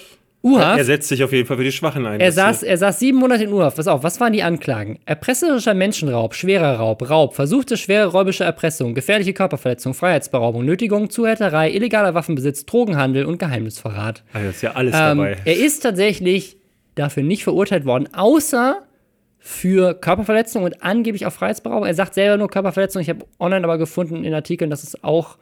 [0.43, 0.77] U-Haft.
[0.77, 2.19] Er setzt sich auf jeden Fall für die Schwachen ein.
[2.19, 3.77] Er saß, er saß sieben Monate in U-Haft.
[3.77, 4.99] Pass auf, was waren die Anklagen?
[5.07, 12.13] Erpresserischer Menschenraub, schwerer Raub, Raub, versuchte schwere räubische Erpressung, gefährliche Körperverletzung, Freiheitsberaubung, Nötigung, Zuhälterei, illegaler
[12.13, 14.23] Waffenbesitz, Drogenhandel und Geheimnisverrat.
[14.33, 15.37] Also, das ist ja alles Ähm, dabei.
[15.45, 16.57] er ist tatsächlich
[16.93, 18.83] dafür nicht verurteilt worden, außer
[19.47, 21.85] für Körperverletzung und angeblich auch Freiheitsberaubung.
[21.87, 22.99] Er sagt selber nur Körperverletzung.
[23.03, 25.37] Ich habe online aber gefunden in Artikeln, dass es auch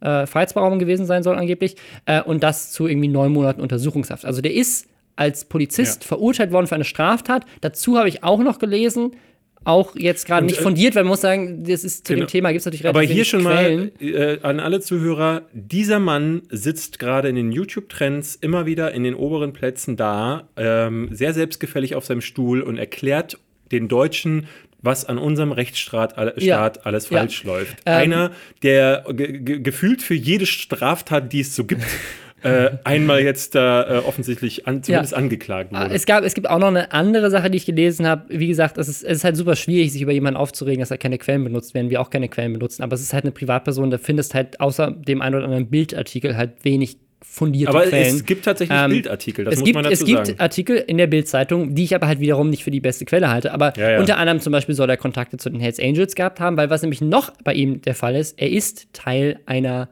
[0.00, 1.74] äh, Freiheitsberaubung gewesen sein soll angeblich.
[2.06, 4.24] Äh, und das zu irgendwie neun Monaten Untersuchungshaft.
[4.24, 4.86] Also der ist
[5.16, 6.06] als Polizist Ja.
[6.08, 7.46] verurteilt worden für eine Straftat.
[7.60, 9.16] Dazu habe ich auch noch gelesen,
[9.64, 12.26] auch jetzt gerade nicht äh, fundiert, weil man muss sagen, das ist zu Genau.
[12.26, 13.90] dem Thema gibt es natürlich Aber relativ hier wenig schon Quellen.
[14.00, 19.02] mal äh, an alle Zuhörer, dieser Mann sitzt gerade in den YouTube-Trends immer wieder in
[19.02, 23.36] den oberen Plätzen da, ähm, sehr selbstgefällig auf seinem Stuhl und erklärt
[23.72, 24.46] den Deutschen,
[24.80, 26.70] was an unserem Rechtsstaat Ja.
[26.84, 27.18] Alles Ja.
[27.18, 27.76] falsch läuft.
[27.84, 28.30] Ähm, Einer,
[28.62, 31.82] der ge ge gefühlt für jede Straftat, die es so gibt,
[32.44, 35.94] äh, einmal jetzt da äh, offensichtlich an, zumindest angeklagt Ah, wurde.
[35.96, 38.26] Es, gab, es gibt auch noch eine andere Sache, die ich gelesen habe.
[38.28, 40.96] Wie gesagt, es ist, es ist halt super schwierig, sich über jemanden aufzuregen, dass da
[40.96, 42.84] keine Quellen benutzt werden, wir auch keine Quellen benutzen.
[42.84, 46.36] Aber es ist halt eine Privatperson, da findest halt außer dem einen oder anderen Bildartikel
[46.36, 48.16] halt wenig fundierte Aber Quellen.
[48.16, 50.40] es gibt tatsächlich Ähm, Bildartikel, das es muss gibt, man dazu es gibt sagen.
[50.40, 53.52] Artikel in der Bildzeitung, die ich aber halt wiederum nicht für die beste Quelle halte.
[53.52, 54.00] Aber Ja, ja.
[54.00, 56.82] unter anderem zum Beispiel soll er Kontakte zu den Hells Angels gehabt haben, weil was
[56.82, 59.88] nämlich noch bei ihm der Fall ist, er ist Teil einer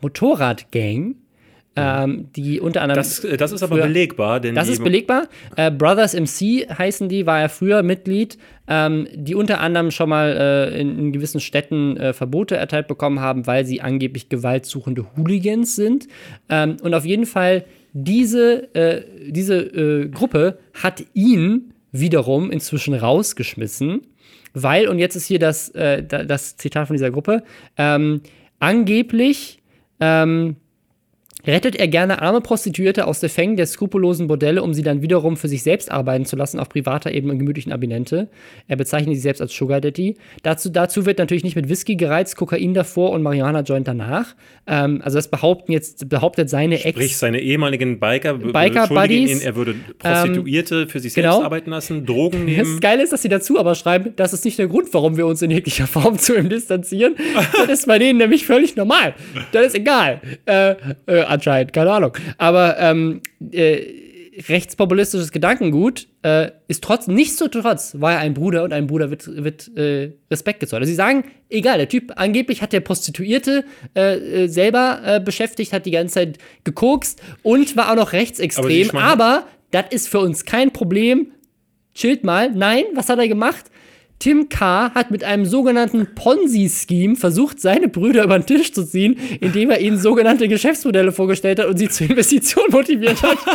[0.00, 1.16] Motorradgang,
[1.76, 5.28] ähm, die unter anderem Das, äh, das ist aber für- belegbar, denn das ist belegbar.
[5.56, 10.36] Äh, Brothers MC heißen die, war er früher Mitglied, ähm, die unter anderem schon mal
[10.72, 15.74] äh, in, in gewissen Städten äh, Verbote erteilt bekommen haben, weil sie angeblich gewaltsuchende Hooligans
[15.76, 16.06] sind.
[16.48, 24.02] Ähm, und auf jeden Fall, diese, äh, diese äh, Gruppe hat ihn wiederum inzwischen rausgeschmissen,
[24.52, 27.42] weil, und jetzt ist hier das, da- das Zitat von dieser Gruppe,
[27.76, 28.20] ähm,
[28.60, 29.58] angeblich
[30.00, 30.56] ähm,
[31.46, 35.36] rettet er gerne arme Prostituierte aus der Fängen der skrupellosen Bordelle, um sie dann wiederum
[35.36, 38.28] für sich selbst arbeiten zu lassen auf privater Ebene im gemütlichen Abinente.
[38.68, 40.16] Er bezeichnet sich selbst als Sugar Daddy.
[40.42, 44.34] Dazu, dazu wird natürlich nicht mit Whisky gereizt, Kokain davor und Marihuana-Joint danach.
[44.66, 46.96] Ähm, also das behaupten jetzt, behauptet seine Ex.
[46.96, 51.44] Sprich, seine ehemaligen Biker, be- Biker Buddies, ihn, er würde Prostituierte für sich selbst genau.
[51.44, 52.80] arbeiten lassen, Drogen Das nehmen.
[52.80, 55.42] Geile ist, dass sie dazu aber schreiben, das ist nicht der Grund, warum wir uns
[55.42, 57.14] in jeglicher Form zu ihm distanzieren.
[57.66, 59.14] das ist bei denen nämlich völlig normal.
[59.52, 60.20] Das ist egal.
[60.46, 60.74] Äh,
[61.06, 62.12] äh, anscheinend, keine Ahnung.
[62.38, 63.20] Aber ähm,
[63.52, 63.82] äh,
[64.48, 69.76] rechtspopulistisches Gedankengut äh, ist trotzdem, nichtsdestotrotz war er ein Bruder und ein Bruder wird, wird
[69.76, 70.80] äh, Respekt gezollt.
[70.82, 73.64] Also sie sagen, egal, der Typ, angeblich hat der Prostituierte
[73.96, 78.12] äh, äh, selber äh, beschäftigt, hat die ganze Zeit gekokst und war auch noch Aber
[78.12, 81.32] rechtsextrem, schmeicheln- aber das ist für uns kein Problem,
[81.94, 82.50] chillt mal.
[82.50, 83.66] Nein, was hat er gemacht?
[84.18, 84.90] Tim K.
[84.94, 89.80] hat mit einem sogenannten Ponzi-Scheme versucht, seine Brüder über den Tisch zu ziehen, indem er
[89.80, 93.38] ihnen sogenannte Geschäftsmodelle vorgestellt hat und sie zur Investition motiviert hat.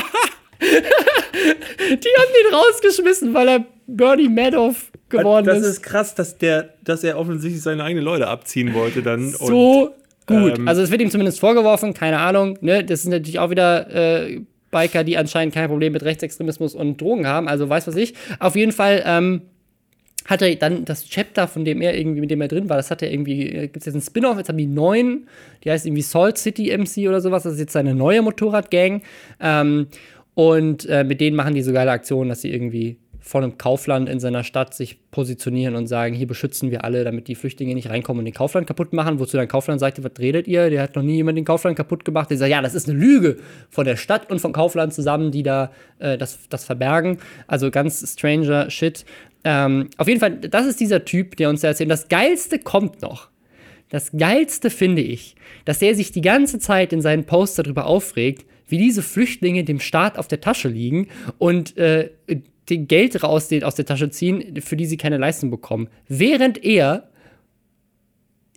[0.62, 5.66] Die haben ihn rausgeschmissen, weil er Bernie Madoff geworden das ist.
[5.66, 9.32] ist krass, dass, der, dass er offensichtlich seine eigenen Leute abziehen wollte dann.
[9.32, 9.95] so
[10.28, 10.60] gut.
[10.60, 12.57] ähm, also es wird ihm zumindest vorgeworfen, keine Ahnung.
[12.62, 12.84] Ne?
[12.84, 13.89] Das sind natürlich auch wieder
[14.26, 14.41] äh,
[14.72, 17.47] Biker, die anscheinend kein Problem mit Rechtsextremismus und Drogen haben.
[17.47, 18.14] Also weiß was ich.
[18.39, 19.41] Auf jeden Fall ähm,
[20.30, 22.91] hat er dann das Chapter, von dem er irgendwie, mit dem er drin war, das
[22.91, 25.27] hat er irgendwie, gibt es jetzt einen Spin-off, jetzt haben die neun,
[25.63, 29.01] die heißt irgendwie Salt City MC oder sowas, das ist jetzt seine neue Motorradgang.
[29.39, 29.88] Ähm,
[30.36, 32.97] und äh, mit denen machen die so geile Aktionen, dass sie irgendwie
[33.30, 37.27] vor einem Kaufland in seiner Stadt sich positionieren und sagen, hier beschützen wir alle, damit
[37.27, 39.19] die Flüchtlinge nicht reinkommen und den Kaufland kaputt machen.
[39.19, 40.69] Wozu dann Kaufland sagte, was redet ihr?
[40.71, 42.32] Der hat noch nie jemand den Kaufland kaputt gemacht.
[42.32, 43.38] Die sagt, ja, das ist eine Lüge
[43.69, 47.19] von der Stadt und vom Kaufland zusammen, die da äh, das, das verbergen.
[47.45, 49.05] Also ganz stranger Shit.
[49.43, 51.89] Ähm, auf jeden Fall, das ist dieser Typ, der uns da erzählt.
[51.89, 53.29] Das Geilste kommt noch.
[53.89, 55.35] Das Geilste finde ich,
[55.65, 59.79] dass er sich die ganze Zeit in seinen Posts darüber aufregt, wie diese Flüchtlinge dem
[59.79, 61.07] Staat auf der Tasche liegen
[61.39, 62.11] und äh,
[62.67, 65.89] Geld raus aus der Tasche ziehen, für die sie keine Leistung bekommen.
[66.07, 67.09] Während er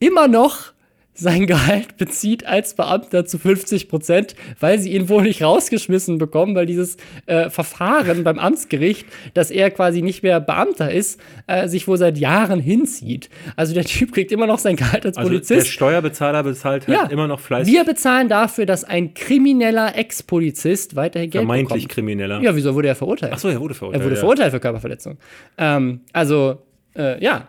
[0.00, 0.72] immer noch
[1.14, 6.54] sein Gehalt bezieht als Beamter zu 50 Prozent, weil sie ihn wohl nicht rausgeschmissen bekommen,
[6.54, 6.96] weil dieses
[7.26, 12.16] äh, Verfahren beim Amtsgericht, dass er quasi nicht mehr Beamter ist, äh, sich wohl seit
[12.16, 13.28] Jahren hinzieht.
[13.56, 15.68] Also der Typ kriegt immer noch sein Gehalt als Also der Polizist.
[15.68, 17.06] Steuerbezahler bezahlt halt Ja.
[17.08, 17.72] immer noch fleißig.
[17.72, 21.94] Wir bezahlen dafür, dass ein krimineller Ex-Polizist weiterhin Geld vermeintlich bekommt.
[21.94, 22.40] Krimineller.
[22.40, 23.32] Ja, wieso wurde er verurteilt?
[23.34, 24.00] Achso, er wurde verurteilt.
[24.00, 24.20] er wurde ja.
[24.20, 25.18] verurteilt für Körperverletzung.
[25.58, 26.62] Ähm, also,
[26.96, 27.48] äh, ja.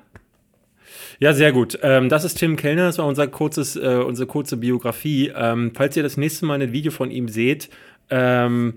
[1.24, 1.80] Ja, sehr gut.
[1.84, 5.32] Ähm, das ist Tim Kellner, das war unser kurzes, äh, unsere kurze Biografie.
[5.34, 7.70] Ähm, falls ihr das nächste Mal ein Video von ihm seht,
[8.10, 8.74] ähm,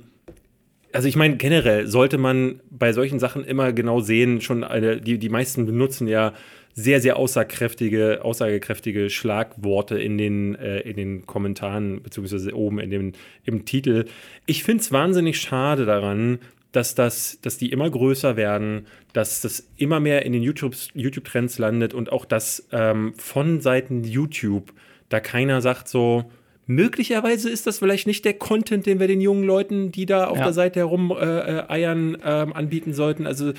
[0.92, 5.18] also ich meine, generell sollte man bei solchen Sachen immer genau sehen, schon eine, die,
[5.18, 6.34] die meisten benutzen ja
[6.72, 13.12] sehr, sehr aussagekräftige, aussagekräftige Schlagworte in den, äh, in den Kommentaren, beziehungsweise oben in dem,
[13.42, 14.04] im Titel.
[14.46, 16.38] Ich finde es wahnsinnig schade daran,
[16.76, 21.58] dass, das, dass die immer größer werden, dass das immer mehr in den YouTube-Trends YouTube
[21.58, 24.74] landet und auch, dass ähm, von Seiten YouTube
[25.08, 26.24] da keiner sagt so,
[26.66, 30.36] möglicherweise ist das vielleicht nicht der Content, den wir den jungen Leuten, die da auf
[30.36, 30.44] ja.
[30.44, 33.26] der Seite herum äh, äh, eiern, äh, anbieten sollten.
[33.26, 33.52] Also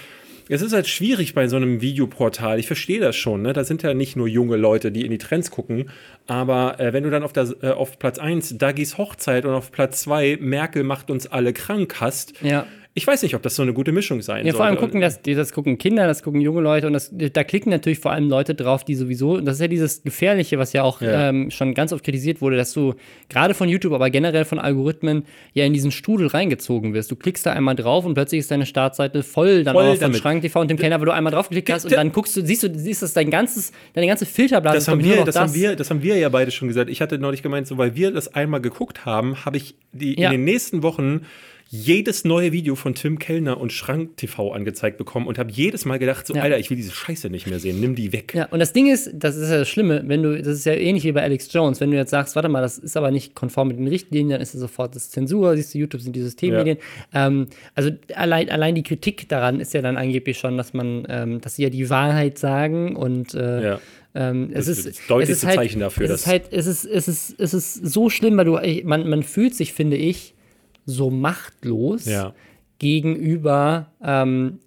[0.50, 2.60] es ist halt schwierig bei so einem Videoportal.
[2.60, 3.42] Ich verstehe das schon.
[3.42, 3.54] Ne?
[3.54, 5.90] Da sind ja nicht nur junge Leute, die in die Trends gucken.
[6.28, 9.72] Aber äh, wenn du dann auf, der, äh, auf Platz 1 Dagis Hochzeit und auf
[9.72, 12.68] Platz 2 Merkel macht uns alle krank hast, ja
[12.98, 14.58] ich weiß nicht, ob das so eine gute Mischung sein ja, soll.
[14.58, 17.70] Vor allem gucken das, das gucken Kinder, das gucken junge Leute und das, da klicken
[17.70, 20.82] natürlich vor allem Leute drauf, die sowieso, und das ist ja dieses Gefährliche, was ja
[20.82, 21.30] auch ja.
[21.30, 22.96] Ähm, schon ganz oft kritisiert wurde, dass du
[23.30, 27.12] gerade von YouTube, aber generell von Algorithmen ja in diesen Strudel reingezogen wirst.
[27.12, 30.16] Du klickst da einmal drauf und plötzlich ist deine Startseite voll dann voll auch von
[30.16, 32.64] Schrank TV und dem Kenner, weil du einmal draufgeklickt hast und dann guckst du, siehst
[32.64, 34.78] du, siehst das dein ganzes, deine ganze Filterblase.
[34.78, 36.90] Das haben wir, das, das, haben wir, das haben wir ja beide schon gesagt.
[36.90, 40.30] Ich hatte neulich gemeint, so weil wir das einmal geguckt haben, habe ich die ja.
[40.30, 41.22] in den nächsten Wochen
[41.70, 46.00] jedes neue Video von Tim Kellner und Schrank TV angezeigt bekommen und habe jedes Mal
[46.00, 46.42] gedacht, so, ja.
[46.42, 48.34] Alter, ich will diese Scheiße nicht mehr sehen, nimm die weg.
[48.34, 50.74] Ja, und das Ding ist, das ist ja das Schlimme, wenn du, das ist ja
[50.74, 53.36] ähnlich wie bei Alex Jones, wenn du jetzt sagst, warte mal, das ist aber nicht
[53.36, 56.22] konform mit den Richtlinien, dann ist es sofort das Zensur, siehst du, YouTube sind die
[56.22, 56.78] Systemmedien.
[57.14, 57.28] Ja.
[57.28, 61.42] Ähm, also allein, allein die Kritik daran ist ja dann angeblich schon, dass man, ähm,
[61.42, 63.82] dass sie ja die Wahrheit sagen und äh, ja.
[64.16, 66.06] Ähm, es das ist, das deutlichste es ist halt, Zeichen dafür.
[66.06, 69.22] Es ist halt, es ist, es ist, es ist so schlimm, weil du, man, man
[69.22, 70.34] fühlt sich, finde ich,
[70.88, 72.34] so machtlos ja.
[72.80, 74.60] gegenüber ähm,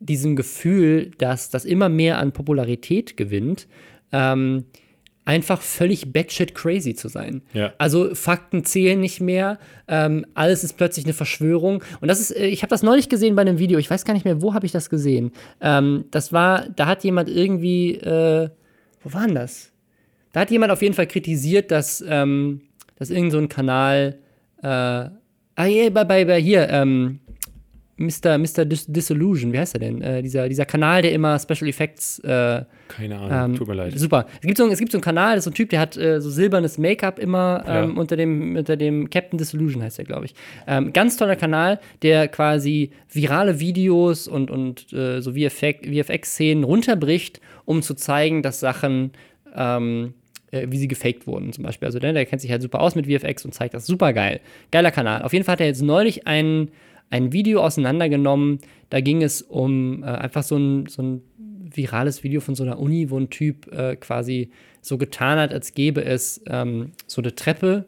[0.00, 3.68] diesem Gefühl, dass das immer mehr an Popularität gewinnt,
[4.10, 4.64] ähm,
[5.24, 7.42] einfach völlig batshit crazy zu sein.
[7.52, 7.72] Ja.
[7.78, 11.84] Also Fakten zählen nicht mehr, ähm, alles ist plötzlich eine Verschwörung.
[12.00, 14.14] Und das ist, äh, ich habe das neulich gesehen bei einem Video, ich weiß gar
[14.14, 15.30] nicht mehr, wo habe ich das gesehen.
[15.60, 18.50] Ähm, das war, da hat jemand irgendwie, äh,
[19.02, 19.70] wo war denn das?
[20.32, 22.62] Da hat jemand auf jeden Fall kritisiert, dass, ähm,
[22.96, 24.18] dass irgend so ein Kanal
[24.62, 25.08] äh,
[25.54, 27.20] Ah, yeah, bei, bei, bei hier, ähm,
[27.96, 28.38] Mr.
[28.38, 28.64] Mr.
[28.64, 30.02] Dis Disillusion, wie heißt er denn?
[30.02, 32.18] Äh, dieser, dieser Kanal, der immer Special Effects.
[32.20, 33.98] Äh, Keine Ahnung, ähm, tut mir leid.
[33.98, 34.26] Super.
[34.40, 35.96] Es gibt so, es gibt so einen Kanal, das ist so ein Typ, der hat
[35.96, 38.00] äh, so silbernes Make-up immer ähm, ja.
[38.00, 40.34] unter, dem, unter dem Captain Disillusion, heißt der, glaube ich.
[40.66, 47.82] Ähm, ganz toller Kanal, der quasi virale Videos und, und äh, so VFX-Szenen runterbricht, um
[47.82, 49.12] zu zeigen, dass Sachen.
[50.52, 51.86] Äh, wie sie gefaked wurden, zum Beispiel.
[51.86, 54.40] Also der, der kennt sich halt super aus mit VFX und zeigt das super geil.
[54.70, 55.22] Geiler Kanal.
[55.22, 56.68] Auf jeden Fall hat er jetzt neulich ein,
[57.08, 58.58] ein Video auseinandergenommen.
[58.90, 61.22] Da ging es um äh, einfach so ein, so ein
[61.74, 64.50] virales Video von so einer Uni, wo ein Typ äh, quasi
[64.82, 67.86] so getan hat, als gäbe es ähm, so eine Treppe,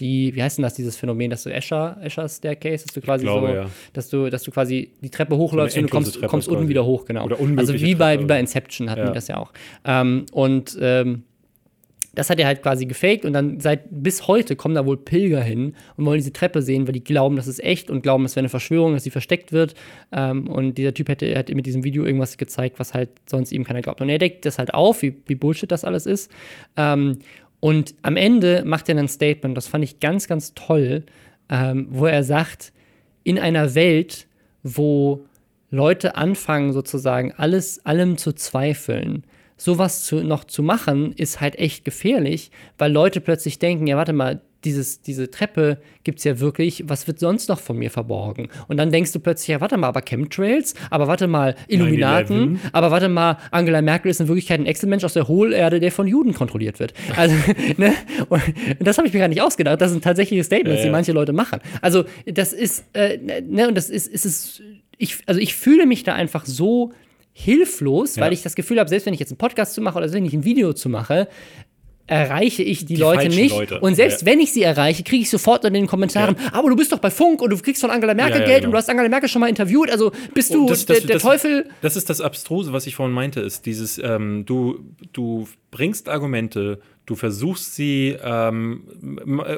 [0.00, 3.24] die, wie heißt denn das, dieses Phänomen, dass du Escher, Escher Staircase, dass du quasi
[3.24, 3.66] glaube, so, ja.
[3.92, 6.86] dass du, dass du quasi die Treppe hochläufst so und du kommst, kommst unten wieder
[6.86, 7.28] hoch, genau.
[7.56, 9.06] also wie bei, wie bei Inception hatten ja.
[9.08, 9.52] wir das ja auch.
[9.84, 11.24] Ähm, und ähm,
[12.18, 15.40] das hat er halt quasi gefaked und dann seit bis heute kommen da wohl Pilger
[15.40, 18.34] hin und wollen diese Treppe sehen, weil die glauben, das ist echt und glauben, es
[18.34, 19.74] wäre eine Verschwörung, dass sie versteckt wird.
[20.10, 23.62] Ähm, und dieser Typ hätte, hätte mit diesem Video irgendwas gezeigt, was halt sonst ihm
[23.62, 24.00] keiner glaubt.
[24.00, 26.28] Und er deckt das halt auf, wie, wie Bullshit das alles ist.
[26.76, 27.20] Ähm,
[27.60, 31.04] und am Ende macht er dann ein Statement, das fand ich ganz, ganz toll,
[31.48, 32.72] ähm, wo er sagt,
[33.22, 34.26] in einer Welt,
[34.64, 35.24] wo
[35.70, 39.22] Leute anfangen, sozusagen alles, allem zu zweifeln,
[39.58, 44.14] sowas zu, noch zu machen, ist halt echt gefährlich, weil Leute plötzlich denken, ja, warte
[44.14, 48.48] mal, dieses, diese Treppe gibt es ja wirklich, was wird sonst noch von mir verborgen?
[48.66, 52.90] Und dann denkst du plötzlich, ja, warte mal, aber Chemtrails, aber warte mal, Illuminaten, aber
[52.90, 56.34] warte mal, Angela Merkel ist in Wirklichkeit ein Excel-Mensch aus der Hohlerde, der von Juden
[56.34, 56.92] kontrolliert wird.
[57.14, 57.36] Also,
[57.76, 57.94] ne?
[58.28, 58.42] Und
[58.80, 59.80] das habe ich mir gar nicht ausgedacht.
[59.80, 60.86] Das sind tatsächliche Statements, ja, ja.
[60.86, 61.60] die manche Leute machen.
[61.80, 64.62] Also, das ist, äh, ne, und das ist, ist es,
[64.96, 66.92] ich, also ich fühle mich da einfach so
[67.38, 68.24] hilflos, ja.
[68.24, 70.24] weil ich das Gefühl habe, selbst wenn ich jetzt einen Podcast zu mache oder wenn
[70.24, 71.28] ich ein Video zu mache,
[72.08, 73.54] erreiche ich die, die Leute nicht.
[73.54, 73.80] Leute.
[73.80, 74.26] Und selbst ja.
[74.26, 76.52] wenn ich sie erreiche, kriege ich sofort in den Kommentaren, ja.
[76.52, 78.68] aber du bist doch bei Funk und du kriegst von Angela Merkel ja, Geld genau.
[78.68, 81.16] und du hast Angela Merkel schon mal interviewt, also bist du das, das, der, der
[81.16, 81.66] das, Teufel.
[81.80, 84.80] Das ist das Abstruse, was ich vorhin meinte, ist dieses, ähm, du,
[85.12, 88.82] du bringst Argumente, du versuchst sie, ähm,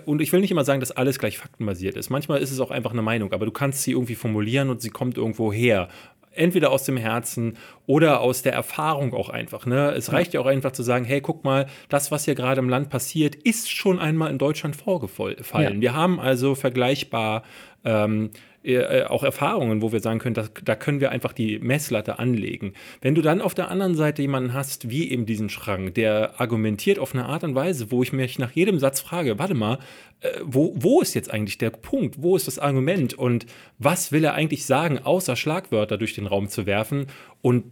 [0.04, 2.10] und ich will nicht immer sagen, dass alles gleich faktenbasiert ist.
[2.10, 4.90] Manchmal ist es auch einfach eine Meinung, aber du kannst sie irgendwie formulieren und sie
[4.90, 5.88] kommt irgendwo her
[6.32, 9.66] entweder aus dem Herzen oder aus der Erfahrung auch einfach.
[9.66, 9.90] Ne?
[9.92, 12.68] Es reicht ja auch einfach zu sagen, hey, guck mal, das, was hier gerade im
[12.68, 15.74] Land passiert, ist schon einmal in Deutschland vorgefallen.
[15.74, 15.80] Ja.
[15.80, 17.42] Wir haben also vergleichbar
[17.84, 18.30] ähm,
[18.62, 22.18] äh, äh, auch Erfahrungen, wo wir sagen können, da, da können wir einfach die Messlatte
[22.18, 22.74] anlegen.
[23.00, 26.98] Wenn du dann auf der anderen Seite jemanden hast, wie eben diesen Schrank, der argumentiert
[26.98, 29.78] auf eine Art und Weise, wo ich mich nach jedem Satz frage, warte mal,
[30.20, 32.22] äh, wo, wo ist jetzt eigentlich der Punkt?
[32.22, 33.14] Wo ist das Argument?
[33.14, 33.46] Und
[33.78, 37.06] was will er eigentlich sagen, außer Schlagwörter durch den Raum zu werfen?
[37.40, 37.64] Und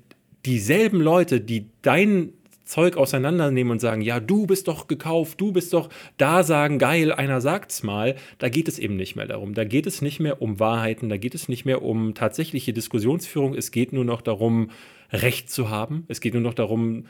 [0.47, 2.33] dieselben Leute, die dein
[2.69, 5.89] Zeug auseinandernehmen und sagen, ja, du bist doch gekauft, du bist doch
[6.19, 9.55] da sagen, geil, einer sagt's mal, da geht es eben nicht mehr darum.
[9.55, 13.55] Da geht es nicht mehr um Wahrheiten, da geht es nicht mehr um tatsächliche Diskussionsführung,
[13.55, 14.71] es geht nur noch darum,
[15.11, 16.05] Recht zu haben.
[16.09, 17.07] Es geht nur noch darum,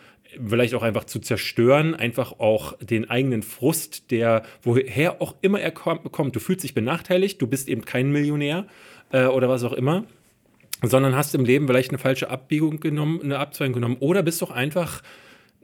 [0.46, 5.72] vielleicht auch einfach zu zerstören, einfach auch den eigenen Frust, der woher auch immer er
[5.72, 6.36] kommt.
[6.36, 8.68] Du fühlst dich benachteiligt, du bist eben kein Millionär
[9.10, 10.04] äh, oder was auch immer
[10.82, 14.52] sondern hast im Leben vielleicht eine falsche Abbiegung genommen, eine Abzweigung genommen oder bist doch
[14.52, 15.02] einfach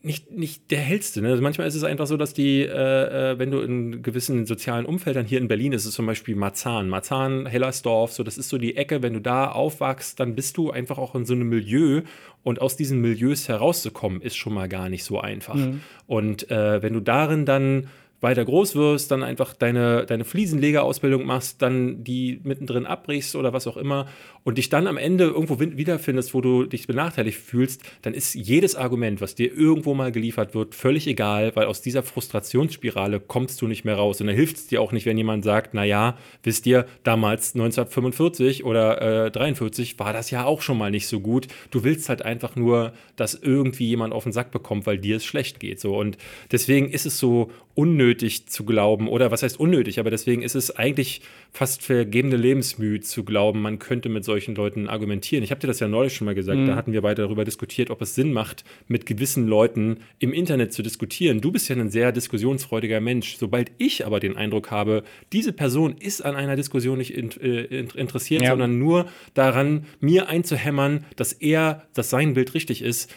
[0.04, 1.22] nicht, nicht der hellste.
[1.22, 1.30] Ne?
[1.30, 4.84] Also manchmal ist es einfach so, dass die, äh, äh, wenn du in gewissen sozialen
[4.84, 8.58] Umfeldern, hier in Berlin ist es zum Beispiel Marzahn, Marzahn, Hellersdorf, so das ist so
[8.58, 12.02] die Ecke, wenn du da aufwachst, dann bist du einfach auch in so einem Milieu
[12.42, 15.54] und aus diesen Milieus herauszukommen, ist schon mal gar nicht so einfach.
[15.54, 15.80] Mhm.
[16.06, 17.88] Und äh, wenn du darin dann
[18.24, 23.68] weiter groß wirst, dann einfach deine, deine Fliesenlegerausbildung machst, dann die mittendrin abbrichst oder was
[23.68, 24.06] auch immer
[24.44, 28.76] und dich dann am Ende irgendwo wiederfindest, wo du dich benachteiligt fühlst, dann ist jedes
[28.76, 33.66] Argument, was dir irgendwo mal geliefert wird, völlig egal, weil aus dieser Frustrationsspirale kommst du
[33.66, 34.20] nicht mehr raus.
[34.20, 38.64] Und da hilft es dir auch nicht, wenn jemand sagt, naja, wisst ihr, damals 1945
[38.64, 41.48] oder äh, 43 war das ja auch schon mal nicht so gut.
[41.70, 45.24] Du willst halt einfach nur, dass irgendwie jemand auf den Sack bekommt, weil dir es
[45.24, 45.80] schlecht geht.
[45.80, 45.96] So.
[45.96, 46.18] Und
[46.52, 50.70] deswegen ist es so unnötig zu glauben, oder was heißt unnötig, aber deswegen ist es
[50.70, 51.20] eigentlich
[51.50, 55.44] fast vergebene Lebensmühe zu glauben, man könnte mit solchen Leuten argumentieren.
[55.44, 56.66] Ich habe dir das ja neulich schon mal gesagt, mhm.
[56.66, 60.72] da hatten wir beide darüber diskutiert, ob es Sinn macht, mit gewissen Leuten im Internet
[60.72, 61.40] zu diskutieren.
[61.40, 63.36] Du bist ja ein sehr diskussionsfreudiger Mensch.
[63.36, 67.86] Sobald ich aber den Eindruck habe, diese Person ist an einer Diskussion nicht in, äh,
[67.94, 68.50] interessiert, ja.
[68.50, 73.12] sondern nur daran, mir einzuhämmern, dass er, dass sein Bild richtig ist,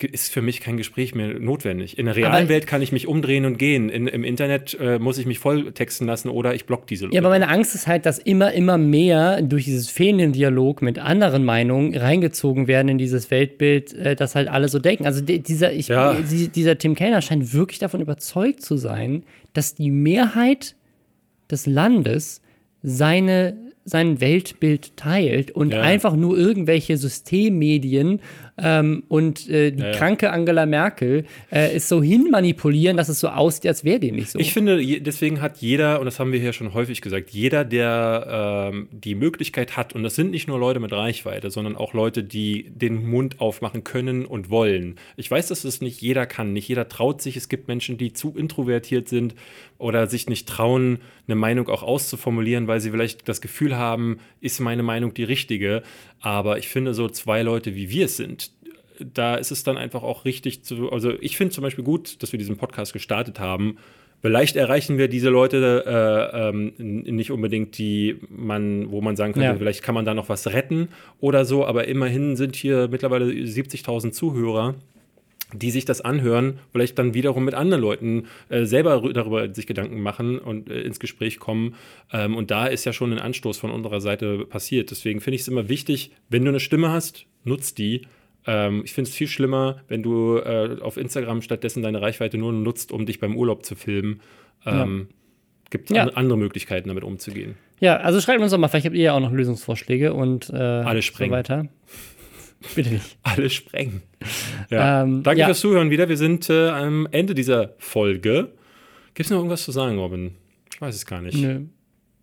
[0.00, 1.98] ist für mich kein Gespräch mehr notwendig.
[1.98, 3.88] In der realen aber Welt kann ich mich umdrehen und gehen.
[3.88, 7.14] In, Im Internet äh, muss ich mich voll texten lassen oder ich block diese Leute.
[7.14, 10.98] Ja, aber meine Angst ist halt, dass immer, immer mehr durch dieses fehlende Dialog mit
[10.98, 15.06] anderen Meinungen reingezogen werden in dieses Weltbild, äh, das halt alle so denken.
[15.06, 16.14] Also dieser, ich, ja.
[16.14, 20.74] dieser Tim Kellner scheint wirklich davon überzeugt zu sein, dass die Mehrheit
[21.50, 22.40] des Landes
[22.82, 25.80] seine sein Weltbild teilt und ja.
[25.80, 28.20] einfach nur irgendwelche Systemmedien
[28.62, 29.96] ähm, und äh, die ja, ja.
[29.96, 34.30] kranke Angela Merkel äh, es so hinmanipulieren, dass es so aussieht, als wäre die nicht
[34.30, 34.38] so.
[34.38, 38.70] Ich finde, deswegen hat jeder, und das haben wir hier schon häufig gesagt, jeder, der
[38.72, 42.22] ähm, die Möglichkeit hat, und das sind nicht nur Leute mit Reichweite, sondern auch Leute,
[42.22, 44.96] die den Mund aufmachen können und wollen.
[45.16, 47.36] Ich weiß, dass es nicht jeder kann, nicht jeder traut sich.
[47.36, 49.34] Es gibt Menschen, die zu introvertiert sind
[49.78, 54.60] oder sich nicht trauen, eine Meinung auch auszuformulieren, weil sie vielleicht das Gefühl haben, ist
[54.60, 55.82] meine Meinung die richtige.
[56.20, 58.49] Aber ich finde, so zwei Leute wie wir es sind,
[59.14, 60.90] da ist es dann einfach auch richtig zu.
[60.90, 63.76] Also, ich finde zum Beispiel gut, dass wir diesen Podcast gestartet haben.
[64.22, 69.46] Vielleicht erreichen wir diese Leute äh, ähm, nicht unbedingt, die man, wo man sagen könnte,
[69.46, 69.54] ja.
[69.56, 70.88] vielleicht kann man da noch was retten
[71.20, 74.74] oder so, aber immerhin sind hier mittlerweile 70.000 Zuhörer
[75.52, 80.00] die sich das anhören, vielleicht dann wiederum mit anderen Leuten äh, selber darüber sich Gedanken
[80.00, 81.74] machen und äh, ins Gespräch kommen.
[82.12, 84.90] Ähm, und da ist ja schon ein Anstoß von unserer Seite passiert.
[84.90, 88.02] Deswegen finde ich es immer wichtig, wenn du eine Stimme hast, nutzt die.
[88.46, 92.52] Ähm, ich finde es viel schlimmer, wenn du äh, auf Instagram stattdessen deine Reichweite nur
[92.52, 94.20] nutzt, um dich beim Urlaub zu filmen.
[94.64, 95.16] Ähm, ja.
[95.70, 96.04] Gibt ja.
[96.08, 97.54] andere Möglichkeiten, damit umzugehen.
[97.78, 100.56] Ja, also schreibt uns doch mal, vielleicht habt ihr ja auch noch Lösungsvorschläge und äh,
[100.56, 101.30] Alle sprengen.
[101.32, 101.68] so weiter.
[102.74, 103.18] Bitte nicht.
[103.22, 104.02] Alle sprengen.
[104.68, 105.02] Ja.
[105.02, 105.46] Ähm, Danke ja.
[105.46, 106.08] fürs Zuhören wieder.
[106.08, 108.52] Wir sind äh, am Ende dieser Folge.
[109.14, 110.32] Gibt es noch irgendwas zu sagen, Robin?
[110.72, 111.38] Ich weiß es gar nicht.
[111.38, 111.62] Nö.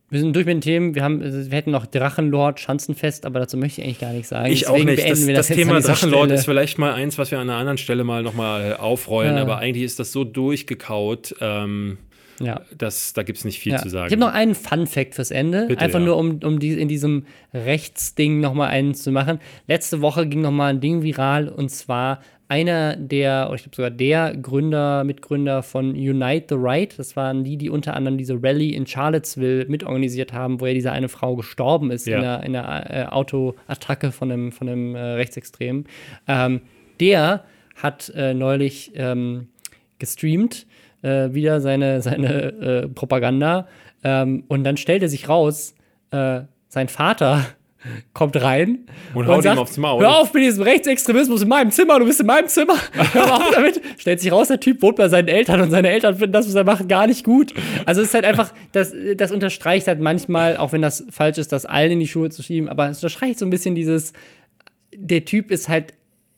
[0.10, 0.96] Wir sind durch mit den Themen.
[0.96, 4.52] Wir, haben, wir hätten noch Drachenlord, Schanzenfest, aber dazu möchte ich eigentlich gar nichts sagen.
[4.52, 5.04] Ich Deswegen auch nicht.
[5.04, 8.06] Das, das, das Thema Drachenlord ist vielleicht mal eins, was wir an einer anderen Stelle
[8.06, 9.42] mal nochmal aufrollen, ja.
[9.42, 11.36] aber eigentlich ist das so durchgekaut.
[11.42, 11.98] Ähm,
[12.40, 12.62] ja.
[12.78, 13.80] Das, da gibt es nicht viel ja.
[13.80, 14.08] zu sagen.
[14.08, 15.66] Ich habe noch einen Fun-Fact fürs Ende.
[15.68, 16.06] Bitte, Einfach ja.
[16.06, 19.40] nur, um, um die, in diesem Rechtsding nochmal einen zu machen.
[19.68, 23.92] Letzte Woche ging nochmal ein Ding viral und zwar einer der, oder ich glaube sogar
[23.92, 26.98] der Gründer, Mitgründer von Unite the Right.
[26.98, 30.92] Das waren die, die unter anderem diese Rallye in Charlottesville mitorganisiert haben, wo ja diese
[30.92, 32.18] eine Frau gestorben ist ja.
[32.18, 35.86] in einer, in einer äh, Autoattacke von einem, von einem äh, Rechtsextremen.
[36.28, 36.62] Ähm,
[37.00, 37.44] der
[37.76, 39.50] hat äh, neulich ähm,
[40.00, 40.66] gestreamt
[41.08, 43.68] äh, wieder seine, seine äh, Propaganda.
[44.04, 45.74] Ähm, und dann stellt er sich raus,
[46.12, 47.46] äh, sein Vater
[48.14, 48.80] kommt rein
[49.14, 50.02] und, und haut sagt, ihm aufs Maul.
[50.02, 52.76] Hör auf mit diesem Rechtsextremismus in meinem Zimmer, du bist in meinem Zimmer.
[53.14, 53.82] Hör auf damit.
[53.98, 56.56] Stellt sich raus, der Typ wohnt bei seinen Eltern und seine Eltern finden das, was
[56.56, 57.54] er macht, gar nicht gut.
[57.86, 61.52] Also es ist halt einfach, das, das unterstreicht halt manchmal, auch wenn das falsch ist,
[61.52, 64.14] das allen in die Schuhe zu schieben, aber es unterstreicht so ein bisschen dieses,
[64.94, 65.94] der Typ ist halt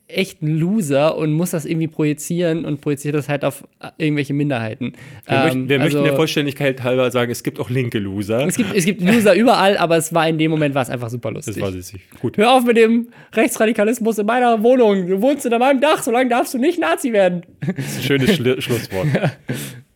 [0.10, 3.64] echt ein Loser und muss das irgendwie projizieren und projiziert das halt auf
[3.98, 4.94] irgendwelche Minderheiten.
[5.28, 8.46] Wir, möchten, Ähm, wir möchten also- der Vollständigkeit halber sagen, es gibt auch linke Loser.
[8.48, 11.10] Es gibt, es gibt Loser überall, aber es war in dem Moment war es einfach
[11.10, 11.56] super lustig.
[11.56, 12.02] Das war süßig.
[12.22, 12.38] Gut.
[12.38, 15.08] Hör auf mit dem Rechtsradikalismus in meiner Wohnung.
[15.08, 17.44] Du wohnst unter meinem Dach, solange darfst du nicht Nazi werden.
[18.02, 19.08] Schönes Schli Schlusswort.